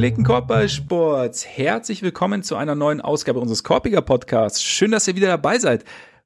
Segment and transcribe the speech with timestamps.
[0.00, 4.62] Korbballsports, herzlich willkommen zu einer neuen Ausgabe unseres Korpiger Podcasts.
[4.62, 5.84] Schön, dass ihr wieder dabei seid.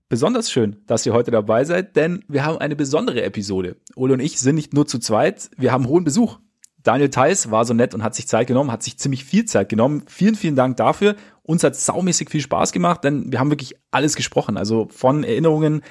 [0.08, 3.76] Besonders schön, dass ihr heute dabei seid, denn wir haben eine besondere Episode.
[3.96, 6.38] Ole und ich sind nicht nur zu zweit, wir haben hohen Besuch.
[6.84, 9.68] Daniel Theiss war so nett und hat sich Zeit genommen, hat sich ziemlich viel Zeit
[9.68, 10.04] genommen.
[10.06, 11.16] Vielen, vielen Dank dafür.
[11.42, 14.56] Uns hat saumäßig viel Spaß gemacht, denn wir haben wirklich alles gesprochen.
[14.56, 15.82] Also von Erinnerungen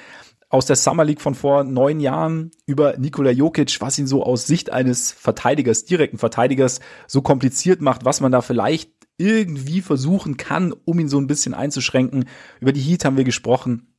[0.54, 4.46] aus der Summer League von vor neun Jahren über Nikola Jokic, was ihn so aus
[4.46, 10.72] Sicht eines Verteidigers, direkten Verteidigers, so kompliziert macht, was man da vielleicht irgendwie versuchen kann,
[10.84, 12.26] um ihn so ein bisschen einzuschränken.
[12.60, 13.93] Über die Heat haben wir gesprochen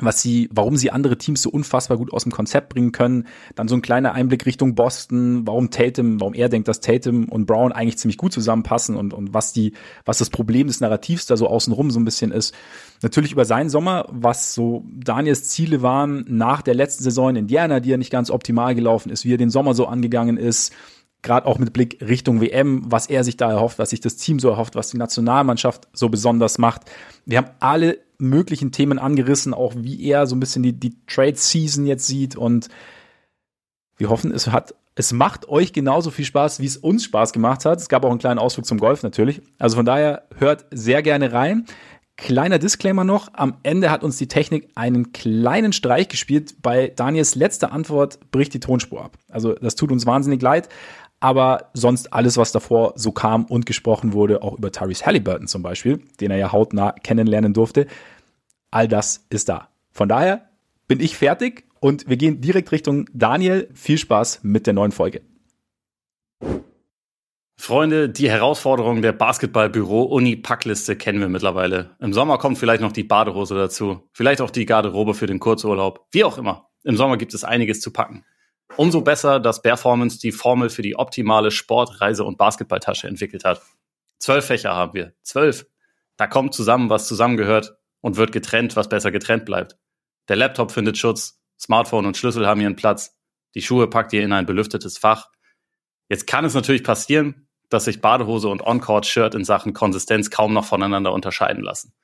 [0.00, 3.26] was sie, warum sie andere Teams so unfassbar gut aus dem Konzept bringen können.
[3.54, 7.44] Dann so ein kleiner Einblick Richtung Boston, warum Tatum, warum er denkt, dass Tatum und
[7.44, 9.74] Brown eigentlich ziemlich gut zusammenpassen und, und was die,
[10.06, 12.54] was das Problem des Narrativs da so außenrum so ein bisschen ist.
[13.02, 17.80] Natürlich über seinen Sommer, was so Daniels Ziele waren nach der letzten Saison in Indiana,
[17.80, 20.72] die ja nicht ganz optimal gelaufen ist, wie er den Sommer so angegangen ist,
[21.20, 24.40] gerade auch mit Blick Richtung WM, was er sich da erhofft, was sich das Team
[24.40, 26.82] so erhofft, was die Nationalmannschaft so besonders macht.
[27.26, 31.86] Wir haben alle möglichen Themen angerissen, auch wie er so ein bisschen die, die Trade-Season
[31.86, 32.68] jetzt sieht und
[33.98, 37.64] wir hoffen, es hat, es macht euch genauso viel Spaß, wie es uns Spaß gemacht
[37.64, 37.78] hat.
[37.78, 39.42] Es gab auch einen kleinen Ausflug zum Golf natürlich.
[39.58, 41.66] Also von daher hört sehr gerne rein.
[42.16, 46.56] Kleiner Disclaimer noch, am Ende hat uns die Technik einen kleinen Streich gespielt.
[46.62, 49.16] Bei Daniels letzter Antwort bricht die Tonspur ab.
[49.30, 50.68] Also das tut uns wahnsinnig leid
[51.22, 55.62] aber sonst alles, was davor so kam und gesprochen wurde, auch über Tyrese Halliburton zum
[55.62, 57.86] Beispiel, den er ja hautnah kennenlernen durfte,
[58.72, 59.68] all das ist da.
[59.92, 60.50] Von daher
[60.88, 63.68] bin ich fertig und wir gehen direkt Richtung Daniel.
[63.74, 65.22] Viel Spaß mit der neuen Folge.
[67.56, 71.94] Freunde, die Herausforderung der Basketballbüro-Uni-Packliste kennen wir mittlerweile.
[72.00, 76.08] Im Sommer kommt vielleicht noch die Badehose dazu, vielleicht auch die Garderobe für den Kurzurlaub,
[76.10, 76.70] wie auch immer.
[76.82, 78.24] Im Sommer gibt es einiges zu packen.
[78.76, 83.62] Umso besser, dass Performance die Formel für die optimale Sport-, Reise- und Basketballtasche entwickelt hat.
[84.18, 85.12] Zwölf Fächer haben wir.
[85.22, 85.66] Zwölf.
[86.16, 89.78] Da kommt zusammen, was zusammengehört und wird getrennt, was besser getrennt bleibt.
[90.28, 93.16] Der Laptop findet Schutz, Smartphone und Schlüssel haben ihren Platz,
[93.54, 95.30] die Schuhe packt ihr in ein belüftetes Fach.
[96.08, 100.64] Jetzt kann es natürlich passieren, dass sich Badehose und On-Court-Shirt in Sachen Konsistenz kaum noch
[100.64, 101.94] voneinander unterscheiden lassen.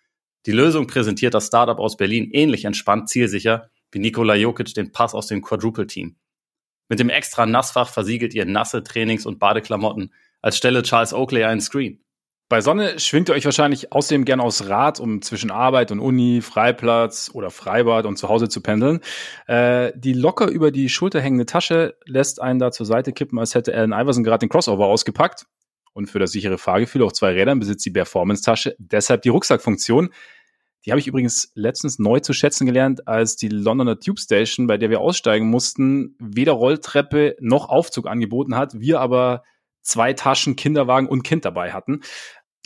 [0.47, 5.15] Die Lösung präsentiert das Startup aus Berlin ähnlich entspannt zielsicher wie Nikola Jokic den Pass
[5.15, 6.17] aus dem Quadruple-Team.
[6.89, 11.61] Mit dem extra Nassfach versiegelt ihr nasse Trainings- und Badeklamotten, als stelle Charles Oakley einen
[11.61, 12.03] Screen.
[12.49, 16.41] Bei Sonne schwingt ihr euch wahrscheinlich außerdem gern aus Rad, um zwischen Arbeit und Uni,
[16.41, 19.01] Freiplatz oder Freibad und zu Hause zu pendeln.
[19.47, 23.55] Äh, die locker über die Schulter hängende Tasche lässt einen da zur Seite kippen, als
[23.55, 25.45] hätte Allen Iverson gerade den Crossover ausgepackt.
[25.93, 30.11] Und für das sichere Fahrgefühl auf zwei Rädern besitzt die Performance-Tasche deshalb die Rucksackfunktion,
[30.87, 34.79] die habe ich übrigens letztens neu zu schätzen gelernt, als die Londoner Tube Station, bei
[34.79, 39.43] der wir aussteigen mussten, weder Rolltreppe noch Aufzug angeboten hat, wir aber
[39.83, 42.03] zwei Taschen, Kinderwagen und Kind dabei hatten.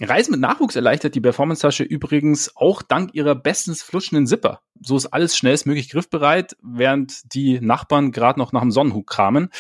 [0.03, 4.61] Reisen mit Nachwuchs erleichtert die Performance-Tasche übrigens auch dank ihrer bestens flutschenden Zipper.
[4.81, 9.51] So ist alles schnellstmöglich griffbereit, während die Nachbarn gerade noch nach dem Sonnenhut kramen.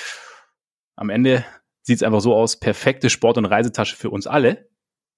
[0.96, 1.44] Am Ende
[1.82, 4.68] sieht es einfach so aus, perfekte Sport- und Reisetasche für uns alle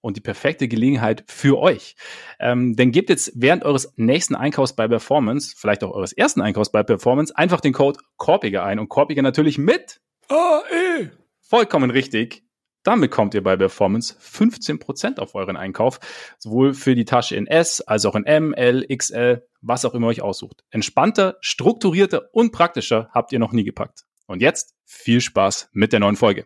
[0.00, 1.96] und die perfekte Gelegenheit für euch.
[2.38, 6.70] Ähm, denn gebt jetzt während eures nächsten Einkaufs bei Performance, vielleicht auch eures ersten Einkaufs
[6.70, 11.10] bei Performance, einfach den Code Korpiger ein und Korpiger natürlich mit AE.
[11.40, 12.43] Vollkommen richtig.
[12.84, 15.98] Dann bekommt ihr bei Performance 15% auf euren Einkauf,
[16.38, 20.06] sowohl für die Tasche in S als auch in M, L, XL, was auch immer
[20.08, 20.62] euch aussucht.
[20.70, 24.04] Entspannter, strukturierter und praktischer habt ihr noch nie gepackt.
[24.26, 26.44] Und jetzt viel Spaß mit der neuen Folge.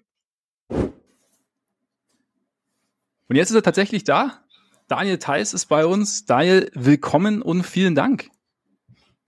[3.29, 4.45] Und jetzt ist er tatsächlich da.
[4.87, 6.25] Daniel Theiss ist bei uns.
[6.25, 8.31] Daniel, willkommen und vielen Dank.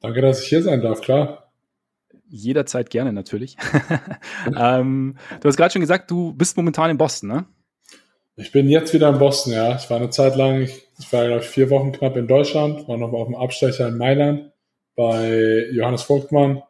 [0.00, 1.50] Danke, dass ich hier sein darf, klar.
[2.31, 3.57] Jederzeit gerne, natürlich.
[4.57, 7.45] ähm, du hast gerade schon gesagt, du bist momentan in Boston, ne?
[8.37, 9.77] Ich bin jetzt wieder in Boston, ja.
[9.77, 12.89] Ich war eine Zeit lang, ich, ich war, glaube ich, vier Wochen knapp in Deutschland,
[12.89, 14.53] war noch auf dem Abstecher in Mailand
[14.97, 16.63] bei Johannes Vogtmann.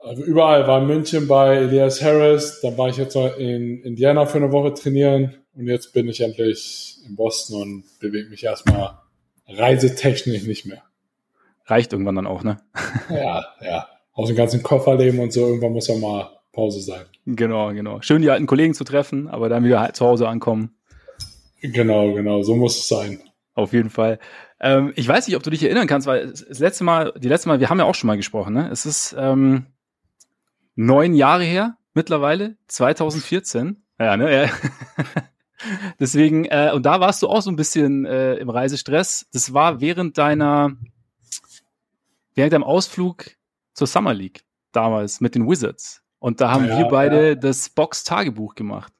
[0.00, 4.26] Also überall war in München bei Elias Harris, dann war ich jetzt noch in Indiana
[4.26, 8.98] für eine Woche trainieren, und jetzt bin ich endlich in Boston und bewege mich erstmal
[9.48, 10.82] reisetechnisch nicht mehr.
[11.64, 12.58] Reicht irgendwann dann auch, ne?
[13.08, 13.88] ja, ja.
[14.16, 17.04] Aus dem ganzen Kofferleben und so, irgendwann muss ja mal Pause sein.
[17.26, 18.00] Genau, genau.
[18.00, 20.74] Schön, die alten Kollegen zu treffen, aber dann wieder zu Hause ankommen.
[21.60, 22.42] Genau, genau.
[22.42, 23.20] So muss es sein.
[23.54, 24.18] Auf jeden Fall.
[24.58, 27.48] Ähm, ich weiß nicht, ob du dich erinnern kannst, weil das letzte Mal, die letzte
[27.48, 28.70] Mal, wir haben ja auch schon mal gesprochen, ne?
[28.70, 29.66] Es ist ähm,
[30.76, 33.84] neun Jahre her mittlerweile, 2014.
[34.00, 34.44] Ja, ne?
[34.44, 34.50] Ja.
[36.00, 39.26] Deswegen, äh, und da warst du auch so ein bisschen äh, im Reisestress.
[39.32, 40.72] Das war während deiner,
[42.34, 43.35] während deinem Ausflug
[43.76, 44.42] zur Summer League
[44.72, 46.02] damals mit den Wizards.
[46.18, 47.34] Und da haben ja, wir beide ja.
[47.34, 48.92] das Box-Tagebuch gemacht.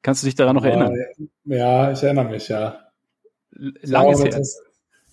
[0.00, 0.96] Kannst du dich daran noch erinnern?
[1.44, 2.78] Ja, ich erinnere mich, ja.
[3.50, 4.42] Lange ist her.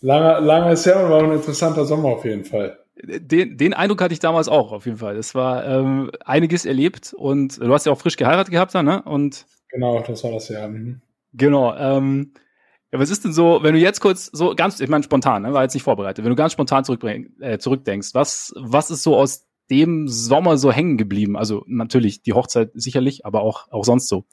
[0.02, 2.80] Lange, lange ist her und war ein interessanter Sommer auf jeden Fall.
[3.02, 5.18] Den, den Eindruck hatte ich damals auch, auf jeden Fall.
[5.18, 9.02] Es war ähm, einiges erlebt und du hast ja auch frisch geheiratet gehabt dann, ne?
[9.04, 10.68] Und genau, das war das ja.
[10.68, 11.02] Mhm.
[11.34, 11.76] Genau.
[11.76, 12.34] Ähm,
[12.92, 15.54] ja, was ist denn so, wenn du jetzt kurz so ganz, ich meine spontan, ne,
[15.54, 16.84] war jetzt nicht vorbereitet, wenn du ganz spontan
[17.40, 21.38] äh, zurückdenkst, was, was ist so aus dem Sommer so hängen geblieben?
[21.38, 24.26] Also natürlich die Hochzeit sicherlich, aber auch, auch sonst so.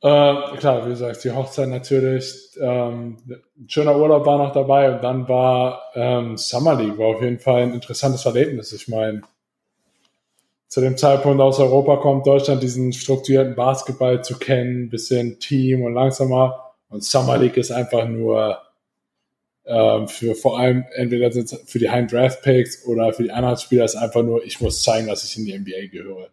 [0.00, 2.50] Äh, klar, wie gesagt, die Hochzeit natürlich.
[2.60, 7.22] Ähm, ein schöner Urlaub war noch dabei und dann war ähm, Summer League, war auf
[7.22, 8.72] jeden Fall ein interessantes Erlebnis.
[8.72, 9.22] Ich meine,
[10.74, 15.94] zu dem Zeitpunkt aus Europa kommt Deutschland diesen strukturierten Basketball zu kennen, bisschen Team und
[15.94, 16.74] langsamer.
[16.88, 18.58] Und Summer League ist einfach nur
[19.66, 23.84] ähm, für vor allem entweder für die Heim Draft Picks oder für die anderen Spieler
[23.84, 26.30] ist einfach nur, ich muss zeigen, dass ich in die NBA gehöre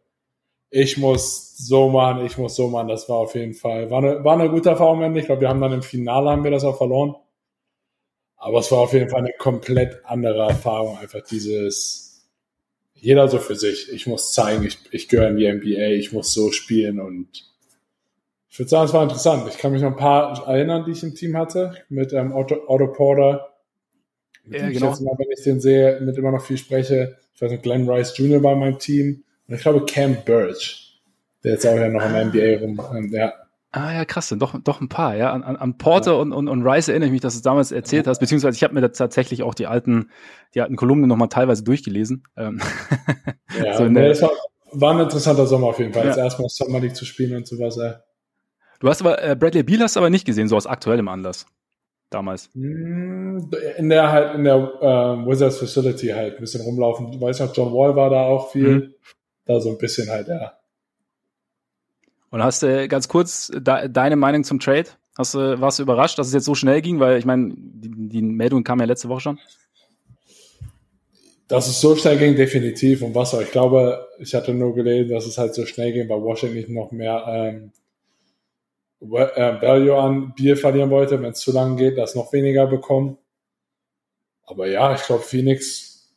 [0.71, 2.87] ich muss so machen, ich muss so machen.
[2.87, 5.15] Das war auf jeden Fall, war eine, war eine gute Erfahrung.
[5.17, 7.13] Ich glaube, wir haben dann im Finale haben wir das auch verloren.
[8.37, 10.97] Aber es war auf jeden Fall eine komplett andere Erfahrung.
[10.97, 12.10] Einfach dieses,
[13.01, 13.91] jeder so für sich.
[13.91, 17.27] Ich muss zeigen, ich, ich gehöre in die NBA, ich muss so spielen und
[18.47, 19.47] ich würde sagen, es war interessant.
[19.49, 22.57] Ich kann mich noch ein paar erinnern, die ich im Team hatte, mit ähm, Otto,
[22.67, 23.53] Otto Porter,
[24.43, 24.85] mit ja, dem genau.
[24.85, 27.17] ich jetzt immer, wenn ich den sehe, mit immer noch viel spreche.
[27.33, 28.43] Ich weiß nicht, Glenn Rice Jr.
[28.43, 29.23] war in meinem Team.
[29.47, 31.01] Und ich glaube Cam Birch,
[31.43, 33.33] der jetzt auch ja noch in der NBA rum, ähm, ja.
[33.73, 35.31] Ah ja, krass, doch, doch ein paar, ja.
[35.31, 36.17] An, an Porter ja.
[36.17, 38.63] und, und, und Rice erinnere ich mich, dass du es damals erzählt hast, beziehungsweise ich
[38.63, 40.09] habe mir da tatsächlich auch die alten,
[40.53, 42.23] die alten Kolumnen nochmal teilweise durchgelesen.
[42.35, 42.59] Ähm,
[43.63, 44.31] ja, so nee, das war,
[44.73, 46.09] war, ein interessanter Sommer auf jeden Fall, ja.
[46.09, 47.77] jetzt erstmal Summer League zu spielen und sowas.
[47.77, 47.93] Ey.
[48.79, 51.45] Du hast aber, äh, Bradley Beal hast du aber nicht gesehen, so aus aktuellem Anlass.
[52.09, 52.49] Damals.
[52.53, 57.09] Hm, in der halt, in der äh, Wizards Facility halt ein bisschen rumlaufen.
[57.09, 58.69] Du weißt noch, John Wall war da auch viel.
[58.69, 58.93] Mhm
[59.45, 60.53] da so ein bisschen halt, ja.
[62.31, 64.87] Und hast du ganz kurz de deine Meinung zum Trade?
[65.17, 66.99] Hast du, warst du überrascht, dass es jetzt so schnell ging?
[66.99, 69.39] Weil ich meine, die, die Meldung kam ja letzte Woche schon.
[71.49, 73.01] Dass es so schnell ging, definitiv.
[73.01, 73.41] Und was auch.
[73.41, 76.91] Ich glaube, ich hatte nur gelesen, dass es halt so schnell ging, weil Washington noch
[76.91, 77.71] mehr ähm,
[79.01, 81.21] äh, Value an Bier verlieren wollte.
[81.21, 83.17] Wenn es zu lang geht, das noch weniger bekommen.
[84.45, 86.09] Aber ja, ich glaube, Phoenix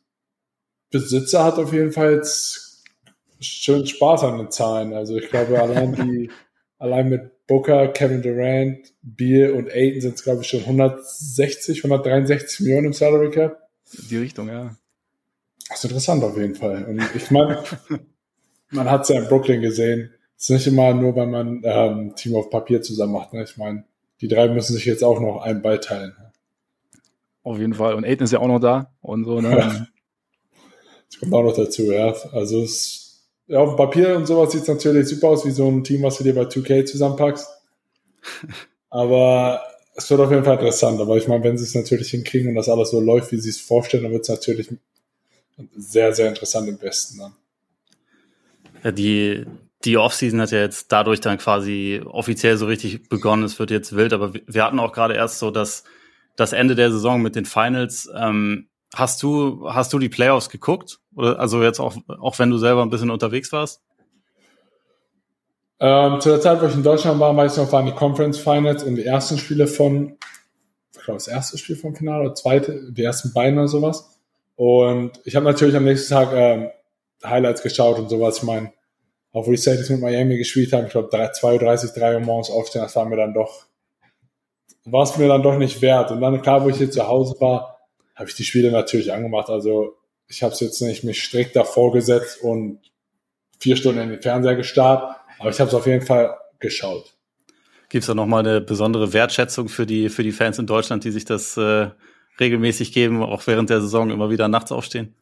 [0.91, 2.64] Besitzer hat auf jeden Fall jetzt
[3.45, 4.95] schön Spaß an den Zahlen.
[4.95, 6.31] Also ich glaube, allein die,
[6.79, 12.61] allein mit Booker, Kevin Durant, Beal und Aiton sind es, glaube ich, schon 160, 163
[12.61, 13.69] Millionen im Salary Cap.
[14.11, 14.75] Die Richtung, ja.
[15.69, 16.85] Das ist interessant auf jeden Fall.
[16.85, 17.63] Und ich meine,
[18.71, 20.11] man hat es ja in Brooklyn gesehen.
[20.37, 23.33] Es ist nicht immer nur, wenn man ähm, Team auf Papier zusammen macht.
[23.33, 23.45] Ne?
[23.45, 23.85] Ich meine,
[24.21, 26.15] die drei müssen sich jetzt auch noch einen Ball teilen.
[27.43, 27.95] Auf jeden Fall.
[27.95, 29.41] Und Aiden ist ja auch noch da und so.
[29.41, 29.51] Ne?
[31.11, 32.15] das kommt auch noch dazu, ja.
[32.33, 33.04] Also es
[33.47, 36.03] ja, auf dem Papier und sowas sieht es natürlich super aus, wie so ein Team,
[36.03, 37.47] was du dir bei 2K zusammenpackst.
[38.91, 39.61] Aber
[39.97, 41.01] es wird auf jeden Fall interessant.
[41.01, 43.51] Aber ich meine, wenn sie es natürlich hinkriegen und das alles so läuft, wie sie
[43.51, 44.69] es vorstellen, dann wird es natürlich
[45.77, 47.33] sehr, sehr interessant im Westen dann.
[48.83, 49.47] Ja, die,
[49.85, 53.45] die Offseason hat ja jetzt dadurch dann quasi offiziell so richtig begonnen.
[53.45, 55.85] Es wird jetzt wild, aber wir hatten auch gerade erst so das,
[56.37, 58.11] das Ende der Saison mit den Finals.
[58.17, 61.01] Ähm, Hast du, hast du die Playoffs geguckt?
[61.17, 63.83] Also jetzt auch, auch wenn du selber ein bisschen unterwegs warst?
[65.81, 68.39] Ähm, zu der Zeit, wo ich in Deutschland war, weiß ich noch, waren die Conference
[68.39, 70.17] Finals und die ersten Spiele von,
[70.93, 74.19] ich glaube, das erste Spiel vom Finale oder zweite, die ersten beiden oder sowas.
[74.57, 76.71] Und ich habe natürlich am nächsten Tag ähm,
[77.25, 78.39] Highlights geschaut und sowas.
[78.39, 78.73] Ich meine,
[79.33, 82.51] auch wo die Celtics mit Miami gespielt haben, ich glaube, 2.30 Uhr, 3 Uhr morgens
[82.51, 83.67] aufstehen, das war mir dann doch,
[84.85, 86.13] war es mir dann doch nicht wert.
[86.13, 87.74] Und dann, klar, wo ich hier zu Hause war,
[88.15, 89.49] habe ich die Spiele natürlich angemacht.
[89.49, 89.97] Also
[90.29, 92.81] ich habe es jetzt nicht mich strikt davor gesetzt und
[93.61, 97.15] vier Stunden in den Fernseher gestarrt, aber ich habe es auf jeden Fall geschaut.
[97.89, 101.11] Gibt es da nochmal eine besondere Wertschätzung für die, für die Fans in Deutschland, die
[101.11, 101.91] sich das äh,
[102.41, 105.15] regelmäßig geben, auch während der Saison immer wieder nachts aufstehen?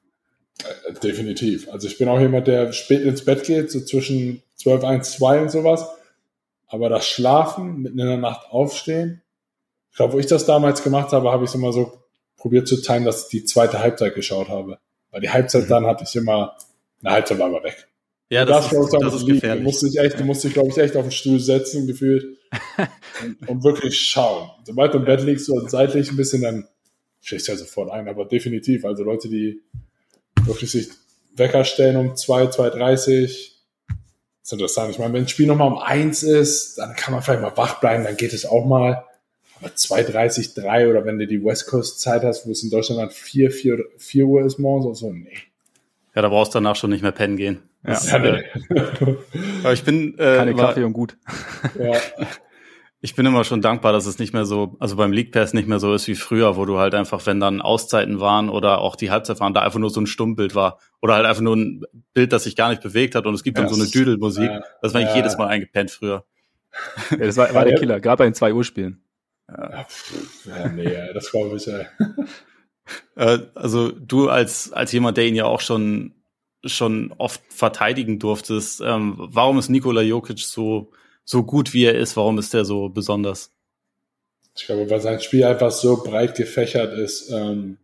[0.60, 1.68] Äh, definitiv.
[1.70, 5.42] Also ich bin auch jemand, der spät ins Bett geht, so zwischen 12, 1, 2
[5.42, 5.86] und sowas.
[6.68, 9.22] Aber das Schlafen, mitten in der Nacht aufstehen,
[9.90, 12.01] ich glaube, wo ich das damals gemacht habe, habe ich es immer so
[12.42, 14.78] probiert zu timen, dass ich die zweite Halbzeit geschaut habe.
[15.12, 15.68] Weil die Halbzeit mhm.
[15.68, 16.56] dann hatte ich immer,
[17.02, 17.86] eine Halbzeit war aber weg.
[18.30, 19.62] Ja, das, das, ist, das ist gefährlich.
[19.62, 22.38] Du musst dich echt, du musst dich, glaube ich, echt auf den Stuhl setzen, gefühlt,
[23.22, 24.50] und, und, wirklich schauen.
[24.64, 26.66] Sobald du im Bett liegst und seitlich ein bisschen, dann
[27.20, 28.84] schlägst du ja sofort ein, aber definitiv.
[28.84, 29.62] Also Leute, die
[30.44, 30.88] wirklich sich
[31.36, 34.90] Wecker stellen um 2, 2.30 ist interessant.
[34.90, 37.80] Ich meine, wenn ein Spiel nochmal um eins ist, dann kann man vielleicht mal wach
[37.80, 39.04] bleiben, dann geht es auch mal.
[39.68, 43.10] 2.30, 3 oder wenn du die West Coast Zeit hast, wo es in Deutschland dann
[43.10, 45.28] 4, 4, 4 Uhr ist morgens und so, nee.
[46.14, 47.62] Ja, da brauchst du danach schon nicht mehr pennen gehen.
[47.84, 47.90] Ja.
[47.94, 48.44] Das, äh,
[49.62, 51.16] aber ich bin äh, Keine war- Kaffee und gut.
[51.78, 51.98] Ja,
[53.04, 55.66] Ich bin immer schon dankbar, dass es nicht mehr so, also beim League Pass nicht
[55.66, 58.94] mehr so ist wie früher, wo du halt einfach, wenn dann Auszeiten waren oder auch
[58.94, 60.78] die Halbzeit waren, da einfach nur so ein Stummbild war.
[61.00, 61.82] Oder halt einfach nur ein
[62.14, 64.44] Bild, das sich gar nicht bewegt hat und es gibt dann Ja, so eine Düdelmusik.
[64.48, 65.16] ja, das war eigentlich ja.
[65.16, 66.24] jedes Mal eingepennt früher.
[67.10, 69.02] Ja, das war, war der Killer, gerade bei den 2 Uhr Spielen.
[70.46, 71.86] Ja, nee, das glaube ich, ey.
[73.16, 76.14] Äh, also du als, als jemand, der ihn ja auch schon,
[76.64, 80.90] schon oft verteidigen durftest, ähm, warum ist Nikola Jokic so,
[81.24, 82.16] so gut, wie er ist?
[82.16, 83.52] Warum ist der so besonders?
[84.56, 87.30] Ich glaube, weil sein Spiel einfach so breit gefächert ist.
[87.30, 87.78] Ähm,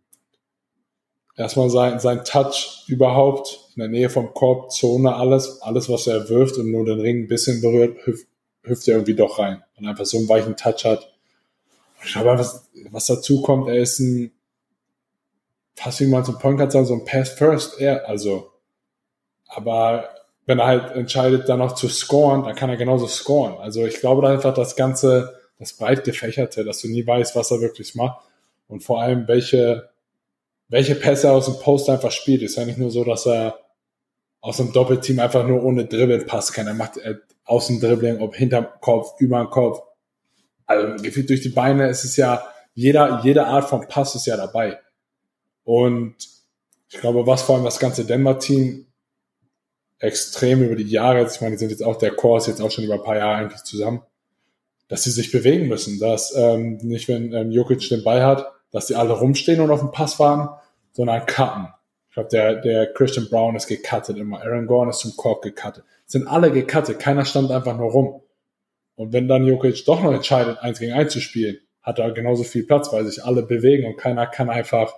[1.37, 6.29] erstmal sein, sein Touch überhaupt in der Nähe vom Korb, Zone, alles, alles, was er
[6.29, 8.27] wirft und nur den Ring ein bisschen berührt, hüpft,
[8.63, 9.63] hüpft er irgendwie doch rein.
[9.77, 11.18] Und einfach so einen weichen Touch hat.
[12.05, 14.33] Ich glaube, was, was dazu kommt, er ist ein,
[15.75, 18.51] fast wie man zum Point Guard sagen, so ein Pass First, er, also,
[19.47, 20.09] aber
[20.47, 23.59] wenn er halt entscheidet, dann noch zu scoren, dann kann er genauso scoren.
[23.59, 27.51] Also ich glaube da einfach das ganze, das breit gefächerte, dass du nie weißt, was
[27.51, 28.21] er wirklich macht
[28.67, 29.91] und vor allem welche,
[30.69, 32.43] welche Pässe er aus dem Post einfach spielt.
[32.43, 33.59] Ist ja nicht nur so, dass er
[34.41, 36.67] aus einem Doppelteam einfach nur ohne Dribbeln passen kann.
[36.67, 39.83] Er macht äh, außen Dribbling, ob hinterm Kopf, über den Kopf.
[40.69, 44.37] Also gefühlt durch die Beine ist es ja, jeder, jede Art von Pass ist ja
[44.37, 44.79] dabei.
[45.65, 46.15] Und
[46.89, 48.87] ich glaube, was vor allem das ganze Denver-Team
[49.99, 52.71] extrem über die Jahre, ich meine, die sind jetzt auch, der Core ist jetzt auch
[52.71, 54.03] schon über ein paar Jahre eigentlich zusammen,
[54.89, 58.87] dass sie sich bewegen müssen, dass ähm, nicht, wenn ähm, Jokic den Ball hat, dass
[58.87, 60.49] die alle rumstehen und auf den Pass warten,
[60.93, 61.69] sondern cutten.
[62.09, 65.85] Ich glaube, der, der Christian Brown ist gecuttet immer, Aaron Gordon ist zum Korb gecuttet.
[66.07, 68.23] Sind alle gecuttet, keiner stand einfach nur rum.
[68.99, 72.43] Und wenn dann Jokic doch noch entscheidet, eins gegen eins zu spielen, hat er genauso
[72.43, 74.93] viel Platz, weil sich alle bewegen und keiner kann einfach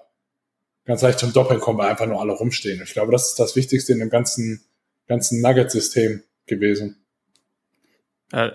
[0.87, 2.80] ganz leicht zum Doppeln kommen, weil einfach nur alle rumstehen.
[2.83, 4.64] Ich glaube, das ist das Wichtigste in dem ganzen,
[5.07, 7.04] ganzen Nugget-System gewesen.
[8.33, 8.52] Äh,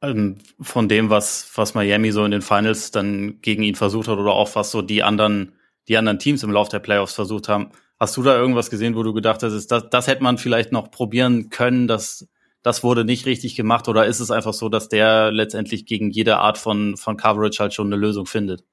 [0.00, 4.16] ähm, von dem, was, was Miami so in den Finals dann gegen ihn versucht hat
[4.16, 5.52] oder auch was so die anderen,
[5.88, 7.70] die anderen Teams im Lauf der Playoffs versucht haben.
[8.00, 10.90] Hast du da irgendwas gesehen, wo du gedacht hast, das, das hätte man vielleicht noch
[10.90, 12.26] probieren können, das,
[12.66, 16.38] das wurde nicht richtig gemacht oder ist es einfach so, dass der letztendlich gegen jede
[16.38, 18.64] Art von, von Coverage halt schon eine Lösung findet?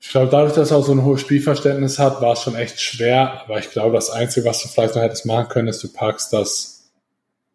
[0.00, 2.80] Ich glaube, dadurch, dass er auch so ein hohes Spielverständnis hat, war es schon echt
[2.80, 3.42] schwer.
[3.44, 6.32] Aber ich glaube, das Einzige, was du vielleicht noch hättest machen können, ist, du packst
[6.32, 6.90] das,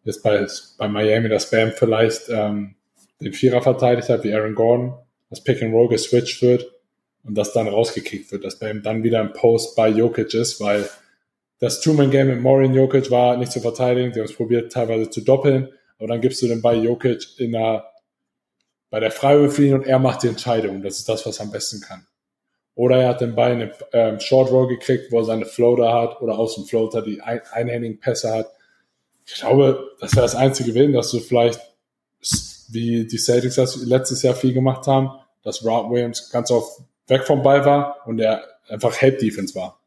[0.04, 0.46] ist bei,
[0.78, 2.76] bei Miami, dass Bam vielleicht ähm,
[3.20, 4.94] den Vierer verteidigt hat, wie Aaron Gordon,
[5.28, 6.72] dass Pick and Roll geswitcht wird
[7.22, 10.88] und das dann rausgekickt wird, dass Bam dann wieder im Post bei Jokic ist, weil
[11.58, 14.12] das Two-Man-Game mit Maureen Jokic war nicht zu verteidigen.
[14.12, 15.68] Die haben es probiert, teilweise zu doppeln.
[15.98, 17.90] Aber dann gibst du den Ball Jokic in der,
[18.90, 20.82] bei der Freiwurflinie und er macht die Entscheidung.
[20.82, 22.06] Das ist das, was er am besten kann.
[22.74, 25.94] Oder er hat den Ball in eine ähm, Short Roll gekriegt, wo er seine Floater
[25.94, 28.50] hat oder aus dem Floater die ein, einhändigen Pässe hat.
[29.24, 31.58] Ich glaube, das wäre das einzige gewesen, dass du vielleicht,
[32.68, 35.10] wie die Celtics das letztes Jahr viel gemacht haben,
[35.42, 39.80] dass Rob Williams ganz oft weg vom Ball war und er einfach Help Defense war.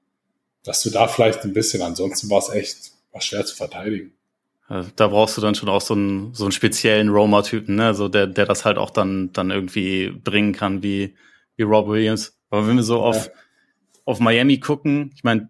[0.63, 4.13] Dass du da vielleicht ein bisschen, ansonsten war es echt, war schwer zu verteidigen.
[4.69, 7.93] Äh, Da brauchst du dann schon auch so einen, so einen speziellen Roma-Typen, ne?
[7.93, 11.15] So der, der das halt auch dann, dann irgendwie bringen kann, wie,
[11.55, 12.37] wie Rob Williams.
[12.49, 13.31] Aber wenn wir so auf, Ja.
[14.05, 15.49] auf Miami gucken, ich meine,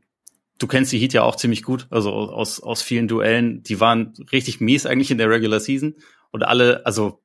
[0.60, 3.64] du kennst die Heat ja auch ziemlich gut, also aus, aus vielen Duellen.
[3.64, 5.96] Die waren richtig mies eigentlich in der Regular Season.
[6.32, 7.22] Und alle, also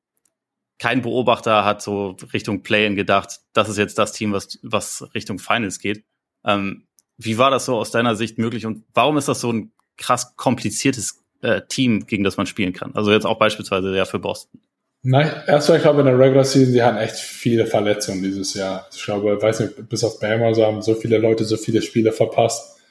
[0.79, 5.39] kein Beobachter hat so Richtung Play-In gedacht, das ist jetzt das Team, was, was Richtung
[5.39, 6.03] Finals geht.
[6.43, 6.87] Ähm,
[7.17, 10.35] wie war das so aus deiner Sicht möglich und warum ist das so ein krass
[10.35, 12.93] kompliziertes äh, Team, gegen das man spielen kann?
[12.95, 14.61] Also jetzt auch beispielsweise ja für Boston.
[15.07, 18.87] Nein, erstmal, ich glaube, in der Regular Season, die hatten echt viele Verletzungen dieses Jahr.
[18.91, 22.11] Ich glaube, weiß nicht, bis auf Bama so haben so viele Leute so viele Spiele
[22.11, 22.81] verpasst.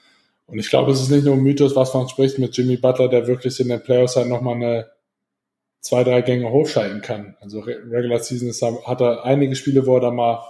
[0.46, 3.08] Und ich glaube, es ist nicht nur ein Mythos, was man spricht mit Jimmy Butler,
[3.08, 4.90] der wirklich in den Playoffs halt nochmal eine
[5.80, 7.36] zwei, drei Gänge hochschalten kann.
[7.40, 10.44] Also Re- Regular Season ist, hat er einige Spiele, wo er da mal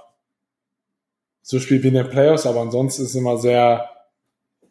[1.47, 3.91] so spielt wie in den Playoffs, aber ansonsten ist es immer sehr,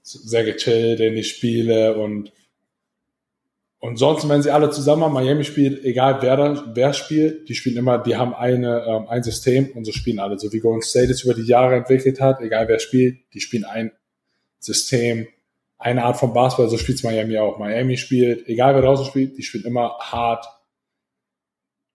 [0.02, 2.34] sehr gechillt in die Spiele und
[3.78, 7.54] und sonst, wenn sie alle zusammen haben, Miami spielt, egal wer da, wer spielt, die
[7.54, 10.40] spielen immer, die haben eine, ähm, ein System und so spielen alle.
[10.40, 13.66] So wie Golden State es über die Jahre entwickelt hat, egal wer spielt, die spielen
[13.66, 13.92] ein
[14.58, 15.28] System,
[15.78, 17.60] eine Art von Basketball, so spielt Miami auch.
[17.60, 20.46] Miami spielt, egal wer draußen spielt, die spielen immer hart.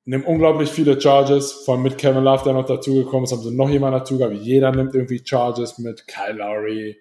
[0.09, 3.55] Nehmen unglaublich viele Charges, vor allem mit Kevin Love, der noch dazugekommen ist, haben sie
[3.55, 4.37] noch jemand dazu gehabt.
[4.37, 6.97] Jeder nimmt irgendwie Charges mit Kyle Lowry,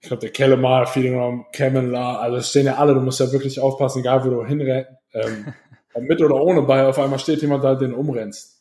[0.00, 3.30] ich glaube, der Kellemar, Feeling Raum, Kevin Love, also stehen ja alle, du musst ja
[3.30, 5.54] wirklich aufpassen, egal wo du hinrennst, ähm,
[6.00, 8.60] mit oder ohne Ball, auf einmal steht jemand da, den du umrennst.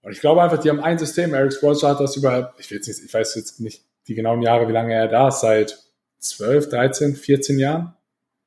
[0.00, 2.78] Und ich glaube einfach, die haben ein System, Eric Spoelstra hat das über, ich will
[2.78, 5.78] jetzt nicht, ich weiß jetzt nicht die genauen Jahre, wie lange er da ist, seit
[6.20, 7.94] 12, 13, 14 Jahren.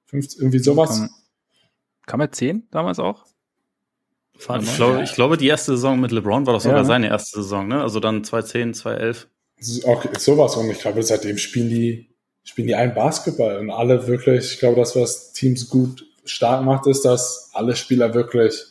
[0.06, 0.98] 15, irgendwie sowas.
[0.98, 1.10] Kam,
[2.08, 3.31] kam er 10 damals auch?
[4.62, 6.88] Ich glaube, ich glaube, die erste Saison mit LeBron war doch sogar Ja, ne?
[6.88, 7.82] seine erste Saison, ne?
[7.82, 9.28] Also dann 2010, 2011.
[9.84, 10.56] Okay, sowas.
[10.56, 12.10] Und ich glaube, seitdem spielen die,
[12.44, 13.58] spielen die einen Basketball.
[13.58, 18.14] Und alle wirklich, ich glaube, das, was Teams gut stark macht, ist, dass alle Spieler
[18.14, 18.66] wirklich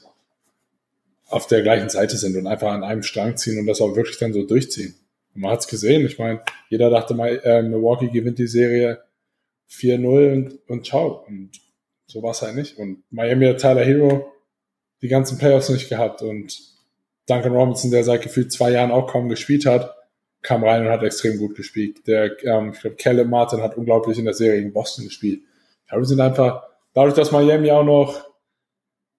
[1.29, 4.19] auf der gleichen Seite sind und einfach an einem Strang ziehen und das auch wirklich
[4.19, 4.95] dann so durchziehen.
[5.35, 6.05] Und man hat es gesehen.
[6.05, 9.01] Ich meine, jeder dachte mal, äh, Milwaukee gewinnt die Serie
[9.71, 11.25] 4-0 und, und ciao.
[11.29, 11.51] Und
[12.07, 12.79] so war es halt nicht.
[12.79, 14.33] Und Miami hat Tyler Hero
[15.03, 16.23] die ganzen Playoffs nicht gehabt.
[16.23, 16.59] Und
[17.27, 19.95] Duncan Robinson, der seit gefühlt zwei Jahren auch kaum gespielt hat,
[20.43, 22.07] kam rein und hat extrem gut gespielt.
[22.07, 25.43] Der, ähm, ich glaube, Caleb Martin hat unglaublich in der Serie gegen Boston gespielt.
[25.83, 26.65] Ich glaube, wir sind einfach,
[26.95, 28.31] dadurch, dass Miami auch noch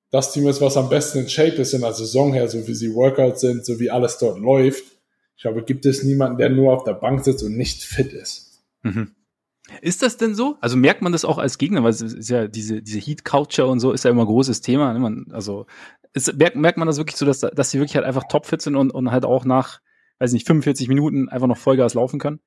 [0.09, 2.73] das Team ist, was am besten in Shape ist in der Saison her, so wie
[2.73, 4.83] sie Workouts sind, so wie alles dort läuft.
[5.37, 8.61] Ich glaube, gibt es niemanden, der nur auf der Bank sitzt und nicht fit ist.
[8.83, 9.15] Mhm.
[9.81, 10.57] Ist das denn so?
[10.61, 13.79] Also merkt man das auch als Gegner, weil es ist ja diese, diese Heat-Culture und
[13.79, 14.93] so ist ja immer ein großes Thema.
[14.93, 14.99] Ne?
[14.99, 15.65] Man, also
[16.13, 18.75] ist, merkt, merkt man das wirklich so, dass, dass sie wirklich halt einfach topfit sind
[18.75, 19.79] und, und halt auch nach,
[20.19, 22.39] weiß nicht, 45 Minuten einfach noch Vollgas laufen können?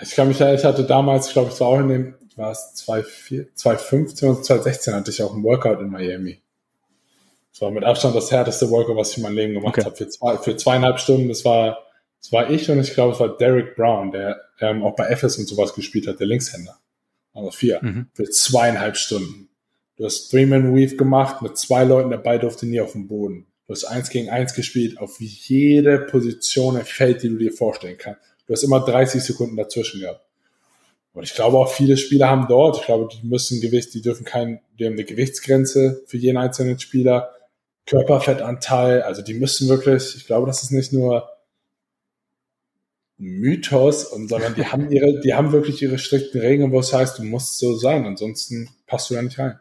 [0.00, 2.50] Ich kann mich ja, ich hatte damals, ich glaube, es war auch in dem, war
[2.50, 6.40] es 2015 und 2016 hatte ich auch ein Workout in Miami.
[7.52, 9.84] Das war mit Abstand das härteste Workout, was ich in meinem Leben gemacht Okay.
[9.84, 9.96] habe.
[9.96, 11.28] Für, zwei, für zweieinhalb Stunden.
[11.28, 11.78] Das war,
[12.22, 15.38] das war ich und ich glaube, es war Derek Brown, der ähm, auch bei FS
[15.38, 16.78] und sowas gespielt hat, der Linkshänder.
[17.34, 17.80] Also vier.
[17.82, 18.06] Mhm.
[18.14, 19.48] Für zweieinhalb Stunden.
[19.96, 23.46] Du hast Three-Man-Weave gemacht mit zwei Leuten, der Ball durfte nie auf dem Boden.
[23.66, 27.98] Du hast eins gegen eins gespielt auf jede Position im Feld, die du dir vorstellen
[27.98, 28.20] kannst.
[28.46, 30.24] Du hast immer 30 Sekunden dazwischen gehabt.
[31.14, 34.24] Und ich glaube auch viele Spieler haben dort, ich glaube, die müssen Gewicht, die dürfen
[34.24, 37.32] kein, die haben eine Gewichtsgrenze für jeden einzelnen Spieler,
[37.86, 41.28] Körperfettanteil, also die müssen wirklich, ich glaube, das ist nicht nur
[43.24, 47.20] Mythos, und, sondern die haben ihre, die haben wirklich ihre strikten Regeln, wo es heißt,
[47.20, 49.60] du musst so sein, ansonsten passt du da nicht rein.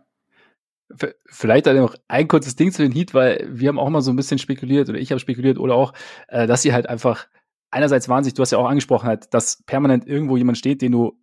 [1.28, 4.12] Vielleicht dann noch ein kurzes Ding zu den Heat, weil wir haben auch mal so
[4.12, 5.94] ein bisschen spekuliert oder ich habe spekuliert oder auch,
[6.28, 7.28] äh, dass sie halt einfach
[7.70, 11.14] einerseits wahnsinnig, du hast ja auch angesprochen halt, dass permanent irgendwo jemand steht, den du,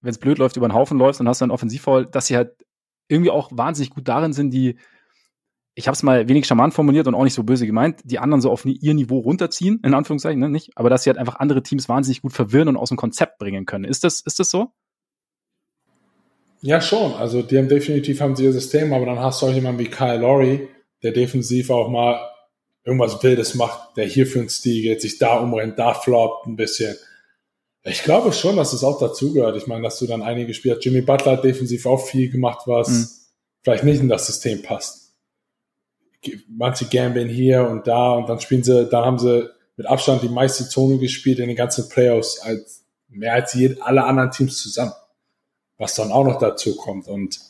[0.00, 2.52] wenn es blöd läuft, über den Haufen läufst und hast dann Offensivfoul, dass sie halt
[3.08, 4.78] irgendwie auch wahnsinnig gut darin sind, die,
[5.78, 8.40] ich habe es mal wenig charmant formuliert und auch nicht so böse gemeint, die anderen
[8.40, 11.62] so auf ihr Niveau runterziehen, in Anführungszeichen, ne, nicht, aber dass sie halt einfach andere
[11.62, 13.84] Teams wahnsinnig gut verwirren und aus dem Konzept bringen können.
[13.84, 14.72] Ist das, ist das so?
[16.62, 17.12] Ja, schon.
[17.14, 19.88] Also die haben definitiv haben sie ihr System, aber dann hast du auch jemanden wie
[19.88, 20.68] Kyle Lowry,
[21.04, 22.20] der defensiv auch mal
[22.84, 26.56] irgendwas Wildes macht, der hier für einen Stil geht, sich da umrennt, da floppt ein
[26.56, 26.96] bisschen.
[27.84, 29.56] Ich glaube schon, dass es auch dazugehört.
[29.56, 32.88] Ich meine, dass du dann einige Spieler, Jimmy Butler hat defensiv auch viel gemacht, was
[32.88, 33.06] Mhm.
[33.62, 35.07] vielleicht nicht in das System passt.
[36.48, 40.28] Manche gambeln hier und da und dann spielen sie, dann haben sie mit Abstand die
[40.28, 44.92] meiste Zone gespielt in den ganzen Playoffs als mehr als jed, alle anderen Teams zusammen
[45.78, 47.08] was dann auch noch dazu kommt.
[47.08, 47.40] Und,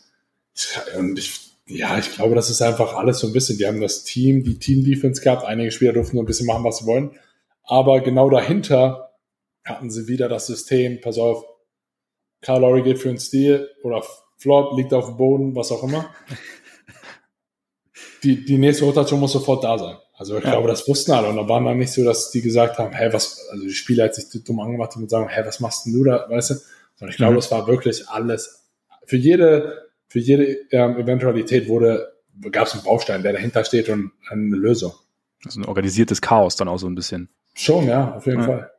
[0.97, 3.59] und ich, ja, ich glaube, das ist einfach alles so ein bisschen.
[3.59, 5.45] Die haben das Team, die Team-Defense gehabt.
[5.45, 7.11] Einige Spieler durften so ein bisschen machen, was sie wollen.
[7.65, 9.15] Aber genau dahinter
[9.65, 11.01] hatten sie wieder das System.
[11.01, 11.45] Pass auf,
[12.41, 14.05] Carl Lowry geht für einen Stil oder
[14.37, 16.15] Flop liegt auf dem Boden, was auch immer.
[18.23, 19.97] Die, die nächste Rotation muss sofort da sein.
[20.17, 20.51] Also ich Ja.
[20.51, 21.29] glaube, das wussten alle.
[21.29, 24.05] Und da waren dann nicht so, dass die gesagt haben, hey, was, also die Spieler
[24.05, 26.55] hat sich dumm angemacht und sagen, hey, was machst denn du da, weißt du?
[26.97, 27.39] Sondern ich glaube, Mhm.
[27.39, 28.67] es war wirklich alles.
[29.07, 32.13] Für jede, für jede ähm, Eventualität wurde,
[32.51, 34.93] gab es einen Baustein, der dahinter steht und eine Lösung.
[35.45, 37.29] Also ein organisiertes Chaos dann auch so ein bisschen.
[37.55, 38.47] Schon, ja, auf jeden Ja.
[38.47, 38.71] Fall.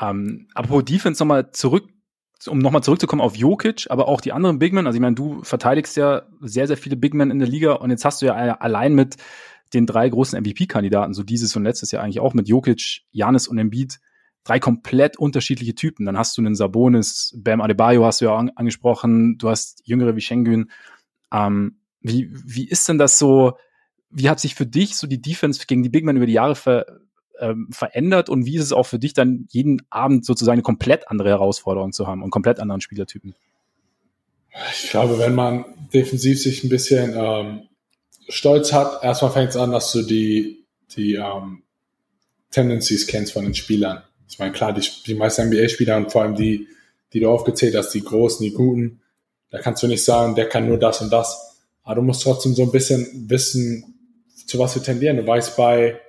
[0.00, 1.84] Ähm, apropos Defense nochmal zurück,
[2.46, 4.86] um nochmal zurückzukommen auf Jokic, aber auch die anderen Bigmen.
[4.86, 8.04] Also ich meine, du verteidigst ja sehr, sehr viele Bigmen in der Liga und jetzt
[8.04, 9.16] hast du ja allein mit
[9.74, 13.58] den drei großen MVP-Kandidaten, so dieses und letztes Jahr eigentlich auch mit Jokic, Janis und
[13.58, 14.00] Embiid,
[14.44, 16.06] drei komplett unterschiedliche Typen.
[16.06, 20.16] Dann hast du einen Sabonis, Bam Adebayo hast du ja an, angesprochen, du hast jüngere
[20.16, 20.70] wie Schengen.
[21.32, 23.52] Ähm, wie, wie ist denn das so,
[24.08, 26.86] wie hat sich für dich so die Defense gegen die Bigmen über die Jahre ver,
[27.40, 31.08] ähm, verändert und wie ist es auch für dich dann jeden Abend sozusagen eine komplett
[31.08, 33.34] andere Herausforderung zu haben und komplett anderen Spielertypen?
[34.72, 37.68] Ich glaube, wenn man defensiv sich ein bisschen ähm,
[38.28, 40.64] stolz hat, erstmal fängt es an, dass du die,
[40.96, 41.62] die ähm,
[42.50, 44.02] Tendencies kennst von den Spielern.
[44.28, 46.68] Ich meine, klar, die, die meisten NBA-Spieler und vor allem die,
[47.12, 49.00] die du aufgezählt hast, die Großen, die Guten,
[49.50, 51.58] da kannst du nicht sagen, der kann nur das und das.
[51.82, 53.94] Aber du musst trotzdem so ein bisschen wissen,
[54.46, 55.16] zu was wir tendieren.
[55.16, 56.00] Du weißt bei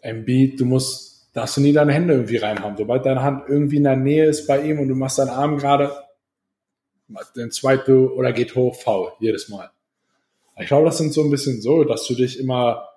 [0.00, 2.76] Embiid, du musst, darfst du nie deine Hände irgendwie reinhaben.
[2.76, 5.58] Sobald deine Hand irgendwie in der Nähe ist bei ihm und du machst deinen Arm
[5.58, 5.92] gerade,
[7.36, 9.70] den zweiten oder geht hoch, faul, jedes Mal.
[10.58, 12.88] Ich glaube, das sind so ein bisschen so, dass du dich immer,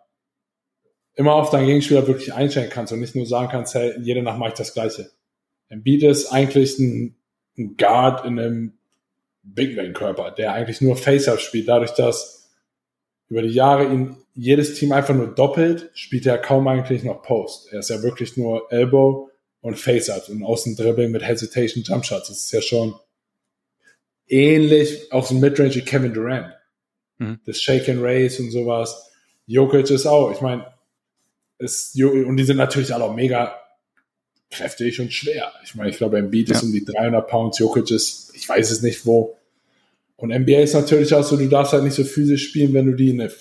[1.15, 4.39] immer auf deinen Gegenspieler wirklich einstellen kannst und nicht nur sagen kannst, hey, jede Nacht
[4.39, 5.11] mache ich das Gleiche.
[5.67, 7.15] Embiid ist eigentlich ein,
[7.57, 8.73] ein Guard in einem
[9.43, 12.38] Big Man Körper, der eigentlich nur Face-Up spielt, dadurch, dass
[13.29, 17.71] über die Jahre ihn jedes Team einfach nur doppelt, spielt er kaum eigentlich noch Post.
[17.71, 19.29] Er ist ja wirklich nur Elbow
[19.61, 22.29] und Face-Ups und außen Dribbling mit Hesitation Jump Shots.
[22.29, 22.95] Das ist ja schon
[24.27, 26.53] ähnlich auch so Midrange wie Kevin Durant.
[27.17, 27.39] Mhm.
[27.45, 29.11] Das Shake and Race und sowas.
[29.45, 30.65] Jokic ist auch, ich meine,
[31.57, 33.59] ist, und die sind natürlich alle auch mega
[34.49, 35.51] kräftig und schwer.
[35.63, 36.55] Ich meine, ich glaube, Embiid ja.
[36.55, 39.37] ist um die 300 Pounds, Jokic ist, ich weiß es nicht wo.
[40.19, 42.93] Und NBA ist natürlich auch so, du darfst halt nicht so physisch spielen, wenn du
[42.93, 43.31] die in der,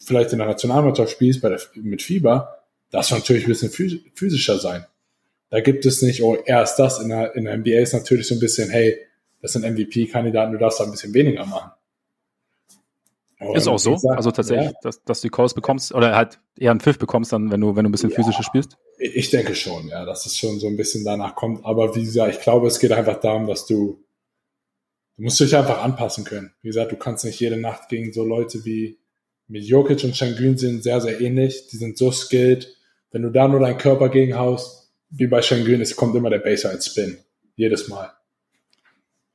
[0.00, 2.58] vielleicht in der Nationalmannschaft spielst, bei der, mit Fieber,
[2.90, 4.84] darfst du natürlich ein bisschen physischer sein.
[5.50, 6.98] Da gibt es nicht, oh, erst das.
[7.00, 8.98] In der, in der NBA ist natürlich so ein bisschen, hey,
[9.40, 11.70] das sind MVP-Kandidaten, du darfst da ein bisschen weniger machen.
[13.38, 14.78] Und ist auch so, sag, also tatsächlich, ja.
[14.82, 17.76] dass, dass du die Calls bekommst oder halt eher einen Pfiff bekommst, dann, wenn du,
[17.76, 18.76] wenn du ein bisschen ja, physischer spielst?
[18.98, 21.64] Ich denke schon, ja, dass es schon so ein bisschen danach kommt.
[21.64, 24.03] Aber wie gesagt, ich glaube, es geht einfach darum, dass du,
[25.16, 26.52] du musst dich einfach anpassen können.
[26.62, 28.98] Wie gesagt, du kannst nicht jede Nacht gegen so Leute wie
[29.46, 31.68] mit Jokic und Shangun sind sehr, sehr ähnlich.
[31.68, 32.74] Die sind so skilled.
[33.10, 36.38] Wenn du da nur deinen Körper gegen haust, wie bei Shangun, es kommt immer der
[36.38, 37.18] Baseline Spin.
[37.56, 38.12] Jedes Mal.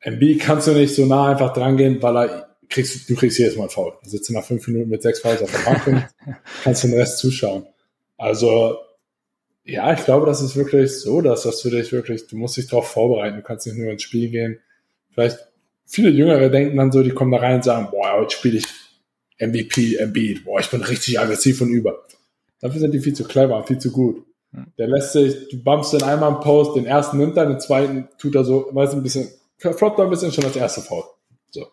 [0.02, 3.70] MB kannst du nicht so nah einfach drangehen, weil er kriegst, du kriegst jedes Mal
[3.70, 3.94] faul.
[4.04, 6.08] Du sitzt nach fünf Minuten mit sechs Fouls auf der Bank und
[6.64, 7.66] kannst den Rest zuschauen.
[8.18, 8.78] Also,
[9.64, 12.68] ja, ich glaube, das ist wirklich so, dass das für dich wirklich, du musst dich
[12.68, 13.38] darauf vorbereiten.
[13.38, 14.60] Du kannst nicht nur ins Spiel gehen.
[15.12, 15.49] Vielleicht
[15.90, 18.68] viele Jüngere denken dann so, die kommen da rein und sagen, boah, heute spiele ich
[19.40, 22.06] MVP, Embiid, boah, ich bin richtig aggressiv und über.
[22.62, 24.24] Dafür sind die viel zu clever und viel zu gut.
[24.78, 28.08] Der lässt sich, du bumpst den einmal im Post, den ersten nimmt er, den zweiten
[28.18, 31.04] tut er so, weiß ein bisschen, floppt da ein bisschen schon das erste Foul.
[31.52, 31.68] So.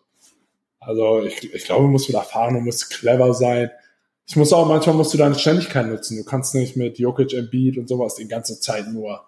[0.79, 3.71] Also ich, ich glaube, du musst mit erfahren, du musst clever sein.
[4.27, 6.17] Ich muss auch, manchmal musst du deine Schnelligkeit nutzen.
[6.17, 9.25] Du kannst nicht mit Jokic, Embiid und sowas die ganze Zeit nur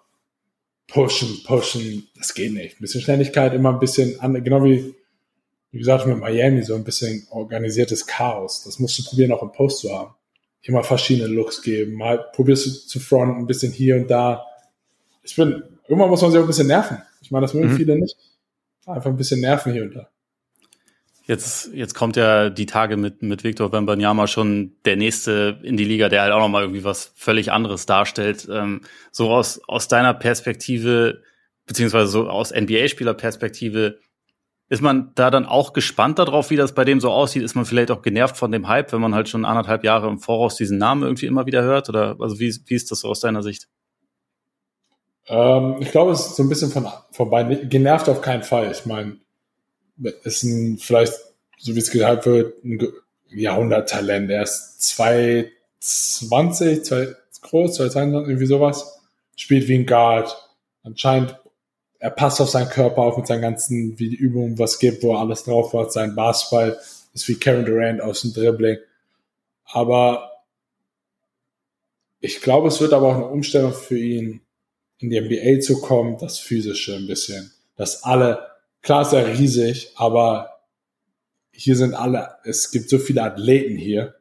[0.90, 2.08] pushen, pushen.
[2.16, 2.76] Das geht nicht.
[2.76, 4.94] Ein bisschen Schnelligkeit, immer ein bisschen, an, genau wie,
[5.70, 8.62] wie gesagt, mit Miami, so ein bisschen organisiertes Chaos.
[8.64, 10.14] Das musst du probieren, auch im Post zu haben.
[10.62, 11.94] Immer verschiedene Looks geben.
[11.94, 14.44] Mal probierst du zu fronten, ein bisschen hier und da.
[15.22, 16.98] Ich bin, irgendwann muss man sich auch ein bisschen nerven.
[17.22, 17.76] Ich meine, das mögen mhm.
[17.76, 18.16] viele nicht.
[18.84, 20.08] Einfach ein bisschen nerven hier und da.
[21.30, 25.84] Jetzt, jetzt kommt ja die Tage mit, mit Victor Wembanyama schon der nächste in die
[25.84, 28.48] Liga, der halt auch nochmal irgendwie was völlig anderes darstellt.
[28.50, 28.80] Ähm,
[29.12, 31.22] so aus, aus deiner Perspektive,
[31.66, 34.00] beziehungsweise so aus NBA-Spieler-Perspektive,
[34.70, 37.44] ist man da dann auch gespannt darauf, wie das bei dem so aussieht?
[37.44, 40.18] Ist man vielleicht auch genervt von dem Hype, wenn man halt schon anderthalb Jahre im
[40.18, 41.88] Voraus diesen Namen irgendwie immer wieder hört?
[41.88, 43.68] Oder also wie, wie ist das so aus deiner Sicht?
[45.28, 47.44] Ähm, ich glaube, es ist so ein bisschen von vorbei.
[47.44, 48.72] Genervt auf keinen Fall.
[48.72, 49.18] Ich meine,
[50.24, 51.14] ist ein, vielleicht,
[51.58, 52.80] so wie es gesagt wird, ein
[53.28, 54.30] Jahrhunderttalent.
[54.30, 58.98] Er ist 220, zwei, groß, 222, irgendwie sowas.
[59.36, 60.36] Spielt wie ein Guard.
[60.82, 61.36] Anscheinend,
[61.98, 65.14] er passt auf seinen Körper auf mit seinen ganzen, wie die Übungen was gibt, wo
[65.14, 65.92] er alles drauf hat.
[65.92, 66.78] Sein Basketball
[67.12, 68.78] ist wie Kevin Durant aus dem Dribbling.
[69.64, 70.30] Aber
[72.20, 74.40] ich glaube, es wird aber auch eine Umstellung für ihn,
[74.98, 77.50] in die NBA zu kommen, das Physische ein bisschen.
[77.76, 78.49] Dass alle
[78.82, 80.60] Klar ist er riesig, aber
[81.52, 84.14] hier sind alle, es gibt so viele Athleten hier,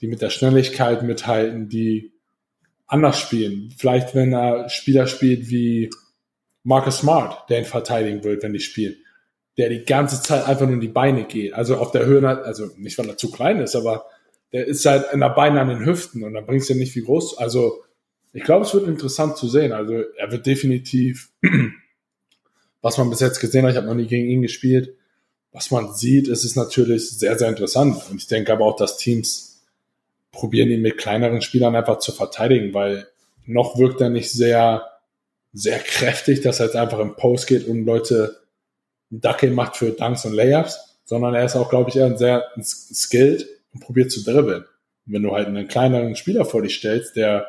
[0.00, 2.12] die mit der Schnelligkeit mithalten, die
[2.86, 3.74] anders spielen.
[3.76, 5.90] Vielleicht, wenn er Spieler spielt wie
[6.62, 8.96] Marcus Smart, der ihn verteidigen wird, wenn die spielen,
[9.58, 11.54] der die ganze Zeit einfach nur in die Beine geht.
[11.54, 14.06] Also auf der Höhe, also nicht, weil er zu klein ist, aber
[14.52, 17.04] der ist halt in der Beine an den Hüften und dann bringst du nicht viel
[17.04, 17.38] groß.
[17.38, 17.82] Also
[18.32, 19.72] ich glaube, es wird interessant zu sehen.
[19.72, 21.30] Also er wird definitiv
[22.84, 24.94] was man bis jetzt gesehen hat, ich habe noch nie gegen ihn gespielt,
[25.52, 27.96] was man sieht, ist es natürlich sehr, sehr interessant.
[28.10, 29.64] Und ich denke aber auch, dass Teams
[30.32, 33.08] probieren, ihn mit kleineren Spielern einfach zu verteidigen, weil
[33.46, 34.84] noch wirkt er nicht sehr,
[35.54, 38.42] sehr kräftig, dass er jetzt einfach im Post geht und Leute
[39.08, 43.48] Dackel macht für Dunks und Layups, sondern er ist auch, glaube ich, eher sehr skilled
[43.72, 44.64] und probiert zu dribbeln.
[45.06, 47.46] Und wenn du halt einen kleineren Spieler vor dich stellst, der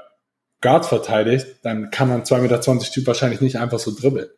[0.62, 4.30] Guard verteidigt, dann kann man 2,20 Meter Typ wahrscheinlich nicht einfach so dribbeln.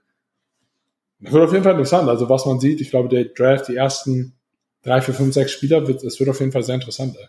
[1.20, 2.10] Das wird auf jeden Fall interessant.
[2.10, 4.38] Also was man sieht, ich glaube, der Draft, die ersten
[4.84, 7.16] drei, vier, fünf, sechs Spieler, wird, es wird auf jeden Fall sehr interessant.
[7.18, 7.28] Ey.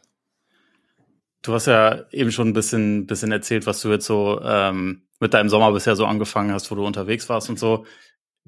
[1.43, 5.35] Du hast ja eben schon ein bisschen, bisschen erzählt, was du jetzt so ähm, mit
[5.35, 7.87] deinem Sommer bisher so angefangen hast, wo du unterwegs warst und so.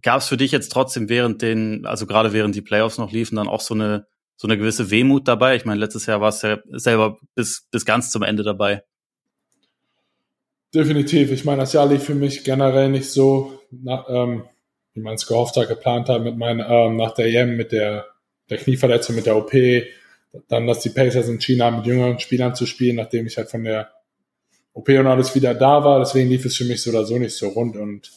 [0.03, 3.37] Gab es für dich jetzt trotzdem während den, also gerade während die Playoffs noch liefen,
[3.37, 4.07] dann auch so eine
[4.40, 5.55] so eine gewisse Wehmut dabei?
[5.55, 8.83] Ich meine, letztes Jahr warst du ja selber bis, bis ganz zum Ende dabei.
[10.74, 11.31] Definitiv.
[11.31, 13.61] Ich meine, das Jahr lief für mich generell nicht so.
[13.70, 14.44] Na, ähm,
[14.94, 18.07] wie man es gehofft hat, geplant hat mit meinen, ähm, nach der EM mit der,
[18.48, 19.53] der Knieverletzung, mit der OP,
[20.48, 23.64] dann, dass die Pacers in China mit jüngeren Spielern zu spielen, nachdem ich halt von
[23.64, 23.90] der
[24.72, 25.98] OP und alles wieder da war.
[25.98, 28.11] Deswegen lief es für mich so oder so nicht so rund und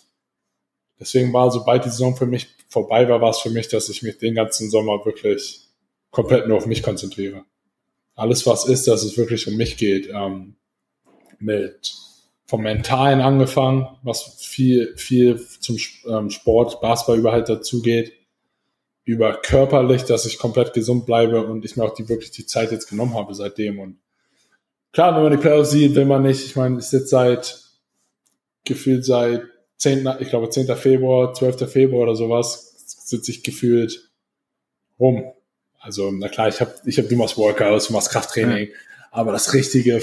[1.03, 4.03] Deswegen war, sobald die Saison für mich vorbei war, war es für mich, dass ich
[4.03, 5.67] mich den ganzen Sommer wirklich
[6.11, 7.43] komplett nur auf mich konzentriere.
[8.15, 10.09] Alles, was ist, dass es wirklich um mich geht.
[10.13, 10.55] Ähm,
[11.39, 11.93] mit
[12.53, 15.75] vom Mentalen angefangen, was viel, viel zum
[16.07, 18.13] ähm, Sport, Basketball überhaupt dazu geht,
[19.05, 22.71] über körperlich, dass ich komplett gesund bleibe und ich mir auch die wirklich die Zeit
[22.71, 23.79] jetzt genommen habe seitdem.
[23.79, 23.97] Und
[24.91, 26.45] klar, wenn man die Playoffs sieht, will man nicht.
[26.45, 27.59] Ich meine, ich sitze seit
[28.65, 29.41] gefühlt seit
[29.77, 30.67] 10, ich glaube 10.
[30.75, 31.67] Februar, 12.
[31.67, 34.11] Februar oder sowas, sitze ich gefühlt
[34.99, 35.23] rum.
[35.79, 38.75] Also, na klar, ich habe ich hab, du machst Workouts, du machst Krafttraining, ja.
[39.09, 39.99] aber das richtige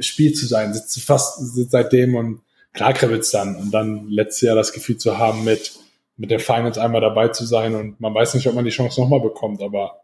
[0.00, 1.38] Spiel zu sein, sitze fast
[1.70, 3.56] seitdem und klar kribbelt's dann.
[3.56, 5.72] Und dann letztes Jahr das Gefühl zu haben, mit,
[6.16, 9.00] mit der Finals einmal dabei zu sein und man weiß nicht, ob man die Chance
[9.00, 10.00] nochmal bekommt, aber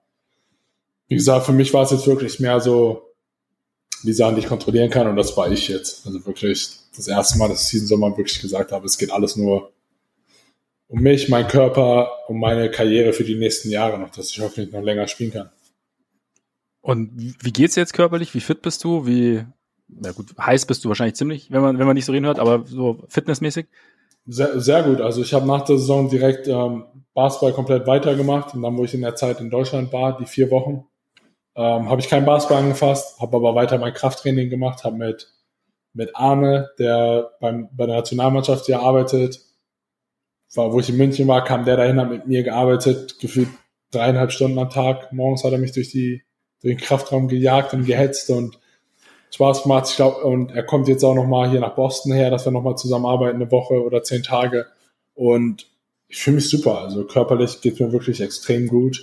[1.08, 3.14] wie gesagt, für mich war es jetzt wirklich mehr so
[4.02, 6.06] die Sachen, die ich kontrollieren kann und das war ich jetzt.
[6.06, 9.36] Also wirklich das erste Mal, dass ich diesen Sommer wirklich gesagt habe, es geht alles
[9.36, 9.72] nur
[10.88, 14.72] um mich, mein Körper, um meine Karriere für die nächsten Jahre noch, dass ich hoffentlich
[14.72, 15.50] noch länger spielen kann.
[16.80, 17.10] Und
[17.42, 18.34] wie geht's jetzt körperlich?
[18.34, 19.06] Wie fit bist du?
[19.06, 19.44] Wie,
[19.88, 22.38] na gut, heiß bist du wahrscheinlich ziemlich, wenn man, wenn man nicht so reden hört,
[22.38, 23.66] aber so fitnessmäßig?
[24.26, 25.00] Sehr, sehr gut.
[25.00, 28.94] Also ich habe nach der Saison direkt ähm, Basketball komplett weitergemacht und dann, wo ich
[28.94, 30.86] in der Zeit in Deutschland war, die vier Wochen,
[31.54, 35.32] ähm, habe ich keinen Basketball angefasst, habe aber weiter mein Krafttraining gemacht, habe mit
[35.96, 39.40] mit Arne, der beim, bei der Nationalmannschaft hier arbeitet,
[40.54, 43.48] war, wo ich in München war, kam der dahin, hat mit mir gearbeitet, gefühlt
[43.90, 45.12] dreieinhalb Stunden am Tag.
[45.12, 46.22] Morgens hat er mich durch, die,
[46.60, 48.60] durch den Kraftraum gejagt und gehetzt und
[49.30, 49.88] Spaß gemacht.
[49.90, 52.76] Ich glaube, und er kommt jetzt auch nochmal hier nach Boston her, dass wir nochmal
[52.76, 54.66] zusammenarbeiten, eine Woche oder zehn Tage.
[55.14, 55.66] Und
[56.08, 56.80] ich fühle mich super.
[56.80, 59.00] Also körperlich geht mir wirklich extrem gut.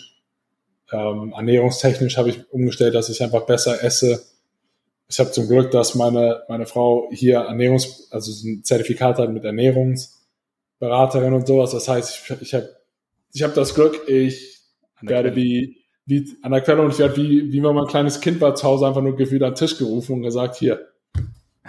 [0.91, 4.23] Ähm, ernährungstechnisch habe ich umgestellt, dass ich einfach besser esse.
[5.09, 9.43] Ich habe zum Glück, dass meine, meine Frau hier Ernährungs-, also ein Zertifikat hat mit
[9.43, 10.23] Ernährungs-
[10.83, 11.71] Beraterin und sowas.
[11.71, 12.69] Das heißt, ich, ich habe
[13.31, 14.59] ich hab das Glück, ich
[15.01, 18.19] werde wie, wie an der Quelle und ich werde wie, wie wenn man ein kleines
[18.19, 20.87] Kind war zu Hause einfach nur gefühlt an den Tisch gerufen und gesagt, hier,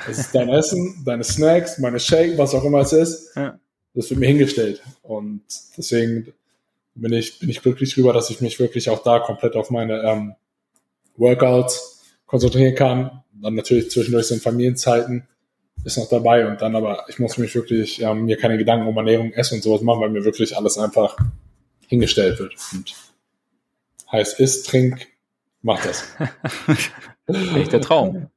[0.06, 3.36] das ist dein Essen, deine Snacks, meine Shake, was auch immer es ist.
[3.36, 3.58] Ja.
[3.94, 4.82] Das wird mir hingestellt.
[5.02, 5.42] Und
[5.78, 6.32] deswegen
[6.96, 10.02] bin ich, bin ich glücklich drüber, dass ich mich wirklich auch da komplett auf meine
[10.02, 10.34] ähm,
[11.16, 13.22] Workouts konzentrieren kann.
[13.40, 15.28] Dann natürlich zwischendurch sind Familienzeiten
[15.84, 18.96] ist noch dabei und dann aber, ich muss mich wirklich, ja, mir keine Gedanken um
[18.96, 21.16] Ernährung, Essen und sowas machen, weil mir wirklich alles einfach
[21.86, 22.54] hingestellt wird.
[22.72, 22.94] Und
[24.14, 25.06] heißt, isst, trink,
[25.62, 26.04] mach das.
[27.56, 28.28] Echt der Traum.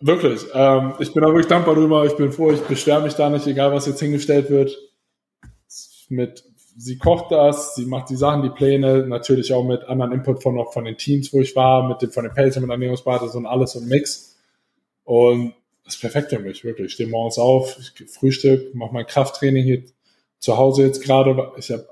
[0.00, 0.42] Wirklich.
[0.52, 2.04] Ähm, ich bin da wirklich dankbar drüber.
[2.04, 4.76] Ich bin froh, ich beschwere mich da nicht, egal was jetzt hingestellt wird.
[6.08, 6.44] Mit,
[6.76, 10.64] sie kocht das, sie macht die Sachen, die Pläne, natürlich auch mit anderen Input von
[10.70, 13.74] von den Teams, wo ich war, mit dem, von den Pelzen, mit Ernährungsbasis und alles
[13.74, 14.36] und Mix.
[15.04, 15.54] Und
[15.84, 16.88] das ist perfekt für mich, wirklich.
[16.88, 19.82] Ich stehe morgens auf, ich Frühstück, mache mein Krafttraining hier
[20.38, 21.52] zu Hause jetzt gerade.
[21.56, 21.86] Ich habe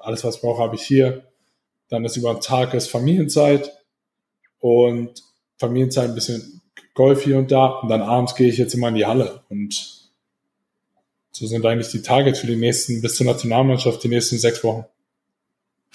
[0.00, 1.24] alles, was ich brauche, habe ich hier.
[1.88, 3.72] Dann ist über den Tag ist Familienzeit
[4.58, 5.22] und
[5.58, 6.62] Familienzeit ein bisschen
[6.94, 7.66] Golf hier und da.
[7.66, 9.42] Und dann abends gehe ich jetzt immer in die Halle.
[9.48, 10.10] Und
[11.30, 14.84] so sind eigentlich die Targets für die nächsten, bis zur Nationalmannschaft, die nächsten sechs Wochen.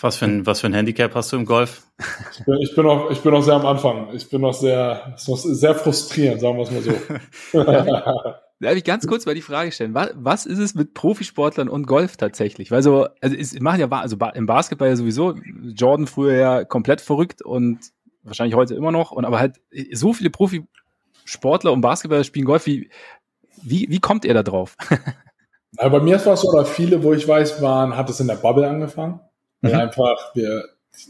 [0.02, 1.84] Was für ein, was für ein Handicap hast du im Golf?
[2.38, 4.14] Ich bin, ich bin, noch, ich bin noch sehr am Anfang.
[4.14, 7.60] Ich bin noch sehr, noch sehr frustrierend, sagen wir es mal so.
[8.62, 9.94] Darf ich ganz kurz mal die Frage stellen?
[9.94, 12.72] Was, was ist es mit Profisportlern und Golf tatsächlich?
[12.72, 17.00] Weil so, also es machen ja, also im Basketball ja sowieso, Jordan früher ja komplett
[17.00, 17.80] verrückt und
[18.24, 19.62] wahrscheinlich heute immer noch, und aber halt
[19.94, 22.90] so viele Profisportler und Basketballer spielen Golf, wie,
[23.62, 24.76] wie, wie kommt ihr da drauf?
[25.72, 28.28] Na, bei mir war es so, oder viele, wo ich weiß, waren, hat es in
[28.28, 29.22] der Bubble angefangen.
[29.62, 29.74] Mhm.
[29.74, 30.66] Einfach wir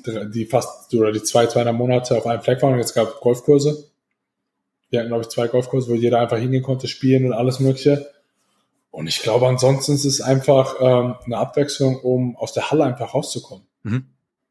[0.06, 3.90] die fast oder die zwei, zweieinhalb Monate auf einem Fleck waren und jetzt gab Golfkurse.
[4.90, 8.10] Wir hatten, glaube ich, zwei Golfkurse, wo jeder einfach hingehen konnte, spielen und alles Mögliche.
[8.92, 13.14] Und ich glaube, ansonsten ist es einfach ähm, eine Abwechslung, um aus der Halle einfach
[13.14, 13.66] rauszukommen.
[13.84, 14.06] Mhm.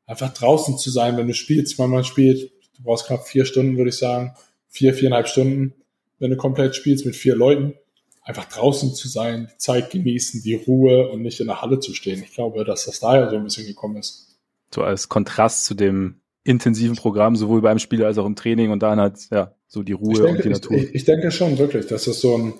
[0.06, 1.78] Einfach draußen zu sein, wenn du spielst.
[1.78, 4.34] Wenn man spielt, du brauchst knapp vier Stunden, würde ich sagen.
[4.68, 5.74] Vier, viereinhalb Stunden,
[6.18, 7.74] wenn du komplett spielst mit vier Leuten
[8.22, 11.94] einfach draußen zu sein, die Zeit genießen, die Ruhe und nicht in der Halle zu
[11.94, 12.22] stehen.
[12.22, 14.38] Ich glaube, dass das daher so ein bisschen gekommen ist.
[14.72, 18.82] So als Kontrast zu dem intensiven Programm, sowohl beim Spiel als auch im Training und
[18.82, 20.76] dann halt, ja, so die Ruhe denke, und die Natur.
[20.76, 22.54] Ich, ich, denke schon wirklich, dass das so ein,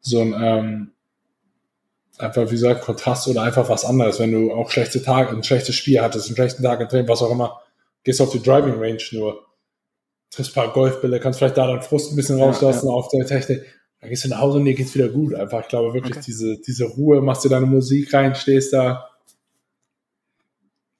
[0.00, 0.90] so ein, ähm,
[2.18, 4.20] einfach, wie gesagt, Kontrast oder einfach was anderes.
[4.20, 7.22] Wenn du auch schlechte Tage, ein schlechtes Spiel hattest, einen schlechten Tag im Training, was
[7.22, 7.60] auch immer,
[8.04, 9.44] gehst auf die Driving Range nur,
[10.30, 12.96] triffst ein paar Golfbälle, kannst vielleicht da deinen Frust ein bisschen rauslassen ja, ja.
[12.96, 13.64] auf der Technik
[14.04, 15.34] dann gehst du nach Hause und dir geht's wieder gut.
[15.34, 16.24] Einfach, ich glaube wirklich, okay.
[16.26, 19.08] diese, diese Ruhe, machst dir deine Musik rein, stehst da.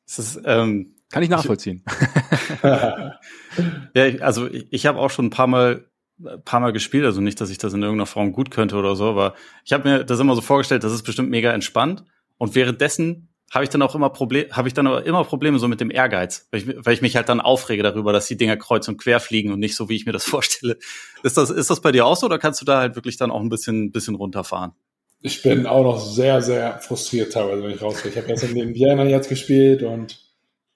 [0.07, 1.85] Das ist, ähm, Kann ich nachvollziehen.
[2.65, 5.87] ja, also ich, ich habe auch schon ein paar Mal
[6.19, 8.97] ein paar Mal gespielt, also nicht, dass ich das in irgendeiner Form gut könnte oder
[8.97, 12.05] so, aber ich habe mir das immer so vorgestellt, das ist bestimmt mega entspannt.
[12.37, 15.69] Und währenddessen habe ich dann auch immer Probleme, habe ich dann aber immer Probleme so
[15.69, 18.57] mit dem Ehrgeiz, weil ich, weil ich mich halt dann aufrege darüber, dass die Dinger
[18.57, 20.79] kreuz und quer fliegen und nicht so, wie ich mir das vorstelle.
[21.23, 23.31] Ist das, ist das bei dir auch so oder kannst du da halt wirklich dann
[23.31, 24.73] auch ein bisschen, bisschen runterfahren?
[25.21, 28.11] Ich bin auch noch sehr, sehr frustriert teilweise, wenn ich rausgehe.
[28.11, 30.24] Ich habe jetzt in den Indiana jetzt gespielt und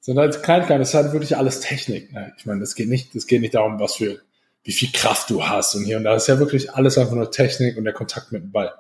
[0.09, 2.12] sind halt Kleinigkeiten, das ist halt wirklich alles Technik.
[2.12, 2.33] Ne?
[2.38, 4.18] Ich meine, das geht nicht, das geht nicht darum, was für,
[4.64, 6.14] wie viel Kraft du hast und hier und da.
[6.14, 8.73] Das ist ja wirklich alles einfach nur Technik und der Kontakt mit dem Ball.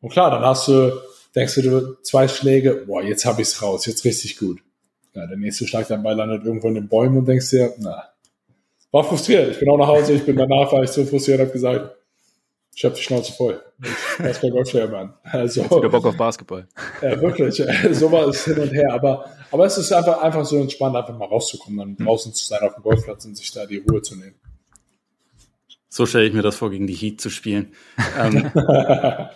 [0.00, 0.92] Und klar, dann hast du
[1.34, 4.60] denkst du, du zwei Schläge, boah, jetzt habe ich es raus, jetzt richtig gut.
[5.12, 8.10] Ja, der nächste Schlag dabei landet irgendwo in den Bäumen und denkst dir, na,
[8.90, 9.50] war frustriert.
[9.50, 11.96] Ich bin auch nach Hause, ich bin danach, war ich so frustriert, habe gesagt,
[12.76, 13.60] ich habe die Schnauze voll.
[13.82, 15.14] Ich weiß bei Golfschläger, Mann.
[15.22, 16.66] Also, Jetzt wieder Bock auf Basketball.
[17.02, 17.62] Ja, wirklich.
[17.92, 18.92] So war es hin und her.
[18.92, 22.60] Aber, aber es ist einfach, einfach so entspannt, einfach mal rauszukommen, dann draußen zu sein
[22.62, 24.34] auf dem Golfplatz und sich da die Ruhe zu nehmen.
[25.88, 27.72] So stelle ich mir das vor, gegen die Heat zu spielen.
[28.18, 28.50] ähm,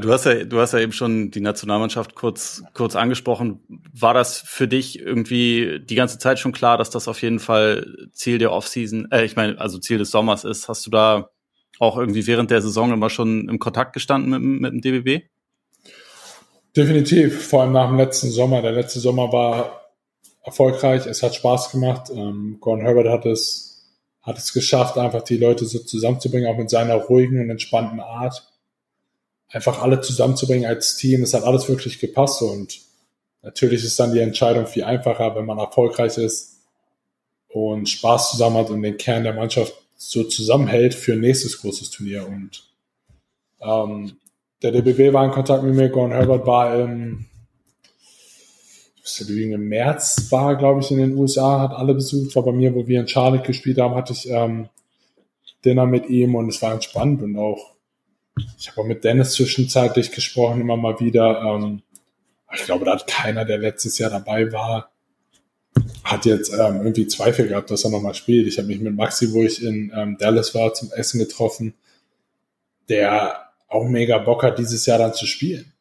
[0.00, 3.60] Du hast ja, du hast ja eben schon die Nationalmannschaft kurz, kurz angesprochen.
[3.92, 8.08] War das für dich irgendwie die ganze Zeit schon klar, dass das auf jeden Fall
[8.12, 10.68] Ziel der Offseason, äh, ich meine, also Ziel des Sommers ist?
[10.68, 11.28] Hast du da
[11.78, 15.26] auch irgendwie während der Saison immer schon im Kontakt gestanden mit, mit dem DBB?
[16.76, 18.62] Definitiv, vor allem nach dem letzten Sommer.
[18.62, 19.90] Der letzte Sommer war
[20.42, 22.10] erfolgreich, es hat Spaß gemacht.
[22.10, 23.90] Ähm, Gordon Herbert hat es,
[24.22, 28.48] hat es geschafft, einfach die Leute so zusammenzubringen, auch mit seiner ruhigen und entspannten Art
[29.52, 31.22] einfach alle zusammenzubringen als Team.
[31.22, 32.80] Es hat alles wirklich gepasst und
[33.42, 36.60] natürlich ist dann die Entscheidung viel einfacher, wenn man erfolgreich ist
[37.48, 42.26] und Spaß zusammen hat und den Kern der Mannschaft so zusammenhält für nächstes großes Turnier.
[42.26, 42.64] Und
[43.60, 44.16] ähm,
[44.62, 47.26] der DBB war in Kontakt mit mir, Gordon Herbert war im,
[49.18, 52.86] im März war, glaube ich, in den USA, hat alle besucht, war bei mir, wo
[52.86, 54.68] wir in Charlotte gespielt haben, hatte ich ähm,
[55.64, 57.72] Dinner mit ihm und es war entspannt und auch
[58.58, 61.42] ich habe auch mit Dennis zwischenzeitlich gesprochen, immer mal wieder.
[61.42, 61.82] Ähm,
[62.54, 64.90] ich glaube, da hat keiner, der letztes Jahr dabei war,
[66.04, 68.46] hat jetzt ähm, irgendwie Zweifel gehabt, dass er nochmal spielt.
[68.46, 71.74] Ich habe mich mit Maxi, wo ich in ähm, Dallas war, zum Essen getroffen,
[72.88, 75.72] der auch mega Bock hat, dieses Jahr dann zu spielen.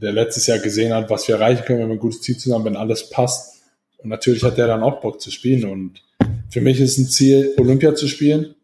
[0.00, 2.64] Der letztes Jahr gesehen hat, was wir erreichen können, wenn wir ein gutes Ziel zusammen,
[2.64, 3.62] wenn alles passt.
[3.98, 5.64] Und natürlich hat der dann auch Bock zu spielen.
[5.64, 6.02] Und
[6.50, 8.54] für mich ist ein Ziel, Olympia zu spielen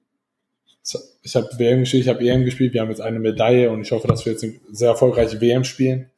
[1.23, 3.93] ich habe WM gespielt, ich habe EM gespielt, wir haben jetzt eine Medaille und ich
[3.93, 6.11] hoffe, dass wir jetzt eine sehr erfolgreiche WM spielen.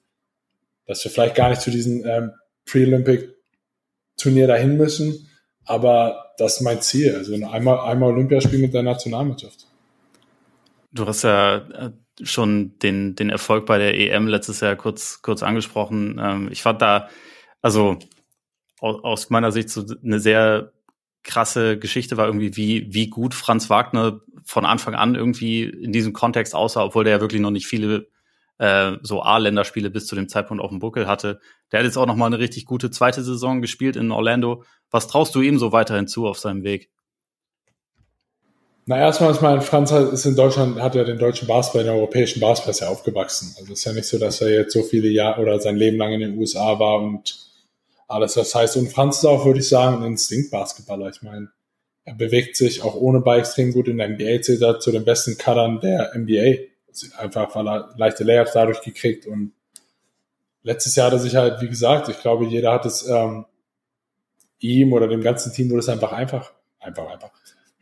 [0.87, 2.33] Dass wir vielleicht gar nicht zu diesem ähm,
[2.67, 5.29] Pre-Olympic-Turnier dahin müssen,
[5.65, 7.15] aber das ist mein Ziel.
[7.15, 9.67] Also einmal, einmal Olympiaspiel mit der Nationalmannschaft.
[10.93, 11.91] Du hast ja äh,
[12.23, 16.21] schon den, den Erfolg bei der EM letztes Jahr kurz, kurz angesprochen.
[16.23, 17.09] Ähm, ich fand da,
[17.61, 17.99] also
[18.81, 20.73] aus meiner Sicht so eine sehr
[21.23, 26.13] krasse Geschichte war irgendwie, wie, wie gut Franz Wagner von Anfang an irgendwie in diesem
[26.13, 28.09] Kontext aussah, obwohl der ja wirklich noch nicht viele
[28.59, 31.41] äh, so A-Länderspiele bis zu dem Zeitpunkt auf dem Buckel hatte.
[31.71, 34.65] Der hat jetzt auch noch mal eine richtig gute zweite Saison gespielt in Orlando.
[34.91, 36.91] Was traust du ihm so weiterhin zu auf seinem Weg?
[38.85, 42.41] Na, erstmal ist mein Franz ist in Deutschland, hat ja den deutschen Basketball, den europäischen
[42.41, 43.55] Basketball ja aufgewachsen.
[43.59, 45.99] Also es ist ja nicht so, dass er jetzt so viele Jahre oder sein Leben
[45.99, 47.39] lang in den USA war und
[48.09, 48.77] alles das heißt.
[48.77, 51.11] Und Franz ist auch, würde ich sagen, ein Instinkt-Basketballer.
[51.11, 51.51] Ich meine,
[52.05, 55.05] er bewegt sich auch ohne Ball extrem gut in der NBA, zählt er zu den
[55.05, 56.65] besten Cuttern der NBA.
[57.19, 59.53] Einfach, weil er leichte Layups dadurch gekriegt und
[60.63, 63.47] letztes Jahr hat er sich halt, wie gesagt, ich glaube, jeder hat es ähm,
[64.59, 67.32] ihm oder dem ganzen Team wurde es einfach einfach, einfach, einfach.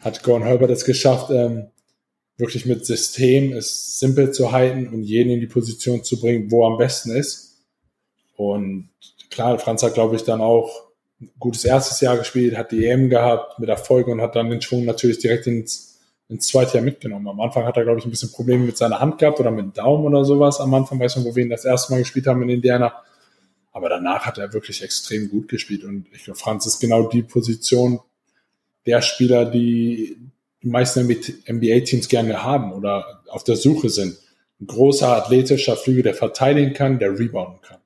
[0.01, 1.69] Hat Gordon Herbert es geschafft, ähm,
[2.41, 6.65] wirklich mit System es simpel zu halten und jeden in die Position zu bringen, wo
[6.65, 7.65] er am besten ist.
[8.37, 8.89] Und
[9.31, 13.11] klar, Franz hat, glaube ich, dann auch ein gutes erstes Jahr gespielt, hat die EM
[13.11, 17.29] gehabt mit Erfolg und hat dann den Schwung natürlich direkt ins, ins zweite Jahr mitgenommen.
[17.29, 19.65] Am Anfang hat er, glaube ich, ein bisschen Probleme mit seiner Hand gehabt oder mit
[19.65, 20.61] dem Daumen oder sowas.
[20.61, 22.95] Am Anfang weiß man, wo wir ihn das erste Mal gespielt haben in Indiana.
[23.73, 25.85] Aber danach hat er wirklich extrem gut gespielt.
[25.85, 28.01] Und ich glaube, Franz ist genau die Position
[28.87, 30.17] der Spieler, die
[30.63, 34.19] die meisten NBA-Teams gerne haben oder auf der Suche sind.
[34.61, 37.79] Ein großer athletischer Flügel, der verteidigen kann, der rebounden kann.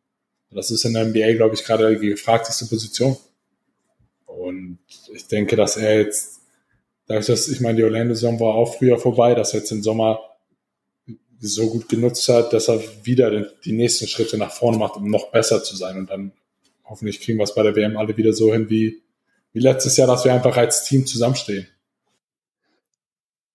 [0.50, 3.16] Das ist in der NBA, glaube ich, gerade die gefragteste Position.
[4.26, 4.78] Und
[5.12, 6.42] ich denke, dass er jetzt,
[7.06, 10.20] dadurch, dass ich meine, die Orlando-Saison war auch früher vorbei, dass er jetzt den Sommer
[11.40, 15.30] so gut genutzt hat, dass er wieder die nächsten Schritte nach vorne macht, um noch
[15.30, 15.98] besser zu sein.
[15.98, 16.32] Und dann
[16.84, 19.02] hoffentlich kriegen wir es bei der WM alle wieder so hin wie,
[19.54, 21.66] wie letztes Jahr, dass wir einfach als Team zusammenstehen.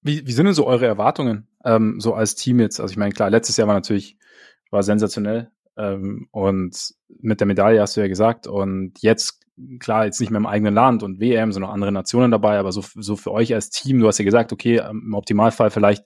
[0.01, 2.79] Wie, wie sind denn so eure Erwartungen, ähm, so als Team jetzt?
[2.79, 4.17] Also ich meine, klar, letztes Jahr war natürlich,
[4.71, 8.47] war sensationell, ähm, und mit der Medaille hast du ja gesagt.
[8.47, 9.39] Und jetzt
[9.79, 12.83] klar, jetzt nicht mehr im eigenen Land und WM, noch andere Nationen dabei, aber so,
[12.95, 16.05] so für euch als Team, du hast ja gesagt, okay, im Optimalfall vielleicht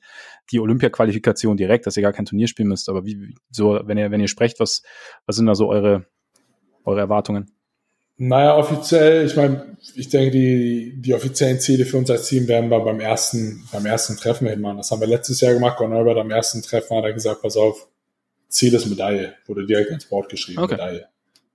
[0.51, 4.11] die Olympia-Qualifikation direkt, dass ihr gar kein Turnier spielen müsst, aber wie, so, wenn ihr,
[4.11, 4.81] wenn ihr sprecht, was,
[5.25, 6.05] was sind da so eure,
[6.83, 7.52] eure Erwartungen?
[8.25, 12.69] Naja, offiziell, ich meine, ich denke, die, die offiziellen Ziele für uns als Team werden
[12.69, 14.77] wir beim ersten, beim ersten Treffen hinmachen.
[14.77, 15.75] Das haben wir letztes Jahr gemacht.
[15.75, 17.85] Gordon Herbert am ersten Treffen hat er gesagt, pass auf,
[18.47, 19.33] Ziel ist Medaille.
[19.45, 20.75] Wurde direkt ins Board geschrieben, okay.
[20.75, 21.07] Medaille.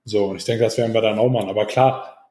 [0.05, 1.49] So, und ich denke, das werden wir dann auch machen.
[1.49, 2.29] Aber klar,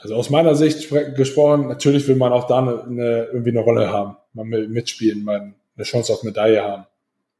[0.00, 3.92] also aus meiner Sicht gesprochen, natürlich will man auch da eine, eine, irgendwie eine Rolle
[3.92, 4.16] haben.
[4.32, 6.86] Man will mitspielen, man eine Chance auf Medaille haben.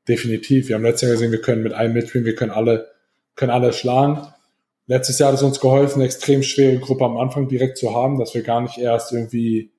[0.06, 0.68] Definitiv.
[0.68, 2.88] Wir haben letztes Jahr gesehen, wir können mit einem mitspielen, wir können alle,
[3.34, 4.28] können alle schlagen.
[4.86, 8.18] Letztes Jahr hat es uns geholfen, eine extrem schwere Gruppe am Anfang direkt zu haben,
[8.18, 9.72] dass wir gar nicht erst irgendwie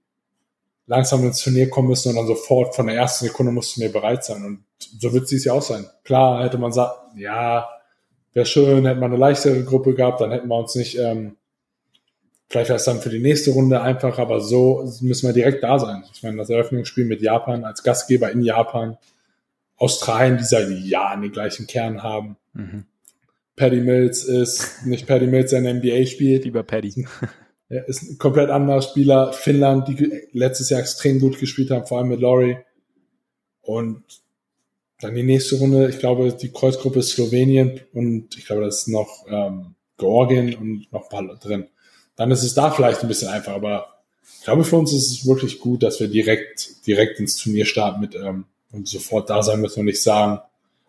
[0.86, 4.44] langsam ins Turnier kommen müssen, sondern sofort von der ersten Sekunde muss Turnier bereit sein.
[4.44, 5.86] Und so wird es ja auch sein.
[6.04, 7.70] Klar hätte man sagt, ja,
[8.34, 11.36] wäre schön, hätte man eine leichtere Gruppe gehabt, dann hätten wir uns nicht, ähm,
[12.50, 15.80] vielleicht wäre es dann für die nächste Runde einfach, aber so müssen wir direkt da
[15.80, 16.04] sein.
[16.14, 18.98] Ich meine, das Eröffnungsspiel mit Japan als Gastgeber in Japan,
[19.78, 22.38] Australien, die seit Jahren den gleichen Kern haben.
[22.54, 22.86] Mhm.
[23.58, 26.46] Paddy Mills ist nicht Paddy Mills, der in der NBA spielt.
[26.46, 27.08] Lieber Paddy.
[27.70, 29.34] Er ist ein komplett anderer Spieler.
[29.34, 32.58] Finnland, die letztes Jahr extrem gut gespielt haben, vor allem mit Laurie.
[33.62, 34.04] Und
[35.02, 38.88] dann die nächste Runde, ich glaube, die Kreuzgruppe ist Slowenien und ich glaube, da ist
[38.88, 41.68] noch ähm, Georgien und noch ein paar drin.
[42.16, 44.04] Dann ist es da vielleicht ein bisschen einfacher, aber
[44.40, 48.02] ich glaube, für uns ist es wirklich gut, dass wir direkt, direkt ins Turnier starten
[48.02, 50.42] mit ähm, und sofort da sein müssen und nicht sagen,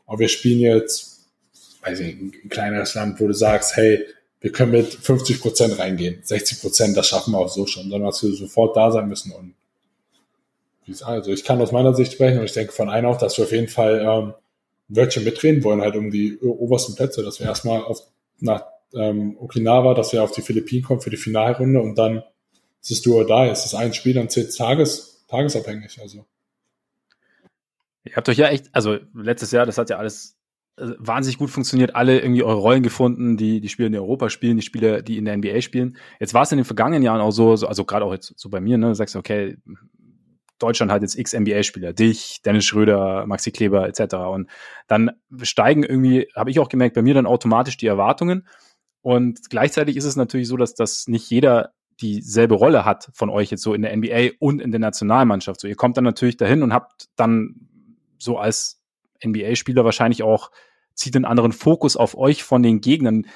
[0.07, 1.18] oh, wir spielen jetzt
[1.83, 4.05] weiß ich, ein kleineres Land, wo du sagst, hey,
[4.41, 8.11] wir können mit 50 Prozent reingehen, 60 Prozent, das schaffen wir auch so schon, sondern
[8.11, 9.33] dass wir sofort da sein müssen.
[9.33, 9.55] Und
[11.03, 13.45] also ich kann aus meiner Sicht sprechen und ich denke von einem auch, dass wir
[13.45, 14.35] auf jeden Fall ähm,
[14.89, 18.01] ein Wörtchen mitreden wollen, halt um die obersten Plätze, dass wir erstmal auf,
[18.41, 18.65] nach
[18.95, 22.23] ähm, Okinawa, dass wir auf die Philippinen kommen für die Finalrunde und dann
[22.81, 26.01] ist es du oder da, es ist ein Spiel, dann zählt Tages, tagesabhängig.
[26.01, 26.25] Also.
[28.05, 30.38] Ihr habt euch ja echt, also letztes Jahr, das hat ja alles
[30.99, 34.63] wahnsinnig gut funktioniert, alle irgendwie eure Rollen gefunden, die die Spieler in Europa spielen, die
[34.63, 35.97] Spieler, die in der NBA spielen.
[36.21, 38.61] Jetzt war es in den vergangenen Jahren auch so, also gerade auch jetzt so bei
[38.61, 39.57] mir, ne, du sagst, okay,
[40.59, 44.15] Deutschland hat jetzt x NBA-Spieler, dich, Dennis Schröder, Maxi Kleber etc.
[44.15, 44.51] Und
[44.89, 45.13] dann
[45.43, 48.47] steigen irgendwie, habe ich auch gemerkt, bei mir dann automatisch die Erwartungen.
[49.03, 53.51] Und gleichzeitig ist es natürlich so, dass das nicht jeder dieselbe Rolle hat von euch
[53.51, 55.61] jetzt so in der NBA und in der Nationalmannschaft.
[55.61, 57.69] So, ihr kommt dann natürlich dahin und habt dann
[58.19, 58.81] so als
[59.25, 60.51] NBA-Spieler wahrscheinlich auch
[60.99, 63.27] zieht einen anderen Fokus auf euch von den Gegnern.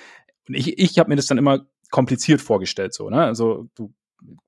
[0.49, 3.23] Und ich, ich habe mir das dann immer kompliziert vorgestellt, so, ne?
[3.23, 3.93] Also du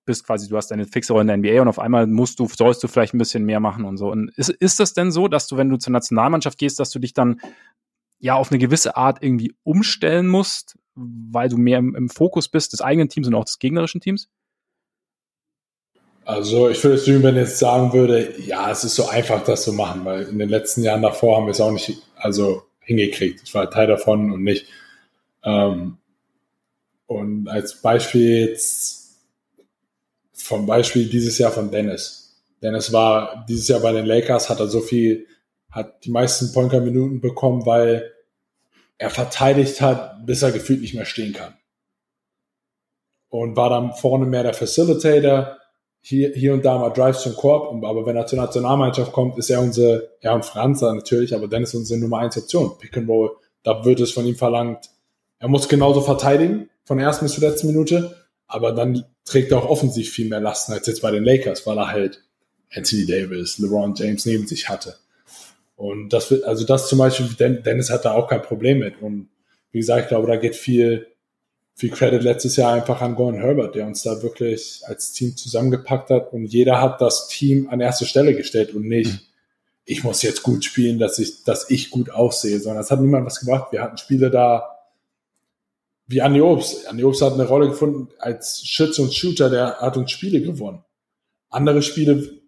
[0.05, 2.49] bist quasi, du hast deine fixe Rolle in der NBA und auf einmal musst du,
[2.49, 4.11] sollst du vielleicht ein bisschen mehr machen und so.
[4.11, 6.99] Und ist, ist das denn so, dass du, wenn du zur Nationalmannschaft gehst, dass du
[6.99, 7.41] dich dann
[8.19, 12.73] ja auf eine gewisse Art irgendwie umstellen musst, weil du mehr im, im Fokus bist
[12.73, 14.29] des eigenen Teams und auch des gegnerischen Teams?
[16.25, 19.45] Also ich würde es lügen, wenn ich jetzt sagen würde, ja, es ist so einfach,
[19.45, 22.62] das zu machen, weil in den letzten Jahren davor haben wir es auch nicht, also
[22.85, 23.43] hingekriegt.
[23.45, 24.66] Ich war Teil davon und nicht.
[25.43, 25.99] Ähm,
[27.07, 29.05] und als Beispiel jetzt
[30.32, 32.43] vom Beispiel dieses Jahr von Dennis.
[32.62, 35.26] Dennis war dieses Jahr bei den Lakers, hat er so viel,
[35.70, 38.12] hat die meisten Pointer-Minuten bekommen, weil
[38.99, 41.55] er verteidigt hat, bis er gefühlt nicht mehr stehen kann.
[43.28, 45.59] Und war dann vorne mehr der Facilitator,
[46.07, 49.48] hier, hier und da mal Drives zum Korb, aber wenn er zur Nationalmannschaft kommt, ist
[49.48, 52.76] er unsere, ja und Franzer natürlich, aber Dennis ist unsere Nummer 1 Option.
[52.78, 53.30] Pick and Roll,
[53.62, 54.90] da wird es von ihm verlangt,
[55.38, 59.59] er muss genauso verteidigen, von der ersten bis zur letzten Minute, aber dann trägt er
[59.59, 62.22] auch offensiv viel mehr Lasten als jetzt bei den Lakers, weil er halt
[62.74, 64.96] Anthony Davis, LeBron James neben sich hatte.
[65.76, 67.28] Und das wird, also das zum Beispiel,
[67.62, 69.00] Dennis hat da auch kein Problem mit.
[69.00, 69.30] Und
[69.72, 71.07] wie gesagt, ich glaube, da geht viel,
[71.77, 76.11] viel Credit letztes Jahr einfach an Gordon Herbert, der uns da wirklich als Team zusammengepackt
[76.11, 79.20] hat und jeder hat das Team an erste Stelle gestellt und nicht, mhm.
[79.85, 83.27] ich muss jetzt gut spielen, dass ich, dass ich gut aussehe, sondern es hat niemand
[83.27, 83.72] was gemacht.
[83.72, 84.79] Wir hatten Spiele da,
[86.07, 86.87] wie Andi Obst.
[86.87, 90.85] Andi Obst hat eine Rolle gefunden als Schütze und Shooter, der hat uns Spiele gewonnen.
[91.51, 92.41] Andere Spiele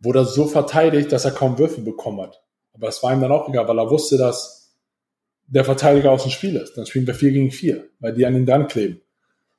[0.00, 2.42] wurde er so verteidigt, dass er kaum Würfe bekommen hat.
[2.74, 4.59] Aber es war ihm dann auch egal, weil er wusste, dass
[5.50, 6.74] der Verteidiger aus dem Spiel ist.
[6.76, 9.00] Dann spielen wir vier gegen vier, weil die an ihn dran kleben.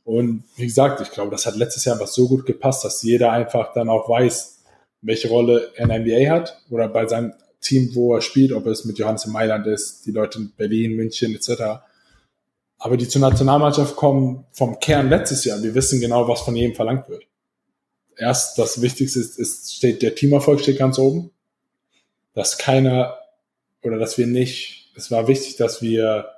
[0.03, 3.31] Und wie gesagt, ich glaube, das hat letztes Jahr einfach so gut gepasst, dass jeder
[3.31, 4.63] einfach dann auch weiß,
[5.01, 8.65] welche Rolle er in der NBA hat oder bei seinem Team, wo er spielt, ob
[8.65, 11.83] es mit Johannes in Mailand ist, die Leute in Berlin, München etc.
[12.79, 15.61] Aber die zur Nationalmannschaft kommen vom Kern letztes Jahr.
[15.61, 17.23] Wir wissen genau, was von jedem verlangt wird.
[18.17, 21.31] Erst das Wichtigste ist, ist steht der Teamerfolg steht ganz oben,
[22.33, 23.17] dass keiner
[23.83, 26.29] oder dass wir nicht es war wichtig, dass wir,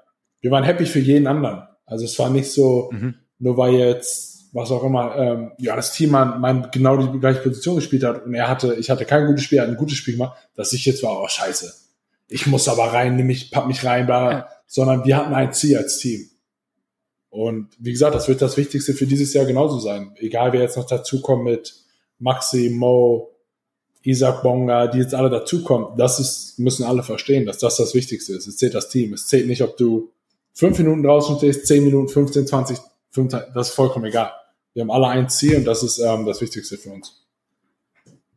[0.42, 1.64] wir waren happy für jeden anderen.
[1.86, 3.16] Also es war nicht so, mhm.
[3.40, 7.42] nur weil jetzt, was auch immer, ähm, ja, das Team an mein, genau die gleiche
[7.42, 9.98] Position gespielt hat und er hatte, ich hatte kein gutes Spiel, er hat ein gutes
[9.98, 11.74] Spiel gemacht, dass ich jetzt war, oh scheiße,
[12.30, 14.50] ich muss aber rein, nimm mich, pack mich rein, bla, ja.
[14.68, 16.30] sondern wir hatten ein Ziel als Team.
[17.30, 20.14] Und wie gesagt, das wird das Wichtigste für dieses Jahr genauso sein.
[20.18, 21.74] Egal wer jetzt noch dazukommt mit
[22.20, 23.33] Maxi, Mo,
[24.04, 28.34] Isaac Bonga, die jetzt alle dazukommen, das ist, müssen alle verstehen, dass das das Wichtigste
[28.34, 28.48] ist.
[28.48, 29.14] Es zählt das Team.
[29.14, 30.12] Es zählt nicht, ob du
[30.54, 32.78] fünf Minuten draußen stehst, zehn Minuten, 15, 20,
[33.12, 34.32] 25, das ist vollkommen egal.
[34.74, 37.26] Wir haben alle ein Ziel und das ist ähm, das Wichtigste für uns.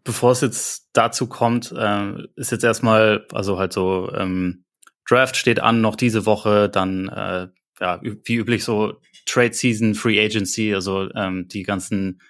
[0.05, 4.65] Bevor es jetzt dazu kommt, äh, ist jetzt erstmal, also halt so, ähm,
[5.09, 7.49] Draft steht an noch diese Woche, dann äh,
[7.81, 8.95] ja, wie üblich so
[9.27, 12.21] Trade Season, Free Agency, also ähm, die ganzen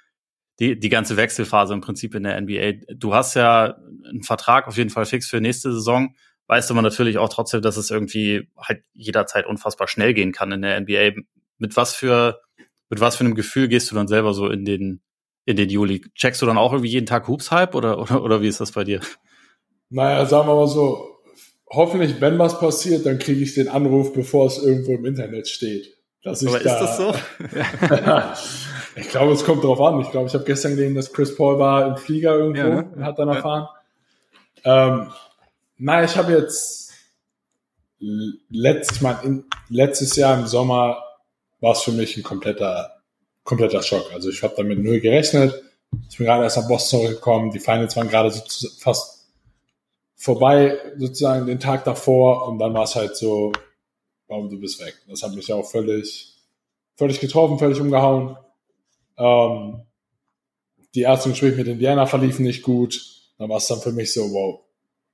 [0.59, 2.94] die, die ganze Wechselphase im Prinzip in der NBA.
[2.94, 3.76] Du hast ja
[4.09, 6.14] einen Vertrag auf jeden Fall fix für nächste Saison.
[6.46, 10.52] Weißt du aber natürlich auch trotzdem, dass es irgendwie halt jederzeit unfassbar schnell gehen kann
[10.52, 11.20] in der NBA.
[11.59, 12.40] Mit was für,
[12.88, 15.02] mit was für einem Gefühl gehst du dann selber so in den,
[15.44, 16.02] in den Juli?
[16.14, 18.72] Checkst du dann auch irgendwie jeden Tag Hoops Hype oder, oder, oder wie ist das
[18.72, 19.00] bei dir?
[19.90, 21.18] Naja, sagen wir mal so,
[21.68, 25.94] hoffentlich, wenn was passiert, dann kriege ich den Anruf, bevor es irgendwo im Internet steht.
[26.22, 27.14] Dass ich Aber da, ist das so?
[28.97, 30.01] ich glaube, es kommt drauf an.
[30.01, 32.90] Ich glaube, ich habe gestern gesehen, dass Chris Paul war im Flieger irgendwo ja, ne?
[32.94, 33.68] und hat dann erfahren.
[34.64, 34.88] Ja.
[34.88, 35.12] Ähm,
[35.78, 36.92] na, ich habe jetzt
[37.99, 41.03] letzt, ich mein, letztes Jahr im Sommer
[41.61, 43.03] war es für mich ein kompletter,
[43.44, 44.11] kompletter Schock.
[44.14, 45.62] Also ich habe damit null gerechnet.
[46.09, 47.51] Ich bin gerade erst nach Boston zurückgekommen.
[47.51, 49.28] Die Finals waren gerade so fast
[50.14, 52.49] vorbei, sozusagen den Tag davor.
[52.49, 53.53] Und dann war es halt so,
[54.26, 54.94] warum du bist weg.
[55.07, 56.34] Das hat mich auch völlig,
[56.97, 58.36] völlig getroffen, völlig umgehauen.
[59.18, 59.82] Ähm,
[60.94, 63.00] die ersten Gespräche mit Indiana verliefen nicht gut.
[63.38, 64.60] Dann war es dann für mich so, wow,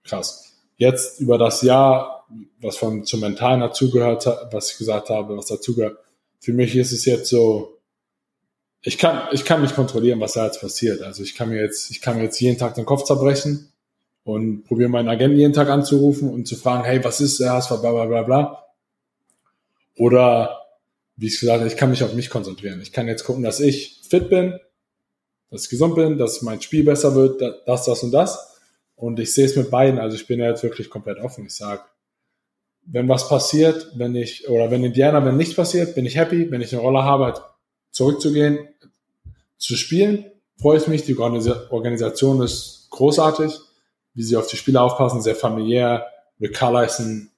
[0.05, 0.53] krass.
[0.77, 2.27] Jetzt über das Jahr,
[2.61, 5.99] was von zum Mentalen dazugehört, was ich gesagt habe, was dazugehört,
[6.41, 7.79] für mich ist es jetzt so,
[8.83, 11.03] ich kann, ich kann mich kontrollieren, was da jetzt passiert.
[11.03, 13.73] Also ich kann mir jetzt, ich kann mir jetzt jeden Tag den Kopf zerbrechen
[14.25, 17.81] und probiere meinen Agenten jeden Tag anzurufen und zu fragen, hey, was ist der HSV,
[17.81, 18.65] bla, bla, bla, bla.
[19.97, 20.62] Oder,
[21.17, 22.81] wie ich gesagt habe, ich kann mich auf mich konzentrieren.
[22.81, 24.59] Ich kann jetzt gucken, dass ich fit bin,
[25.51, 28.59] dass ich gesund bin, dass mein Spiel besser wird, das, das und das.
[28.95, 29.99] Und ich sehe es mit beiden.
[29.99, 31.47] Also ich bin ja jetzt wirklich komplett offen.
[31.47, 31.83] Ich sage,
[32.85, 36.51] wenn was passiert, wenn ich, oder wenn Indiana, wenn nichts passiert, bin ich happy.
[36.51, 37.43] Wenn ich eine Rolle habe, halt
[37.91, 38.69] zurückzugehen,
[39.59, 40.25] zu spielen,
[40.61, 41.05] freue ich mich.
[41.05, 43.53] Die Organisation ist großartig,
[44.15, 46.07] wie sie auf die Spieler aufpassen, sehr familiär.
[46.41, 47.31] Rick Carla ist ein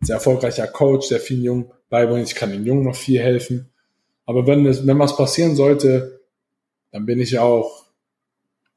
[0.00, 2.26] sehr erfolgreicher Coach, der vielen Jungen beibringt.
[2.26, 3.68] Ich kann den Jungen noch viel helfen.
[4.24, 6.20] Aber wenn, es, wenn was passieren sollte,
[6.90, 7.84] dann bin ich auch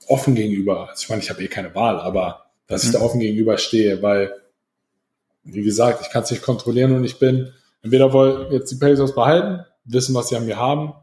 [0.07, 0.89] offen gegenüber.
[0.89, 2.87] Also ich meine, ich habe eh keine Wahl, aber dass mhm.
[2.87, 3.05] ich da mhm.
[3.05, 4.33] offen gegenüber stehe, weil,
[5.43, 9.15] wie gesagt, ich kann es nicht kontrollieren und ich bin, entweder wollen jetzt die Pacers
[9.15, 10.93] behalten, wissen, was sie an mir haben,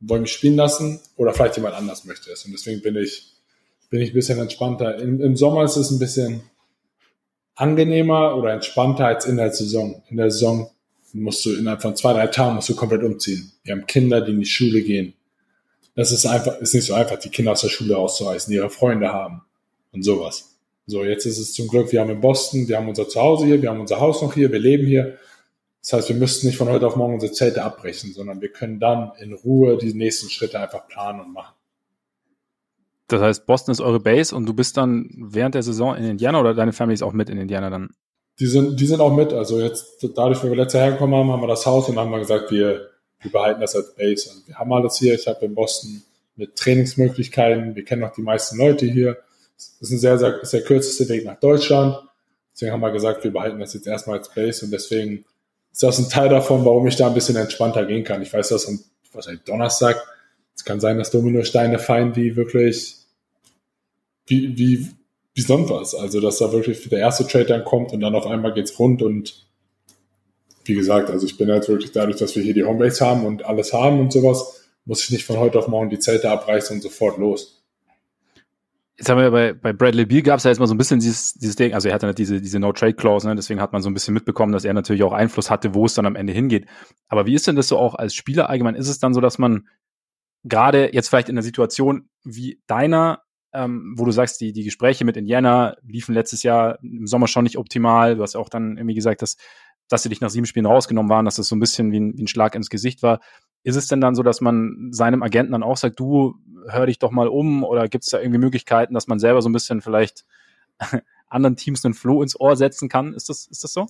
[0.00, 2.44] wollen mich spielen lassen oder vielleicht jemand anders möchte es.
[2.44, 3.34] Und deswegen bin ich,
[3.88, 4.98] bin ich ein bisschen entspannter.
[4.98, 6.42] Im, Im Sommer ist es ein bisschen,
[7.54, 10.02] angenehmer oder entspannter als in der Saison.
[10.08, 10.71] In der Saison
[11.12, 13.52] musst du innerhalb von zwei, drei Tagen musst du komplett umziehen.
[13.64, 15.14] Wir haben Kinder, die in die Schule gehen.
[15.94, 18.70] Das ist einfach, ist nicht so einfach, die Kinder aus der Schule rauszureißen, die ihre
[18.70, 19.42] Freunde haben
[19.92, 20.56] und sowas.
[20.86, 23.60] So, jetzt ist es zum Glück, wir haben in Boston, wir haben unser Zuhause hier,
[23.62, 25.18] wir haben unser Haus noch hier, wir leben hier.
[25.80, 28.80] Das heißt, wir müssten nicht von heute auf morgen unsere Zelte abbrechen, sondern wir können
[28.80, 31.54] dann in Ruhe die nächsten Schritte einfach planen und machen.
[33.08, 36.40] Das heißt, Boston ist eure Base und du bist dann während der Saison in Indiana
[36.40, 37.90] oder deine Family ist auch mit in Indiana dann?
[38.38, 39.32] Die sind, die sind auch mit.
[39.32, 42.10] Also jetzt, dadurch, wenn wir letztes Jahr hergekommen haben, haben wir das Haus und haben
[42.10, 44.30] wir gesagt, wir, wir behalten das als Base.
[44.30, 45.14] Also wir haben alles hier.
[45.14, 46.02] Ich habe in Boston
[46.36, 47.74] mit Trainingsmöglichkeiten.
[47.74, 49.18] Wir kennen auch die meisten Leute hier.
[49.56, 51.98] Das ist ein sehr, sehr, ist der kürzeste Weg nach Deutschland.
[52.54, 55.24] Deswegen haben wir gesagt, wir behalten das jetzt erstmal als Base und deswegen
[55.72, 58.22] ist das ein Teil davon, warum ich da ein bisschen entspannter gehen kann.
[58.22, 58.80] Ich weiß, dass am
[59.12, 60.02] wahrscheinlich Donnerstag,
[60.54, 62.96] es kann sein, dass Dominosteine fallen, die wirklich
[64.26, 64.90] wie, wie,
[65.36, 65.94] was.
[65.94, 69.02] Also, dass da wirklich der erste Trade dann kommt und dann auf einmal geht's rund
[69.02, 69.46] und
[70.64, 73.44] wie gesagt, also ich bin jetzt wirklich dadurch, dass wir hier die Homebase haben und
[73.44, 76.82] alles haben und sowas, muss ich nicht von heute auf morgen die Zelte abreißen und
[76.82, 77.62] sofort los.
[78.96, 81.00] Jetzt haben wir bei, bei Bradley Beal gab es ja jetzt mal so ein bisschen
[81.00, 83.34] dieses, dieses Ding, also er hatte diese, diese No-Trade-Clause, ne?
[83.34, 85.94] deswegen hat man so ein bisschen mitbekommen, dass er natürlich auch Einfluss hatte, wo es
[85.94, 86.66] dann am Ende hingeht.
[87.08, 88.76] Aber wie ist denn das so auch als Spieler allgemein?
[88.76, 89.66] Ist es dann so, dass man
[90.44, 93.22] gerade jetzt vielleicht in einer Situation wie deiner
[93.52, 97.44] ähm, wo du sagst, die, die Gespräche mit Indiana liefen letztes Jahr im Sommer schon
[97.44, 98.16] nicht optimal.
[98.16, 99.36] Du hast auch dann irgendwie gesagt, dass,
[99.88, 102.16] dass sie dich nach sieben Spielen rausgenommen waren, dass das so ein bisschen wie ein,
[102.16, 103.20] wie ein Schlag ins Gesicht war.
[103.62, 106.34] Ist es denn dann so, dass man seinem Agenten dann auch sagt, du
[106.68, 109.48] hör dich doch mal um oder gibt es da irgendwie Möglichkeiten, dass man selber so
[109.48, 110.24] ein bisschen vielleicht
[111.28, 113.14] anderen Teams einen Floh ins Ohr setzen kann?
[113.14, 113.86] Ist das, ist das so?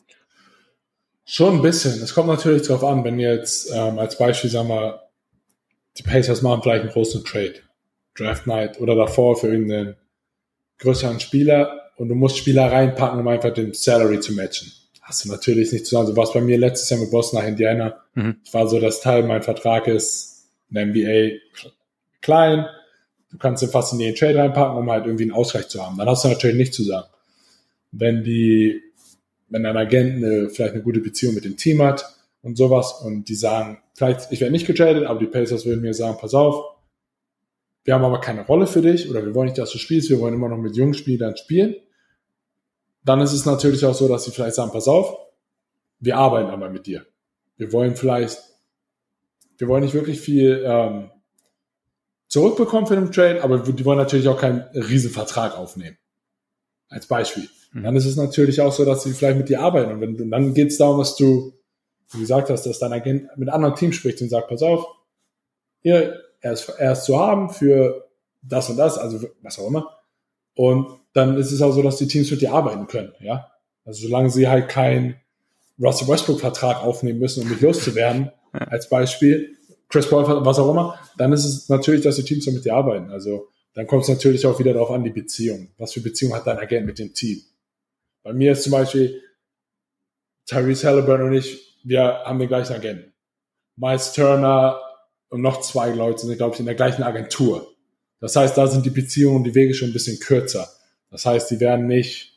[1.25, 2.03] Schon ein bisschen.
[2.03, 5.03] Es kommt natürlich darauf an, wenn jetzt ähm, als Beispiel, sagen wir,
[5.99, 7.55] die Pacers machen vielleicht einen großen Trade,
[8.17, 9.97] Draft Night oder davor für irgendeinen
[10.79, 14.73] größeren Spieler und du musst Spieler reinpacken, um einfach den Salary zu matchen.
[15.01, 16.07] Hast du natürlich nicht zusammen.
[16.07, 17.97] So was bei mir letztes Jahr mit Boston nach Indiana.
[18.15, 18.37] Mhm.
[18.45, 21.39] Ich war so, das Teil, mein Vertrag ist in der NBA
[22.21, 22.67] klein.
[23.31, 25.97] Du kannst den fast in den Trade reinpacken, um halt irgendwie einen Ausgleich zu haben.
[25.99, 27.07] Dann hast du natürlich nicht zusammen.
[27.91, 28.81] Wenn die,
[29.49, 32.05] wenn dein Agent eine, vielleicht eine gute Beziehung mit dem Team hat
[32.43, 35.95] und sowas und die sagen, vielleicht, ich werde nicht getradet, aber die Pacers würden mir
[35.95, 36.72] sagen, pass auf,
[37.85, 40.21] wir haben aber keine Rolle für dich oder wir wollen nicht, dass du spielst, wir
[40.21, 41.77] wollen immer noch mit jungen Spielern spielen
[43.05, 45.17] dann ist es natürlich auch so, dass sie vielleicht sagen, pass auf,
[45.99, 47.07] wir arbeiten aber mit dir.
[47.57, 48.39] Wir wollen vielleicht,
[49.59, 51.11] wir wollen nicht wirklich viel ähm,
[52.29, 55.99] zurückbekommen für den Trade, aber die wollen natürlich auch keinen Riesenvertrag aufnehmen.
[56.89, 57.49] Als Beispiel.
[57.73, 57.83] Mhm.
[57.85, 59.93] Dann ist es natürlich auch so, dass sie vielleicht mit dir arbeiten.
[59.93, 61.53] Und, wenn, und dann geht es darum, dass du,
[62.13, 64.87] wie gesagt hast, dass dein Agent mit anderen Teams spricht und sagt, pass auf,
[65.81, 68.09] hier, er ist, er ist zu haben für
[68.43, 69.99] das und das, also was auch immer.
[70.55, 73.49] Und dann ist es auch so, dass die Teams mit dir arbeiten können, ja.
[73.85, 75.17] Also solange sie halt keinen
[75.81, 79.57] Russell Westbrook-Vertrag aufnehmen müssen, um mich loszuwerden, als Beispiel,
[79.89, 83.11] Chris Paul, was auch immer, dann ist es natürlich, dass die Teams mit dir arbeiten.
[83.11, 85.69] Also dann kommt es natürlich auch wieder darauf an, die Beziehung.
[85.79, 87.43] Was für Beziehung hat dein Agent mit dem Team?
[88.23, 89.21] Bei mir ist zum Beispiel
[90.47, 93.13] Tyrese Halliburton und ich, wir haben den gleichen Agenten.
[93.77, 94.81] Miles Turner
[95.33, 97.67] und noch zwei Leute sind, glaube ich, in der gleichen Agentur.
[98.21, 100.69] Das heißt, da sind die Beziehungen und die Wege schon ein bisschen kürzer.
[101.11, 102.35] Das heißt, die werden nicht,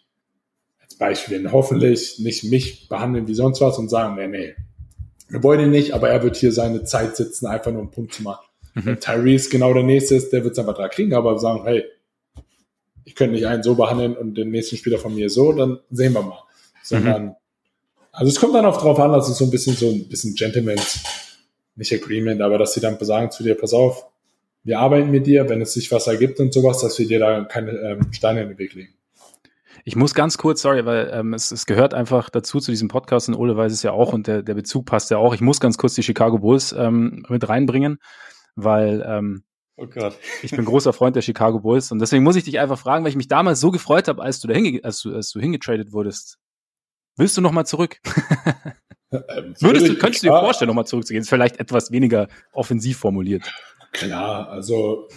[0.81, 4.55] als Beispiel, hoffentlich nicht mich behandeln wie sonst was und sagen, nee, nee,
[5.27, 8.13] wir wollen ihn nicht, aber er wird hier seine Zeit sitzen, einfach nur einen Punkt
[8.13, 8.45] zu machen.
[8.75, 8.85] Mhm.
[8.85, 11.83] Wenn Tyrese genau der nächste ist, der wird seinen Vertrag kriegen, aber sagen, hey,
[13.03, 16.13] ich könnte nicht einen so behandeln und den nächsten Spieler von mir so, dann sehen
[16.13, 16.43] wir mal.
[16.81, 17.35] Sondern, mhm.
[18.13, 20.33] also es kommt dann auch darauf an, dass es so ein bisschen so ein bisschen
[20.33, 21.24] Gentleman's,
[21.76, 24.07] nicht Agreement, aber dass sie dann sagen zu dir, pass auf,
[24.63, 27.43] wir arbeiten mit dir, wenn es sich was ergibt und sowas, dass wir dir da
[27.43, 28.93] keine ähm, Steine in den Weg legen.
[29.88, 33.30] Ich muss ganz kurz, sorry, weil ähm, es, es gehört einfach dazu zu diesem Podcast
[33.30, 35.36] und Ole weiß es ja auch und der, der Bezug passt ja auch.
[35.36, 37.99] Ich muss ganz kurz die Chicago Bulls ähm, mit reinbringen,
[38.55, 39.43] weil ähm,
[39.78, 40.17] oh Gott.
[40.41, 43.11] ich bin großer Freund der Chicago Bulls und deswegen muss ich dich einfach fragen, weil
[43.11, 45.91] ich mich damals so gefreut habe, als du da hinge als du, als du hingetradet
[45.91, 46.39] wurdest.
[47.15, 47.99] Willst du noch mal zurück?
[49.12, 51.22] Ähm, Würdest du, könntest du dir vorstellen, noch mal zurückzugehen?
[51.22, 53.43] Ist vielleicht etwas weniger offensiv formuliert.
[53.91, 55.08] Klar, also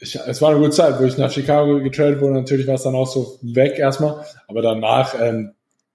[0.00, 2.34] ich, es war eine gute Zeit, wo ich nach Chicago getradet wurde.
[2.34, 5.52] Natürlich war es dann auch so weg erstmal, aber danach ähm,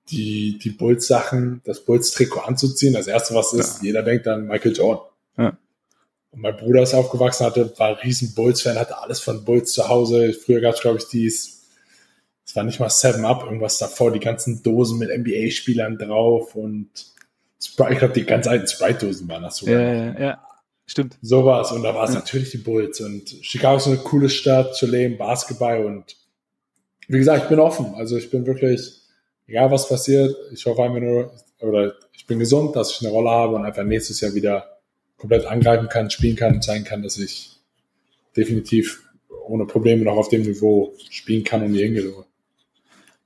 [0.10, 3.88] die, die Bulls-Sachen, das Bulls-Trikot anzuziehen, das erste, was ist, ja.
[3.88, 5.06] jeder denkt an Michael Jordan.
[5.38, 5.58] Ja.
[6.32, 9.88] Und mein Bruder ist aufgewachsen, hatte, war ein riesen Bulls-Fan, hatte alles von Bulls zu
[9.88, 10.34] Hause.
[10.34, 11.64] Früher gab es, glaube ich, dies,
[12.46, 16.90] es war nicht mal Seven Up, irgendwas davor, die ganzen Dosen mit NBA-Spielern drauf und
[17.66, 19.80] Sprite, ich glaube, die ganz alten Sprite-Dosen waren das sogar.
[19.80, 20.48] Ja, ja, ja.
[20.86, 21.18] Stimmt.
[21.22, 21.72] Sowas.
[21.72, 22.20] Und da war es ja.
[22.20, 23.00] natürlich die Bulls.
[23.02, 25.86] Und Chicago ist eine coole Stadt zu leben, Basketball.
[25.86, 26.18] Und
[27.08, 27.94] wie gesagt, ich bin offen.
[27.96, 29.02] Also ich bin wirklich,
[29.48, 33.30] egal was passiert, ich hoffe einfach nur, oder ich bin gesund, dass ich eine Rolle
[33.30, 34.80] habe und einfach nächstes Jahr wieder
[35.18, 37.58] komplett angreifen kann, spielen kann und zeigen kann, dass ich
[38.36, 39.04] definitiv
[39.48, 42.14] ohne Probleme noch auf dem Niveau spielen kann und die hingehe.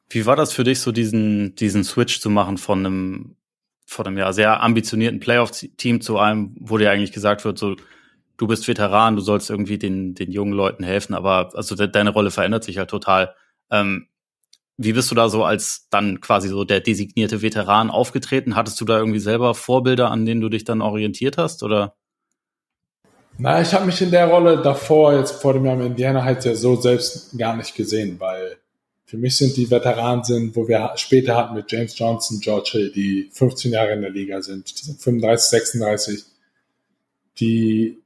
[0.10, 3.36] Wie war das für dich, so diesen, diesen Switch zu machen von einem
[3.88, 7.78] vor einem Jahr sehr ambitionierten Playoff-Team zu einem, wo dir eigentlich gesagt wird, so,
[8.36, 12.12] du bist Veteran, du sollst irgendwie den, den jungen Leuten helfen, aber also de deine
[12.12, 13.34] Rolle verändert sich halt total.
[13.72, 14.10] Ähm,
[14.76, 18.58] wie bist du da so als dann quasi so der designierte Veteran aufgetreten?
[18.58, 21.96] Hattest du da irgendwie selber Vorbilder, an denen du dich dann orientiert hast, oder?
[23.38, 26.44] Na, ich habe mich in der Rolle davor, jetzt vor dem Jahr in Indiana, halt
[26.44, 28.58] ja so selbst gar nicht gesehen, weil
[29.08, 32.92] für mich sind die Veteranen sind, wo wir später hatten mit James Johnson, George Hill,
[32.92, 36.26] die 15 Jahre in der Liga sind, die sind 35, 36,
[37.40, 38.00] die,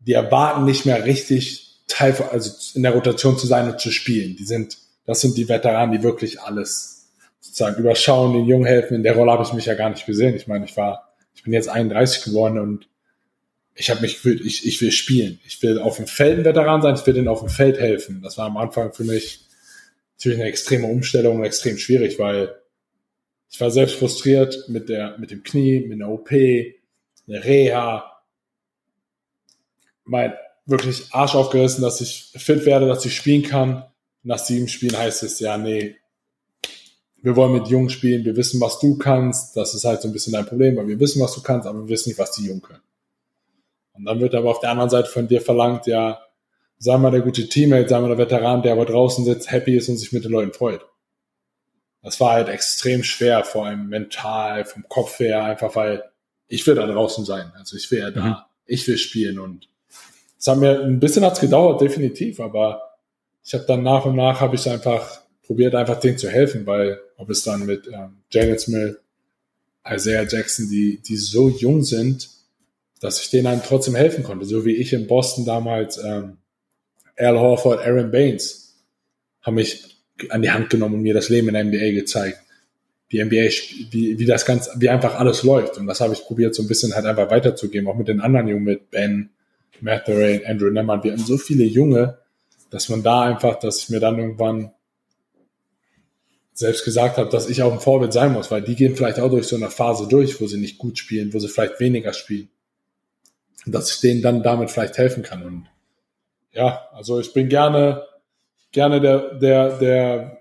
[0.00, 4.34] die erwarten nicht mehr richtig Teil, also in der Rotation zu sein und zu spielen.
[4.36, 8.94] Die sind, das sind die Veteranen, die wirklich alles sozusagen überschauen, den Jungen helfen.
[8.94, 10.34] In der Rolle habe ich mich ja gar nicht gesehen.
[10.34, 12.88] Ich meine, ich war, ich bin jetzt 31 geworden und
[13.74, 15.38] ich habe mich gefühlt, ich, ich will spielen.
[15.46, 18.22] Ich will auf dem Feld ein Veteran sein, ich will denen auf dem Feld helfen.
[18.22, 19.51] Das war am Anfang für mich
[20.22, 22.54] natürlich eine extreme Umstellung und extrem schwierig, weil
[23.50, 28.22] ich war selbst frustriert mit der, mit dem Knie, mit einer OP, einer Reha.
[30.04, 30.32] Mein
[30.64, 33.84] wirklich Arsch aufgerissen, dass ich fit werde, dass ich spielen kann.
[34.22, 35.96] Nach sieben Spielen heißt es, ja, nee,
[37.20, 39.56] wir wollen mit Jungen spielen, wir wissen, was du kannst.
[39.56, 41.80] Das ist halt so ein bisschen dein Problem, weil wir wissen, was du kannst, aber
[41.80, 42.82] wir wissen nicht, was die Jungen können.
[43.94, 46.20] Und dann wird aber auf der anderen Seite von dir verlangt, ja,
[46.82, 49.88] sei mal der gute Teammate, sei mal der Veteran, der aber draußen sitzt, happy ist
[49.88, 50.84] und sich mit den Leuten freut.
[52.02, 56.02] Das war halt extrem schwer, vor allem mental, vom Kopf her, einfach weil
[56.48, 57.52] ich will da draußen sein.
[57.54, 58.36] Also ich will ja da mhm.
[58.66, 59.68] ich will spielen und
[60.36, 62.96] es hat mir ein bisschen hat's gedauert, definitiv, aber
[63.44, 66.98] ich habe dann nach und nach habe ich einfach probiert, einfach denen zu helfen, weil
[67.16, 68.96] ob es dann mit ähm, Jalen Smith,
[69.88, 72.28] Isaiah Jackson, die, die so jung sind,
[72.98, 76.38] dass ich denen dann trotzdem helfen konnte, so wie ich in Boston damals ähm,
[77.16, 78.82] Al Horford, Aaron Baines
[79.42, 79.96] haben mich
[80.30, 82.38] an die Hand genommen und mir das Leben in der NBA gezeigt.
[83.10, 83.50] Die NBA,
[83.90, 85.76] wie, wie das ganz, wie einfach alles läuft.
[85.76, 88.48] Und das habe ich probiert, so ein bisschen halt einfach weiterzugeben, auch mit den anderen
[88.48, 89.30] Jungen, mit Ben,
[89.80, 91.02] Mathurin, Andrew Nemman.
[91.02, 92.18] Wir haben so viele Junge,
[92.70, 94.72] dass man da einfach, dass ich mir dann irgendwann
[96.54, 99.30] selbst gesagt habe, dass ich auch ein Vorbild sein muss, weil die gehen vielleicht auch
[99.30, 102.48] durch so eine Phase durch, wo sie nicht gut spielen, wo sie vielleicht weniger spielen.
[103.66, 105.42] Und dass ich denen dann damit vielleicht helfen kann.
[105.42, 105.66] Und
[106.52, 108.06] ja, also ich bin gerne,
[108.70, 110.38] gerne der, der, der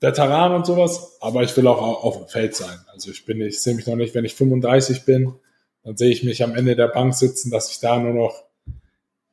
[0.00, 2.78] Veteran und sowas, aber ich will auch auf dem Feld sein.
[2.92, 5.34] Also ich bin, ich sehe mich noch nicht, wenn ich 35 bin,
[5.82, 8.44] dann sehe ich mich am Ende der Bank sitzen, dass ich da nur noch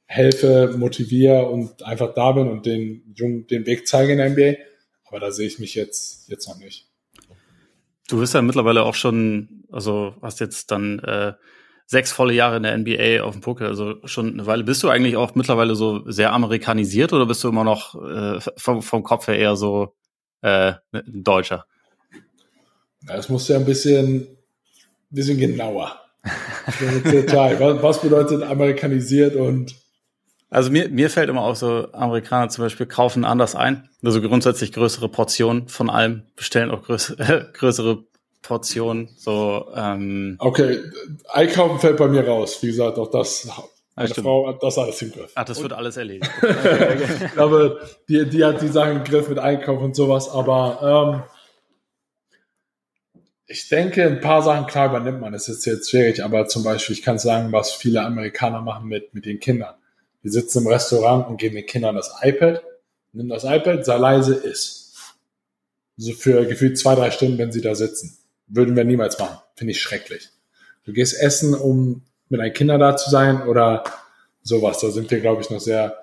[0.06, 4.60] helfe, motiviere und einfach da bin und den Jungen den Weg zeige in der NBA.
[5.06, 6.88] Aber da sehe ich mich jetzt, jetzt noch nicht.
[8.08, 11.34] Du bist ja mittlerweile auch schon, also hast jetzt dann äh,
[11.86, 14.64] sechs volle Jahre in der NBA auf dem Poker, also schon eine Weile.
[14.64, 18.82] Bist du eigentlich auch mittlerweile so sehr amerikanisiert oder bist du immer noch äh, vom,
[18.82, 19.96] vom Kopf her eher so
[20.42, 21.66] äh, ein Deutscher?
[23.08, 24.28] Das muss ja ein bisschen,
[25.10, 26.02] bisschen genauer.
[26.24, 29.76] was bedeutet amerikanisiert und
[30.50, 33.90] also mir, mir fällt immer auch so, Amerikaner zum Beispiel kaufen anders ein.
[34.04, 38.06] Also grundsätzlich größere Portionen von allem, bestellen auch größ, äh, größere
[38.46, 39.10] Portionen.
[39.18, 40.80] So, ähm, okay,
[41.30, 42.62] Einkaufen fällt bei mir raus.
[42.62, 43.50] Wie gesagt, auch das
[43.96, 44.26] meine stimmt.
[44.26, 45.32] Frau hat das alles im Griff.
[45.36, 46.30] ach, das wird alles erledigt.
[47.38, 47.80] aber
[48.10, 50.30] die, die hat die Sachen im Griff mit Einkauf und sowas.
[50.30, 51.24] Aber ähm,
[53.48, 55.32] ich denke, ein paar Sachen klar übernimmt man.
[55.32, 59.14] Das ist jetzt schwierig, aber zum Beispiel, ich kann sagen, was viele Amerikaner machen mit,
[59.14, 59.76] mit den Kindern.
[60.24, 62.62] Die sitzen im Restaurant und geben den Kindern das iPad,
[63.14, 65.16] nimm das iPad, sei leise, iss.
[65.98, 68.18] So für gefühlt zwei, drei Stunden, wenn sie da sitzen.
[68.48, 69.38] Würden wir niemals machen.
[69.56, 70.30] Finde ich schrecklich.
[70.84, 73.84] Du gehst essen, um mit deinen Kindern da zu sein oder
[74.44, 74.80] sowas.
[74.80, 75.98] Da sind wir, glaube ich, noch sehr.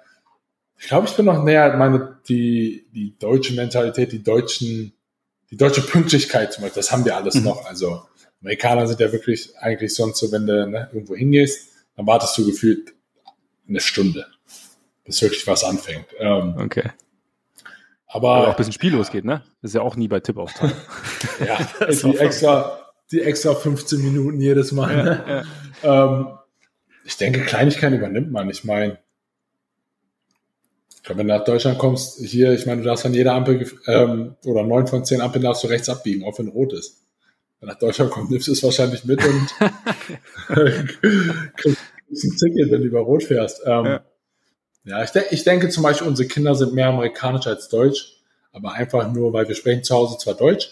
[0.79, 4.93] Ich glaube, ich bin noch näher, meine, die, die deutsche Mentalität, die deutschen,
[5.51, 7.45] die deutsche Pünktlichkeit zum Beispiel, das haben wir alles Mhm.
[7.45, 7.65] noch.
[7.67, 8.03] Also
[8.41, 12.47] Amerikaner sind ja wirklich eigentlich sonst so, wenn du ne, irgendwo hingehst, dann wartest du
[12.47, 12.93] gefühlt
[13.69, 14.27] eine Stunde,
[15.05, 16.07] bis wirklich was anfängt.
[16.19, 16.91] Ähm, Okay.
[18.13, 19.43] Aber Aber auch bis ein Spiel losgeht, ne?
[19.63, 20.53] Das ist ja auch nie bei Tipp auf
[21.47, 22.79] ja, die extra,
[23.11, 25.03] die extra 15 Minuten jedes Mal.
[25.03, 25.45] ne?
[25.85, 26.29] Ähm,
[27.05, 28.49] ich denke, Kleinigkeiten übernimmt man.
[28.51, 28.99] Ich meine,
[31.09, 34.63] wenn du nach Deutschland kommst, hier, ich meine, du darfst an jeder Ampel, ähm, oder
[34.63, 37.03] neun von zehn Ampeln darfst du rechts abbiegen, auch wenn rot ist.
[37.59, 39.49] Wenn du nach Deutschland kommst, nimmst du es wahrscheinlich mit und
[41.57, 43.63] kriegst ein Ticket, wenn du über rot fährst.
[43.67, 43.99] Ähm,
[44.85, 45.03] Ja.
[45.05, 48.17] ich, de ich denke zum Beispiel, unsere Kinder sind mehr amerikanisch als deutsch,
[48.53, 50.71] aber einfach nur, weil wir sprechen zu Hause zwar Deutsch,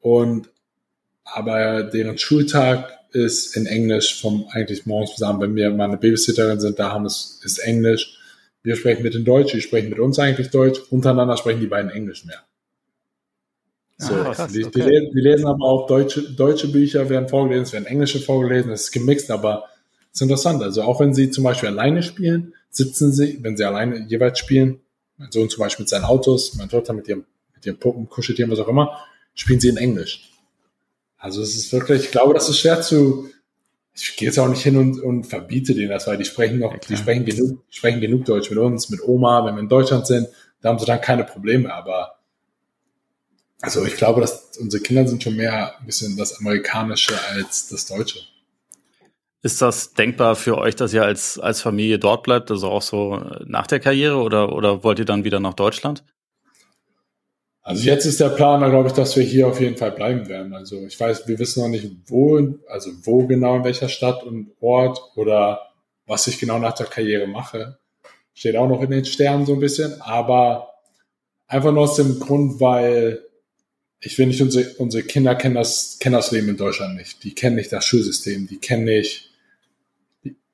[0.00, 0.48] und
[1.24, 5.42] aber deren Schultag ist in Englisch vom eigentlich morgens bis abends.
[5.42, 8.18] Wenn wir meine Babysitterin sind, da haben es ist Englisch.
[8.62, 10.80] Wir sprechen mit den Deutsch, die sprechen mit uns eigentlich Deutsch.
[10.90, 12.42] Untereinander sprechen die beiden Englisch mehr.
[13.98, 14.82] So, Ah, krass, die, die, okay.
[14.82, 18.82] lesen, die lesen aber auch deutsche, deutsche Bücher, werden vorgelesen, es werden englische vorgelesen, es
[18.82, 19.64] ist gemixt, aber
[20.12, 20.62] es ist interessant.
[20.62, 24.80] Also auch wenn sie zum Beispiel alleine spielen, sitzen sie, wenn sie alleine jeweils spielen,
[25.16, 27.24] mein Sohn zum Beispiel mit seinen Autos, meine Tochter mit ihrem,
[27.54, 28.98] mit ihrem Puppen, Kuscheltieren, was auch immer,
[29.34, 30.30] spielen sie in Englisch.
[31.16, 33.30] Also es ist wirklich, ich glaube, das ist schwer zu,
[33.94, 36.72] ich gehe jetzt auch nicht hin und, und verbiete denen das, weil die sprechen noch,
[36.72, 40.06] Ja, die sprechen genug, sprechen genug Deutsch mit uns, mit Oma, wenn wir in Deutschland
[40.06, 40.28] sind,
[40.60, 42.16] da haben sie dann keine Probleme, aber
[43.62, 47.86] also ich glaube, dass unsere Kinder sind schon mehr ein bisschen das Amerikanische als das
[47.86, 48.20] Deutsche.
[49.46, 53.22] Ist das denkbar für euch, dass ihr als, als Familie dort bleibt, also auch so
[53.44, 56.02] nach der Karriere oder, oder wollt ihr dann wieder nach Deutschland?
[57.62, 60.26] Also jetzt ist der Plan, da glaube ich, dass wir hier auf jeden Fall bleiben
[60.26, 60.52] werden.
[60.52, 64.50] Also ich weiß, wir wissen noch nicht, wo, also wo genau in welcher Stadt und
[64.58, 65.60] Ort oder
[66.06, 67.78] was ich genau nach der Karriere mache.
[68.34, 70.70] Steht auch noch in den Sternen so ein bisschen, aber
[71.46, 73.22] einfach nur aus dem Grund, weil
[74.00, 77.22] ich will nicht, unsere, unsere Kinder kennen das, kennen das Leben in Deutschland nicht.
[77.22, 79.30] Die kennen nicht das Schulsystem, die kennen nicht,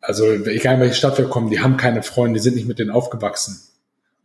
[0.02, 2.78] also egal in welche Stadt wir kommen, die haben keine Freunde, die sind nicht mit
[2.78, 3.60] denen aufgewachsen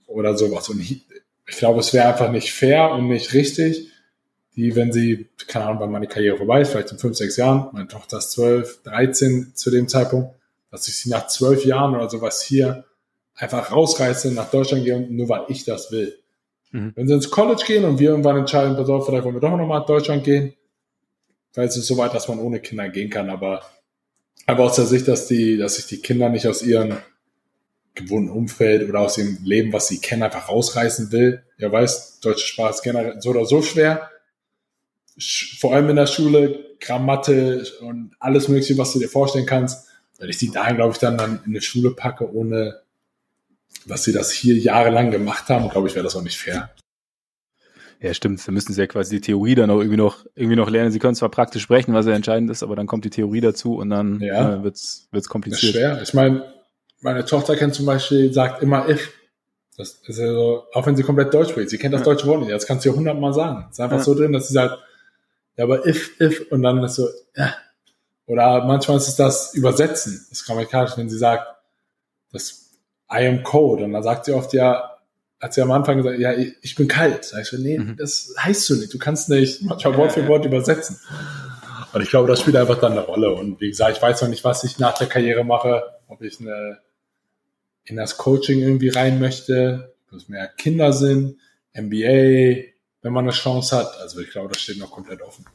[0.08, 0.68] oder sowas.
[0.70, 1.04] Und ich,
[1.48, 3.92] ich glaube, es wäre einfach nicht fair und nicht richtig,
[4.56, 7.70] die, wenn sie, keine Ahnung, wann meine Karriere vorbei ist, vielleicht in fünf, sechs Jahren,
[7.74, 10.36] meine Tochter ist zwölf, dreizehn zu dem Zeitpunkt,
[10.72, 12.84] dass ich sie nach zwölf Jahren oder sowas hier
[13.36, 16.18] einfach rausreiße, nach Deutschland gehe, und nur weil ich das will.
[16.72, 16.92] Mhm.
[16.96, 19.56] Wenn sie ins College gehen und wir irgendwann entscheiden, pass auf, vielleicht wollen wir doch
[19.56, 20.54] nochmal nach Deutschland gehen,
[21.54, 23.62] weil es ist so weit, dass man ohne Kinder gehen kann, aber
[24.48, 26.98] Aber aus der Sicht, dass die, dass sich die Kinder nicht aus ihrem
[27.94, 31.44] gewohnten Umfeld oder aus dem Leben, was sie kennen, einfach rausreißen will.
[31.58, 34.10] Ja, weiß, deutsche Sprache ist generell so oder so schwer.
[35.60, 39.88] Vor allem in der Schule, Grammatte und alles Mögliche, was du dir vorstellen kannst.
[40.18, 42.82] Wenn ich die dahin, glaube ich, dann, dann in eine Schule packe, ohne
[43.86, 46.72] dass sie das hier jahrelang gemacht haben, glaube ich, wäre das auch nicht fair.
[48.00, 48.48] Ja, stimmt.
[48.48, 50.92] Da müssen sie ja quasi die Theorie dann auch irgendwie noch, irgendwie noch lernen.
[50.92, 53.78] Sie können zwar praktisch sprechen, was ja entscheidend ist, aber dann kommt die Theorie dazu
[53.78, 54.56] und dann ja.
[54.56, 55.64] äh, wird's, wird's kompliziert.
[55.64, 56.02] Das ist schwer.
[56.04, 56.54] Ich meine,
[57.02, 59.14] meine Tochter kennt zum Beispiel, sagt immer if.
[59.78, 61.70] Das ist ja so, auch wenn sie komplett Deutsch spricht.
[61.70, 62.06] Sie kennt das ja.
[62.06, 62.52] deutsche Wort nicht.
[62.52, 63.68] Das kannst du ja hundertmal sagen.
[63.70, 64.04] Ist einfach ja.
[64.04, 64.78] so drin, dass sie sagt,
[65.56, 67.54] ja, aber if, if, und dann ist so, ja.
[68.26, 71.48] Oder manchmal ist es das Übersetzen, das grammatikalisch, wenn sie sagt,
[72.32, 72.72] das
[73.12, 74.97] I am cold, und dann sagt sie oft ja,
[75.40, 77.26] hat sie am Anfang gesagt, ja, ich bin kalt.
[77.26, 77.96] Sag ich so, nee, mhm.
[77.98, 78.94] das heißt so nicht.
[78.94, 81.00] Du kannst nicht manchmal Wort für Wort übersetzen.
[81.94, 83.34] Und ich glaube, das spielt einfach dann eine Rolle.
[83.34, 86.40] Und wie gesagt, ich weiß noch nicht, was ich nach der Karriere mache, ob ich
[86.40, 86.80] eine,
[87.86, 91.38] in das Coaching irgendwie rein möchte, ob es mehr Kinder sind,
[91.74, 92.64] MBA,
[93.02, 94.00] wenn man eine Chance hat.
[94.02, 95.46] Also ich glaube, das steht noch komplett offen.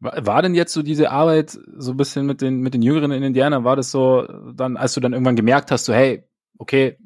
[0.00, 3.12] War, war denn jetzt so diese Arbeit so ein bisschen mit den, mit den Jüngeren
[3.12, 6.24] in Indiana, war das so dann, als du dann irgendwann gemerkt hast, so hey,
[6.58, 6.98] okay,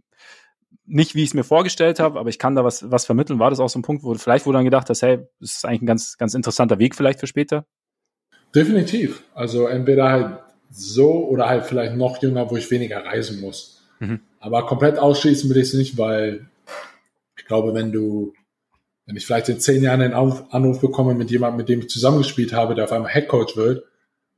[0.90, 3.38] nicht, wie ich es mir vorgestellt habe, aber ich kann da was, was vermitteln.
[3.38, 5.56] War das auch so ein Punkt, wo vielleicht wo du dann gedacht hast, hey, das
[5.56, 7.64] ist eigentlich ein ganz, ganz interessanter Weg vielleicht für später?
[8.54, 9.22] Definitiv.
[9.32, 10.38] Also entweder halt
[10.70, 13.82] so oder halt vielleicht noch jünger, wo ich weniger reisen muss.
[14.00, 14.20] Mhm.
[14.40, 16.48] Aber komplett ausschließen will ich es nicht, weil
[17.38, 18.32] ich glaube, wenn du,
[19.06, 22.52] wenn ich vielleicht in zehn Jahren einen Anruf bekomme mit jemandem, mit dem ich zusammengespielt
[22.52, 23.84] habe, der auf einmal Headcoach wird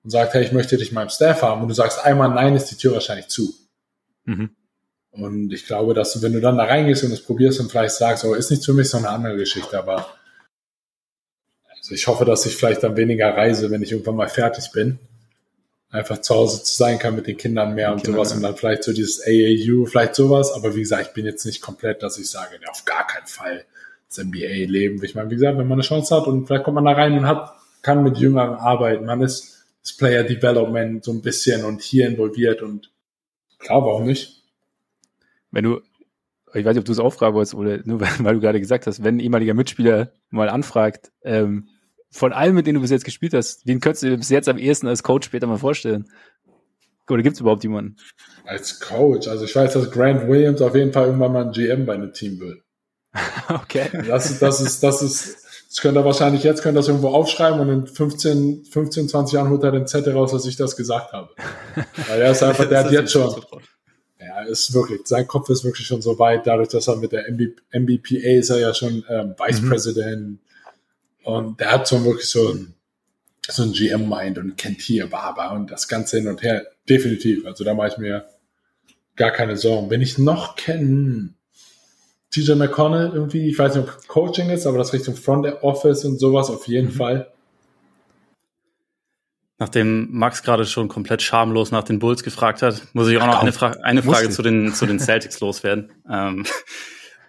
[0.02, 2.54] und sagt, hey, ich möchte dich in meinem Staff haben und du sagst einmal nein,
[2.54, 3.54] ist die Tür wahrscheinlich zu.
[4.24, 4.50] Mhm.
[5.12, 7.94] Und ich glaube, dass du, wenn du dann da reingehst und es probierst und vielleicht
[7.94, 10.06] sagst, oh, ist nicht für mich so eine andere Geschichte, aber
[11.68, 14.98] also ich hoffe, dass ich vielleicht dann weniger reise, wenn ich irgendwann mal fertig bin.
[15.90, 18.36] Einfach zu Hause zu sein kann mit den Kindern mehr und Kinder, sowas ja.
[18.36, 20.52] und dann vielleicht so dieses AAU, vielleicht sowas.
[20.52, 23.26] Aber wie gesagt, ich bin jetzt nicht komplett, dass ich sage, ja, auf gar keinen
[23.26, 23.66] Fall
[24.08, 25.02] das NBA-Leben.
[25.04, 27.18] Ich meine, wie gesagt, wenn man eine Chance hat und vielleicht kommt man da rein
[27.18, 27.52] und hat,
[27.82, 32.62] kann mit Jüngeren arbeiten, man ist das Player Development so ein bisschen und hier involviert
[32.62, 32.90] und
[33.58, 34.41] klar, warum nicht?
[35.52, 35.80] Wenn du,
[36.54, 39.04] ich weiß nicht, ob du es auftragen wolltest oder nur weil du gerade gesagt hast,
[39.04, 41.68] wenn ein ehemaliger Mitspieler mal anfragt, ähm,
[42.10, 44.48] von allen, mit denen du bis jetzt gespielt hast, wen könntest du dir bis jetzt
[44.48, 46.10] am ehesten als Coach später mal vorstellen?
[47.08, 47.96] Oder gibt es überhaupt jemanden?
[48.44, 51.86] Als Coach, also ich weiß, dass Grant Williams auf jeden Fall irgendwann mal ein GM
[51.86, 52.60] bei einem Team wird.
[53.48, 53.88] okay.
[54.06, 55.36] Das ist, das ist, das ist,
[55.68, 59.50] das könnte er wahrscheinlich jetzt, könnte das irgendwo aufschreiben und in 15, 15, 20 Jahren
[59.50, 61.30] holt er den Zettel raus, dass ich das gesagt habe.
[62.08, 63.34] Weil er ist einfach, der hat jetzt schon,
[64.42, 67.56] ist wirklich, sein Kopf ist wirklich schon so weit, dadurch, dass er mit der MB,
[67.72, 69.68] MBPA ist er ja schon ähm, Vice mhm.
[69.68, 70.38] President
[71.24, 72.74] und der hat so wirklich so ein,
[73.48, 76.66] so ein GM-Mind und kennt hier Barber und das Ganze hin und her.
[76.88, 77.46] Definitiv.
[77.46, 78.26] Also da mache ich mir
[79.16, 79.90] gar keine Sorgen.
[79.90, 81.34] Wenn ich noch kenne,
[82.30, 86.18] TJ McConnell irgendwie, ich weiß nicht, ob Coaching ist, aber das Richtung Front Office und
[86.18, 86.92] sowas auf jeden mhm.
[86.92, 87.32] Fall.
[89.62, 93.42] Nachdem Max gerade schon komplett schamlos nach den Bulls gefragt hat, muss ich auch noch
[93.42, 95.92] eine, Fra eine Frage zu den, zu den Celtics loswerden.
[96.10, 96.44] Ähm,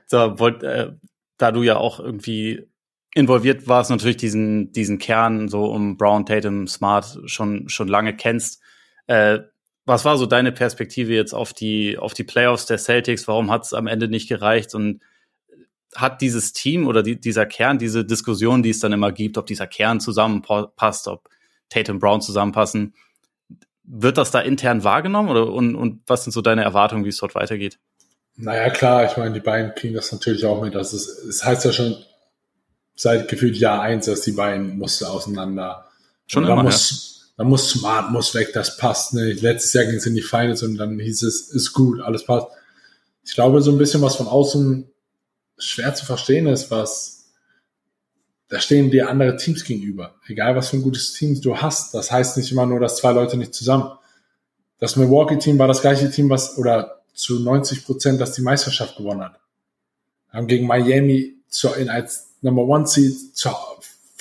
[0.10, 0.94] da, wollt, äh,
[1.38, 2.68] da du ja auch irgendwie
[3.14, 8.64] involviert warst, natürlich diesen, diesen Kern so um Brown, Tatum, Smart schon, schon lange kennst.
[9.06, 9.42] Äh,
[9.86, 13.28] was war so deine Perspektive jetzt auf die, auf die Playoffs der Celtics?
[13.28, 14.74] Warum hat es am Ende nicht gereicht?
[14.74, 15.04] Und
[15.96, 19.46] hat dieses Team oder die, dieser Kern, diese Diskussion, die es dann immer gibt, ob
[19.46, 21.30] dieser Kern zusammenpasst, ob
[21.74, 22.94] Tatum Brown zusammenpassen.
[23.84, 27.18] Wird das da intern wahrgenommen oder und, und was sind so deine Erwartungen, wie es
[27.18, 27.80] dort weitergeht?
[28.36, 30.74] Naja, klar, ich meine, die beiden kriegen das natürlich auch mit.
[30.74, 31.98] Das, ist, es heißt ja schon
[32.96, 35.86] seit gefühlt Jahr eins, dass die beiden mussten auseinander.
[36.28, 37.34] Schon immer, muss, ja.
[37.38, 39.42] dann muss Smart muss weg, das passt nicht.
[39.42, 42.48] Letztes Jahr ging es in die Finals und dann hieß es, ist gut, alles passt.
[43.26, 44.90] Ich glaube, so ein bisschen was von außen
[45.58, 47.23] schwer zu verstehen ist, was
[48.50, 50.16] da stehen dir andere Teams gegenüber.
[50.28, 51.94] Egal was für ein gutes Team du hast.
[51.94, 53.92] Das heißt nicht immer nur, dass zwei Leute nicht zusammen.
[54.80, 59.22] Das Milwaukee-Team war das gleiche Team, was, oder zu 90 Prozent, das die Meisterschaft gewonnen
[59.22, 59.40] hat.
[60.30, 63.50] Haben gegen Miami zu, in, als Number One Seed zu,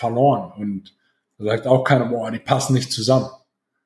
[0.03, 0.53] verloren.
[0.57, 0.95] Und
[1.39, 3.31] da sagt auch keiner, boah, die passen nicht zusammen.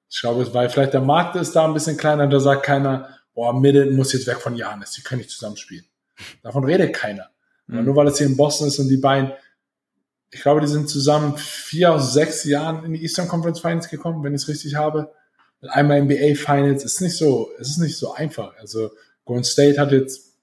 [0.08, 3.52] Ich glaube, weil vielleicht der Markt ist da ein bisschen kleiner, da sagt keiner, boah,
[3.52, 5.84] Middleton muss jetzt weg von Janis, die können nicht zusammenspielen.
[6.42, 7.28] Davon redet keiner.
[7.66, 7.84] Mhm.
[7.84, 9.32] Nur weil es hier in Boston ist und die beiden,
[10.30, 14.34] ich glaube, die sind zusammen vier sechs Jahren in die Eastern Conference Finals gekommen, wenn
[14.34, 15.12] ich es richtig habe.
[15.62, 18.54] Einmal NBA Finals ist nicht so, es ist nicht so einfach.
[18.58, 18.90] Also
[19.24, 20.34] Golden State hat jetzt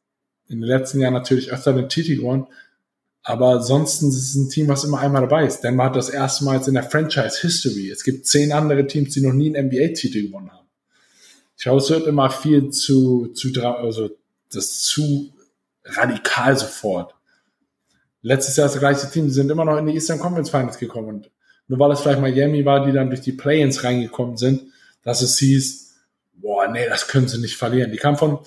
[0.48, 2.48] in den letzten Jahren natürlich öfter den Titel gewonnen,
[3.22, 5.62] Aber ansonsten ist es ein Team, was immer einmal dabei ist.
[5.62, 7.90] Denver hat das erste Mal in der Franchise History.
[7.90, 10.68] Es gibt zehn andere Teams, die noch nie einen NBA-Titel gewonnen haben.
[11.56, 14.10] Ich glaube, es wird immer viel zu, zu, also
[14.52, 15.34] das zu
[15.86, 17.16] radikal sofort.
[18.24, 21.10] Letztes Jahr das gleiche Team, die sind immer noch in die Eastern Conference Finals gekommen.
[21.10, 21.32] Und
[21.68, 24.64] nur weil es vielleicht Miami war, die dann durch die Play-ins reingekommen sind,
[25.04, 25.94] dass es hieß,
[26.36, 27.92] boah, nee, das können sie nicht verlieren.
[27.92, 28.40] Die kamen von,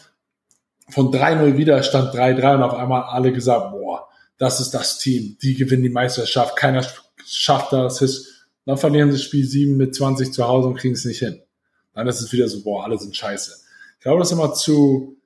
[0.89, 4.09] von 3-0 Widerstand 3-3 und auf einmal alle gesagt, boah,
[4.39, 6.85] das ist das Team, die gewinnen die Meisterschaft, keiner
[7.27, 8.33] schafft das.
[8.65, 11.43] Dann verlieren sie Spiel 7 mit 20 zu Hause und kriegen es nicht hin.
[11.95, 13.53] Dann ist es wieder so, boah, alle sind scheiße.
[13.99, 15.17] Ich glaube, das ist immer zu,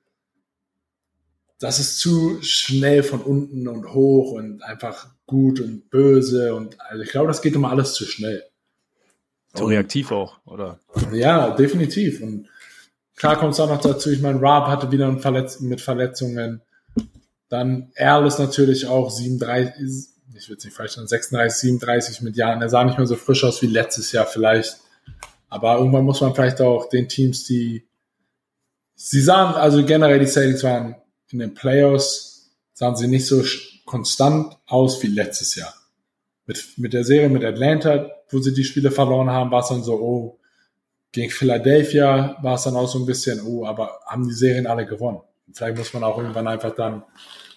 [1.61, 7.03] das ist zu schnell von unten und hoch und einfach gut und böse und also
[7.03, 8.43] ich glaube, das geht immer alles zu schnell.
[9.53, 10.79] Zu reaktiv auch, oder?
[11.13, 12.21] Ja, definitiv.
[12.21, 12.47] Und
[13.15, 16.61] klar kommt es auch noch dazu, ich meine, Rob hatte wieder Verletz mit Verletzungen.
[17.47, 22.61] Dann Erl ist natürlich auch 37, ich würde nicht falsch sagen, 36, 37 mit Jahren.
[22.61, 24.77] Er sah nicht mehr so frisch aus wie letztes Jahr vielleicht.
[25.49, 27.85] Aber irgendwann muss man vielleicht auch den Teams, die
[28.95, 30.95] sie sahen, also generell die Celtics waren
[31.33, 33.43] in den Playoffs, sahen sie nicht so
[33.85, 35.73] konstant aus wie letztes Jahr.
[36.45, 39.83] Mit, mit der Serie mit Atlanta, wo sie die Spiele verloren haben, war es dann
[39.83, 40.39] so, oh,
[41.11, 44.85] gegen Philadelphia war es dann auch so ein bisschen, oh, aber haben die Serien alle
[44.85, 45.21] gewonnen.
[45.53, 47.03] Vielleicht muss man auch irgendwann einfach dann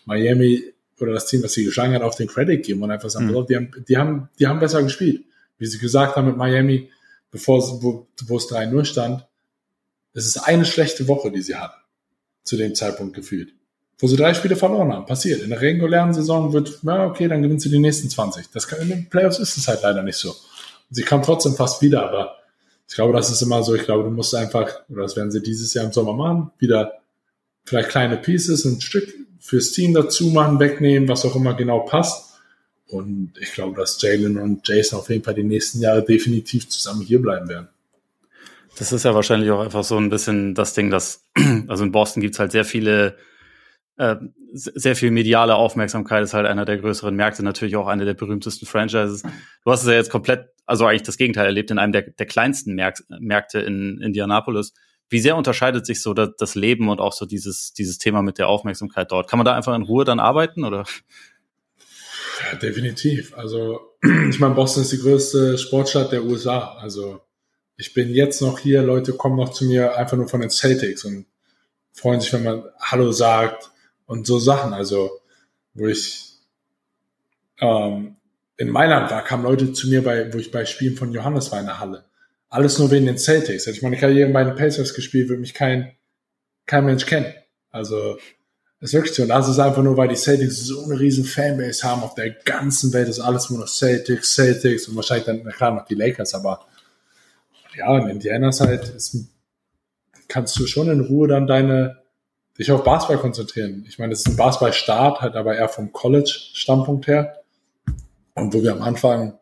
[0.04, 3.26] Miami oder das Team, was sie geschlagen hat, auf den Credit geben und einfach sagen,
[3.26, 3.46] mhm.
[3.46, 5.24] die, haben, die, haben, die haben besser gespielt.
[5.58, 6.90] Wie sie gesagt haben mit Miami,
[7.30, 9.26] bevor wo, wo es 3-0 stand,
[10.12, 11.80] es ist eine schlechte Woche, die sie hatten,
[12.42, 13.54] zu dem Zeitpunkt gefühlt.
[13.98, 15.06] Wo sie drei Spiele verloren haben.
[15.06, 15.42] Passiert.
[15.42, 18.46] In der regulären Saison wird, na okay, dann gewinnen sie die nächsten 20.
[18.52, 20.34] Das kann, in den Playoffs ist es halt leider nicht so.
[20.90, 22.36] sie kam trotzdem fast wieder, aber
[22.88, 25.42] ich glaube, das ist immer so, ich glaube, du musst einfach, oder das werden sie
[25.42, 27.00] dieses Jahr im Sommer machen, wieder
[27.64, 32.34] vielleicht kleine Pieces, ein Stück fürs Team dazu machen, wegnehmen, was auch immer genau passt.
[32.86, 37.02] Und ich glaube, dass Jalen und Jason auf jeden Fall die nächsten Jahre definitiv zusammen
[37.02, 37.68] hier bleiben werden.
[38.78, 41.24] Das ist ja wahrscheinlich auch einfach so ein bisschen das Ding, dass,
[41.68, 43.16] also in Boston gibt's halt sehr viele,
[43.96, 44.16] äh,
[44.52, 48.66] sehr viel mediale Aufmerksamkeit, ist halt einer der größeren Märkte, natürlich auch eine der berühmtesten
[48.66, 49.22] Franchises.
[49.22, 52.26] Du hast es ja jetzt komplett, also eigentlich das Gegenteil erlebt, in einem der, der
[52.26, 54.74] kleinsten Märk Märkte in Indianapolis.
[55.08, 58.38] Wie sehr unterscheidet sich so das, das Leben und auch so dieses, dieses Thema mit
[58.38, 59.28] der Aufmerksamkeit dort?
[59.28, 60.84] Kann man da einfach in Ruhe dann arbeiten oder?
[62.42, 63.36] Ja, definitiv.
[63.36, 63.80] Also,
[64.30, 66.76] ich meine, Boston ist die größte Sportstadt der USA.
[66.80, 67.20] Also,
[67.76, 71.04] ich bin jetzt noch hier, Leute kommen noch zu mir einfach nur von den Celtics
[71.04, 71.26] und
[71.92, 73.70] freuen sich, wenn man Hallo sagt
[74.06, 74.72] und so Sachen.
[74.72, 75.10] Also,
[75.74, 76.32] wo ich
[77.60, 78.16] ähm,
[78.56, 81.60] in Mailand war, kamen Leute zu mir, bei, wo ich bei Spielen von Johannes war
[81.60, 82.04] in der Halle.
[82.48, 83.66] Alles nur wegen den Celtics.
[83.66, 85.92] Hätte ich meine Karriere bei den Pacers gespielt, würde mich kein,
[86.66, 87.32] kein Mensch kennen.
[87.70, 88.18] Also,
[88.80, 89.22] das ist wirklich so.
[89.22, 92.30] Und das ist einfach nur, weil die Celtics so eine riesen Fanbase haben auf der
[92.30, 93.08] ganzen Welt.
[93.08, 96.66] ist alles nur noch Celtics, Celtics und wahrscheinlich dann, klar, noch die Lakers, aber
[97.76, 99.16] ja, in Indiana ist halt, ist,
[100.28, 102.03] kannst du schon in Ruhe dann deine,
[102.58, 103.84] dich auf Basketball konzentrieren.
[103.88, 107.40] Ich meine, das ist ein Basketballstart, halt aber eher vom College-Standpunkt her.
[108.34, 109.38] Und wo wir am Anfang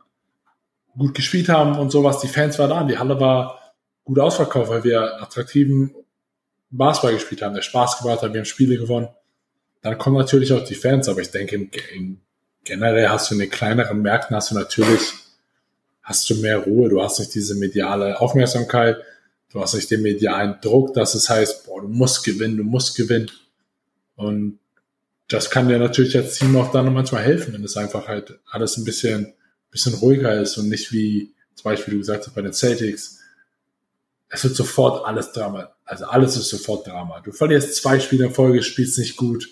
[0.97, 3.59] gut gespielt haben und sowas, die Fans waren da, die Halle war
[4.05, 5.95] gut ausverkauft, weil wir attraktiven
[6.71, 9.09] Basketball gespielt haben, der Spaß gebracht hat, wir haben Spiele gewonnen.
[9.83, 11.69] Dann kommen natürlich auch die Fans, aber ich denke,
[12.65, 15.01] generell hast du in den kleineren Märkten hast du natürlich
[16.03, 18.97] hast du mehr Ruhe, du hast nicht diese mediale Aufmerksamkeit,
[19.53, 22.97] du hast nicht den medialen Druck, dass es heißt, boah, du musst gewinnen, du musst
[22.97, 23.31] gewinnen.
[24.17, 24.59] Und
[25.29, 28.77] das kann dir natürlich als Team auch dann manchmal helfen, wenn es einfach halt alles
[28.77, 29.35] ein bisschen,
[29.71, 33.19] bisschen ruhiger ist und nicht wie zum Beispiel du gesagt hast bei den Celtics.
[34.29, 35.75] Es wird sofort alles Drama.
[35.85, 37.21] Also alles ist sofort Drama.
[37.21, 39.49] Du verlierst zwei Spiele in Folge, spielst nicht gut.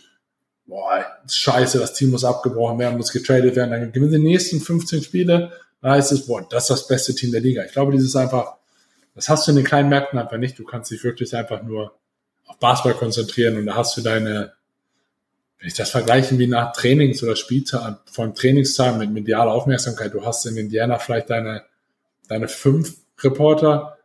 [0.67, 3.71] Boah, scheiße, das Team muss abgebrochen werden, muss getradet werden.
[3.71, 7.33] Dann gewinnen die nächsten 15 Spiele da heißt es, boah, das ist das beste Team
[7.33, 7.65] der Liga.
[7.65, 8.59] Ich glaube, dieses einfach,
[9.21, 10.59] das hast du in den kleinen Märkten einfach nicht.
[10.59, 11.95] Du kannst dich wirklich einfach nur
[12.47, 14.55] auf Basketball konzentrieren und da hast du deine,
[15.59, 20.25] wenn ich das vergleichen wie nach Trainings oder Spieltag, von Trainingstagen mit medialer Aufmerksamkeit, du
[20.25, 21.65] hast in Indiana vielleicht deine,
[22.29, 23.99] deine fünf Reporter,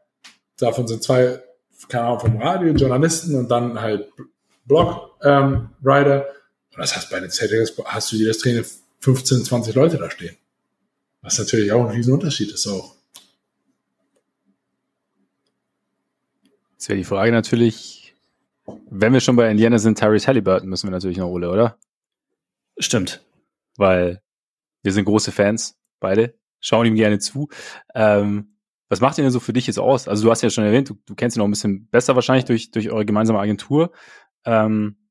[0.60, 1.42] davon sind zwei,
[1.88, 4.10] keine Ahnung, vom Radio, Journalisten und dann halt
[4.66, 5.70] Blog, ähm.
[5.82, 8.66] Und das heißt, bei den Celtics hast du jedes Training
[9.00, 10.36] 15, 20 Leute da stehen.
[11.22, 12.96] Was natürlich auch ein Riesenunterschied ist auch.
[16.86, 18.14] Jetzt wäre die Frage natürlich,
[18.92, 21.80] wenn wir schon bei Indiana sind, Tyrese Halliburton müssen wir natürlich noch Ole, oder?
[22.78, 23.26] Stimmt.
[23.76, 24.22] Weil
[24.84, 27.50] wir sind große Fans, beide, schauen ihm gerne zu.
[27.96, 30.08] Ähm, was macht ihn denn so für dich jetzt aus?
[30.08, 32.46] Also du hast ja schon erwähnt, du, du kennst ihn noch ein bisschen besser wahrscheinlich
[32.46, 33.92] durch, durch eure gemeinsame Agentur.
[34.46, 35.10] Ähm,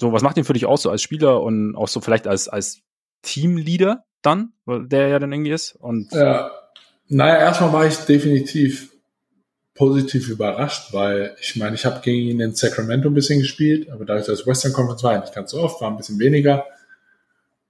[0.00, 2.48] so, was macht ihn für dich aus, so als Spieler und auch so vielleicht als,
[2.48, 2.80] als
[3.20, 5.74] Teamleader dann, der ja dann irgendwie ist.
[5.74, 6.50] Und ja,
[7.08, 8.95] naja, erstmal war ich definitiv
[9.76, 14.04] positiv überrascht, weil ich meine, ich habe gegen ihn in Sacramento ein bisschen gespielt, aber
[14.04, 16.64] da ich das Western Conference war, nicht ganz so oft, war ein bisschen weniger.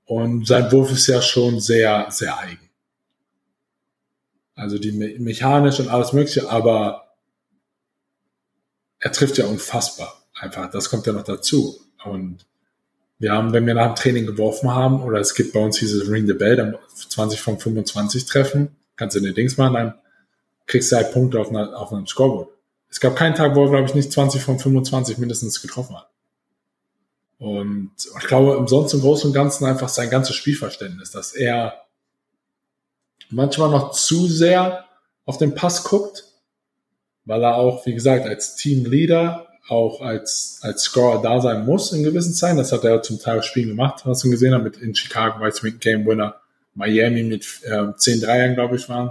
[0.04, 2.70] Und sein Wurf ist ja schon sehr, sehr eigen.
[4.54, 7.14] Also die me mechanisch und alles mögliche, aber
[9.00, 10.22] er trifft ja unfassbar.
[10.34, 11.78] Einfach, das kommt ja noch dazu.
[12.04, 12.46] Und
[13.18, 16.08] wir haben, wenn wir nach dem Training geworfen haben, oder es gibt bei uns dieses
[16.08, 19.94] Ring the Bell, dann 20 von 25 treffen, kannst du den Dings machen, dann
[20.66, 22.50] kriegst du halt Punkte auf, einer, auf einem Scoreboard.
[22.88, 26.08] Es gab keinen Tag, wo er, glaube ich, nicht 20 von 25 mindestens getroffen hat.
[27.38, 31.82] Und ich glaube, im sonst im Großen und Ganzen einfach sein ganzes Spielverständnis, dass er
[33.28, 34.84] manchmal noch zu sehr
[35.24, 36.24] auf den Pass guckt,
[37.24, 42.04] weil er auch, wie gesagt, als Teamleader, auch als, als Scorer da sein muss in
[42.04, 42.56] gewissen Zeiten.
[42.56, 45.62] Das hat er zum Teil Spielen gemacht, was du gesehen hast, mit in Chicago es
[45.62, 46.36] mit Game Winner,
[46.74, 49.10] Miami mit äh, 10 Dreiern, glaube ich, waren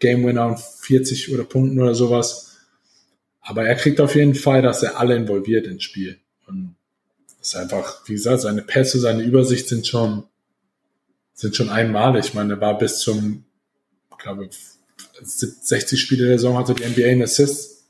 [0.00, 2.58] Game Winner und 40 oder Punkten oder sowas.
[3.40, 6.18] Aber er kriegt auf jeden Fall, dass er alle involviert ins Spiel.
[6.46, 6.74] Und
[7.38, 10.24] das ist einfach, wie gesagt, seine Pässe, seine Übersicht sind schon,
[11.34, 12.26] sind schon einmalig.
[12.26, 13.44] Ich meine, er war bis zum,
[14.10, 14.48] ich glaube,
[15.22, 17.84] 60 Spiele der Saison hatte die NBA in Assists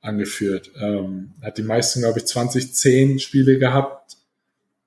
[0.00, 0.70] angeführt.
[0.80, 4.16] Ähm, hat die meisten, glaube ich, 2010 Spiele gehabt.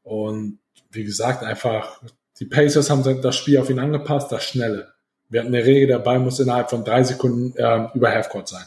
[0.03, 0.59] Und
[0.91, 2.01] wie gesagt, einfach,
[2.39, 4.90] die Pacers haben das Spiel auf ihn angepasst, das Schnelle.
[5.31, 8.65] Wir hatten eine Regel, der Ball muss innerhalb von drei Sekunden äh, über Halfcourt sein.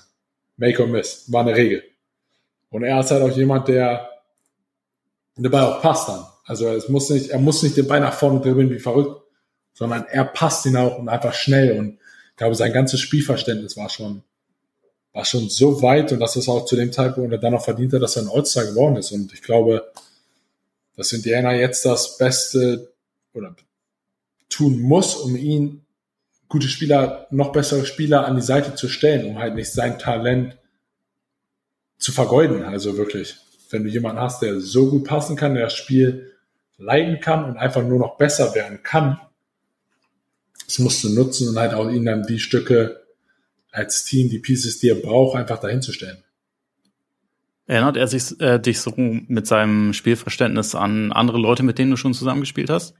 [0.56, 1.30] Make or miss.
[1.30, 1.84] War eine Regel.
[2.70, 4.08] Und er ist halt auch jemand, der
[5.36, 6.24] der Ball auch passt dann.
[6.44, 9.22] Also es muss nicht, er muss nicht den Ball nach vorne dribbeln wie verrückt,
[9.74, 11.78] sondern er passt ihn auch und einfach schnell.
[11.78, 11.98] Und
[12.30, 14.22] ich glaube, sein ganzes Spielverständnis war schon,
[15.12, 17.64] war schon so weit und das ist auch zu dem Zeitpunkt, wo er dann auch
[17.64, 19.12] verdient hat, dass er ein All-Star geworden ist.
[19.12, 19.90] Und ich glaube,
[20.96, 22.92] dass Indiana jetzt das Beste
[23.34, 23.54] oder
[24.48, 25.83] tun muss, um ihn
[26.54, 30.56] gute Spieler, noch bessere Spieler an die Seite zu stellen, um halt nicht sein Talent
[31.98, 32.62] zu vergeuden.
[32.62, 33.34] Also wirklich,
[33.70, 36.30] wenn du jemanden hast, der so gut passen kann, der das Spiel
[36.78, 39.18] leiten kann und einfach nur noch besser werden kann,
[40.64, 43.02] das musst du nutzen und halt auch ihnen dann die Stücke
[43.72, 46.22] als Team, die Pieces, die er braucht, einfach dahin zu stellen.
[47.66, 51.96] Erinnert er sich äh, dich so mit seinem Spielverständnis an andere Leute, mit denen du
[51.96, 52.94] schon zusammengespielt hast?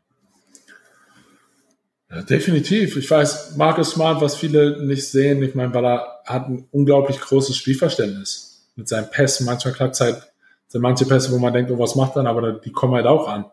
[2.22, 2.96] Definitiv.
[2.96, 7.20] Ich weiß, Marcus Smart, was viele nicht sehen, ich meine, weil er hat ein unglaublich
[7.20, 8.68] großes Spielverständnis.
[8.76, 10.22] Mit seinen Pässen, manchmal klappt es halt,
[10.68, 13.28] sind manche Pässe, wo man denkt, oh, was macht er, aber die kommen halt auch
[13.28, 13.46] an.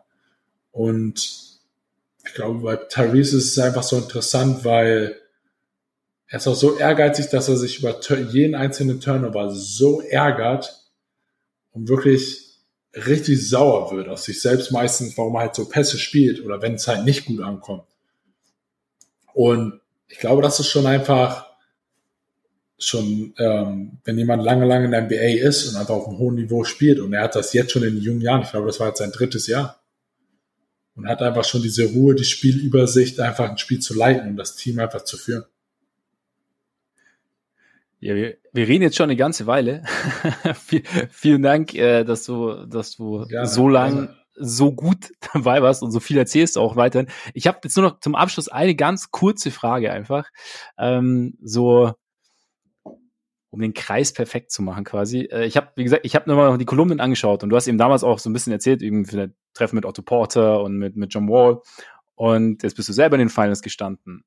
[0.70, 1.18] Und
[2.24, 5.16] ich glaube, bei Tyrese ist es einfach so interessant, weil
[6.28, 8.00] er ist auch so ehrgeizig, dass er sich über
[8.32, 10.82] jeden einzelnen Turnover so ärgert
[11.72, 12.58] und wirklich
[12.94, 16.74] richtig sauer wird aus sich selbst meistens, warum er halt so Pässe spielt oder wenn
[16.74, 17.84] es halt nicht gut ankommt.
[19.34, 21.46] Und ich glaube, das ist schon einfach
[22.78, 26.34] schon, ähm, wenn jemand lange, lange in der NBA ist und einfach auf einem hohen
[26.34, 28.88] Niveau spielt und er hat das jetzt schon in jungen Jahren, ich glaube, das war
[28.88, 29.80] jetzt sein drittes Jahr
[30.94, 34.56] und hat einfach schon diese Ruhe, die Spielübersicht, einfach ein Spiel zu leiten und das
[34.56, 35.44] Team einfach zu führen.
[38.00, 39.84] Ja, wir, wir reden jetzt schon eine ganze Weile.
[41.10, 46.00] vielen Dank, äh, dass du, dass du so lang so gut dabei warst und so
[46.00, 47.08] viel erzählst auch weiterhin.
[47.34, 50.30] Ich habe jetzt nur noch zum Abschluss eine ganz kurze Frage einfach.
[50.78, 51.92] Ähm, so
[53.52, 55.28] um den Kreis perfekt zu machen quasi.
[55.30, 57.68] Äh, ich habe, wie gesagt, ich habe nur mal die Kolumnen angeschaut und du hast
[57.68, 60.78] eben damals auch so ein bisschen erzählt, eben für das Treffen mit Otto Porter und
[60.78, 61.60] mit, mit John Wall.
[62.14, 64.24] Und jetzt bist du selber in den Finals gestanden.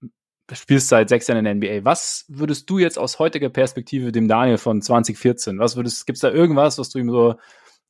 [0.00, 1.84] Du spielst seit sechs Jahren in der NBA.
[1.84, 6.30] Was würdest du jetzt aus heutiger Perspektive dem Daniel von 2014, was würdest, gibt's da
[6.30, 7.36] irgendwas, was du ihm so,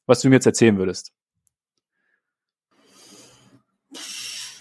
[0.06, 1.12] was du ihm jetzt erzählen würdest?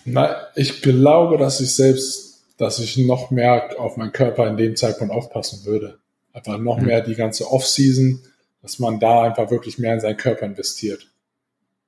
[0.06, 4.76] Na, ich glaube, dass ich selbst, dass ich noch mehr auf meinen Körper in dem
[4.76, 5.98] Zeitpunkt aufpassen würde.
[6.32, 6.86] Einfach noch mhm.
[6.86, 8.22] mehr die ganze Off-Season,
[8.62, 11.12] dass man da einfach wirklich mehr in seinen Körper investiert.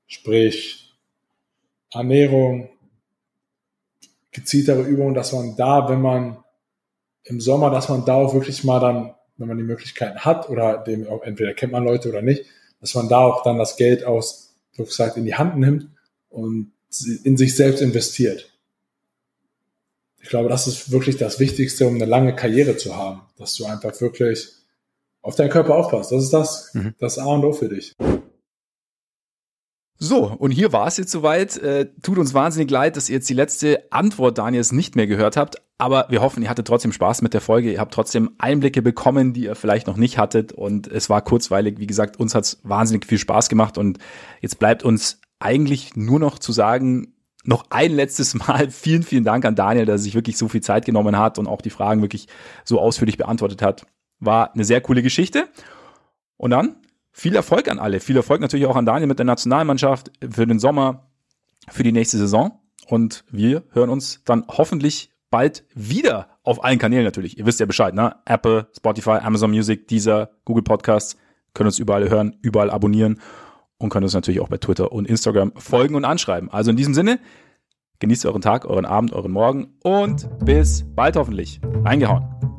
[0.07, 0.95] Sprich,
[1.91, 2.69] Ernährung,
[4.31, 6.43] gezieltere Übungen, dass man da, wenn man
[7.23, 10.77] im Sommer, dass man da auch wirklich mal dann, wenn man die Möglichkeiten hat oder
[10.79, 12.45] dem, entweder kennt man Leute oder nicht,
[12.79, 15.87] dass man da auch dann das Geld aus, so gesagt, in die Hand nimmt
[16.29, 16.71] und
[17.05, 18.51] in sich selbst investiert.
[20.21, 23.65] Ich glaube, das ist wirklich das Wichtigste, um eine lange Karriere zu haben, dass du
[23.65, 24.49] einfach wirklich
[25.21, 26.11] auf deinen Körper aufpasst.
[26.11, 26.95] Das ist das, mhm.
[26.99, 27.93] das A und O für dich.
[29.99, 31.57] So, und hier war es jetzt soweit.
[31.57, 35.37] Äh, tut uns wahnsinnig leid, dass ihr jetzt die letzte Antwort Daniels nicht mehr gehört
[35.37, 35.55] habt.
[35.79, 37.71] Aber wir hoffen, ihr hattet trotzdem Spaß mit der Folge.
[37.71, 40.51] Ihr habt trotzdem Einblicke bekommen, die ihr vielleicht noch nicht hattet.
[40.51, 41.79] Und es war kurzweilig.
[41.79, 43.77] Wie gesagt, uns hat's wahnsinnig viel Spaß gemacht.
[43.77, 43.97] Und
[44.41, 49.45] jetzt bleibt uns eigentlich nur noch zu sagen, noch ein letztes Mal vielen, vielen Dank
[49.45, 52.01] an Daniel, dass er sich wirklich so viel Zeit genommen hat und auch die Fragen
[52.01, 52.27] wirklich
[52.63, 53.85] so ausführlich beantwortet hat.
[54.19, 55.47] War eine sehr coole Geschichte.
[56.35, 56.77] Und dann
[57.11, 57.99] viel Erfolg an alle.
[57.99, 61.07] Viel Erfolg natürlich auch an Daniel mit der Nationalmannschaft für den Sommer,
[61.69, 62.59] für die nächste Saison.
[62.87, 67.37] Und wir hören uns dann hoffentlich bald wieder auf allen Kanälen natürlich.
[67.37, 68.15] Ihr wisst ja Bescheid, ne?
[68.25, 71.17] Apple, Spotify, Amazon Music, Deezer, Google Podcasts.
[71.53, 73.19] Können uns überall hören, überall abonnieren
[73.77, 76.49] und können uns natürlich auch bei Twitter und Instagram folgen und anschreiben.
[76.49, 77.19] Also in diesem Sinne,
[77.99, 81.59] genießt euren Tag, euren Abend, euren Morgen und bis bald hoffentlich.
[81.83, 82.56] Reingehauen.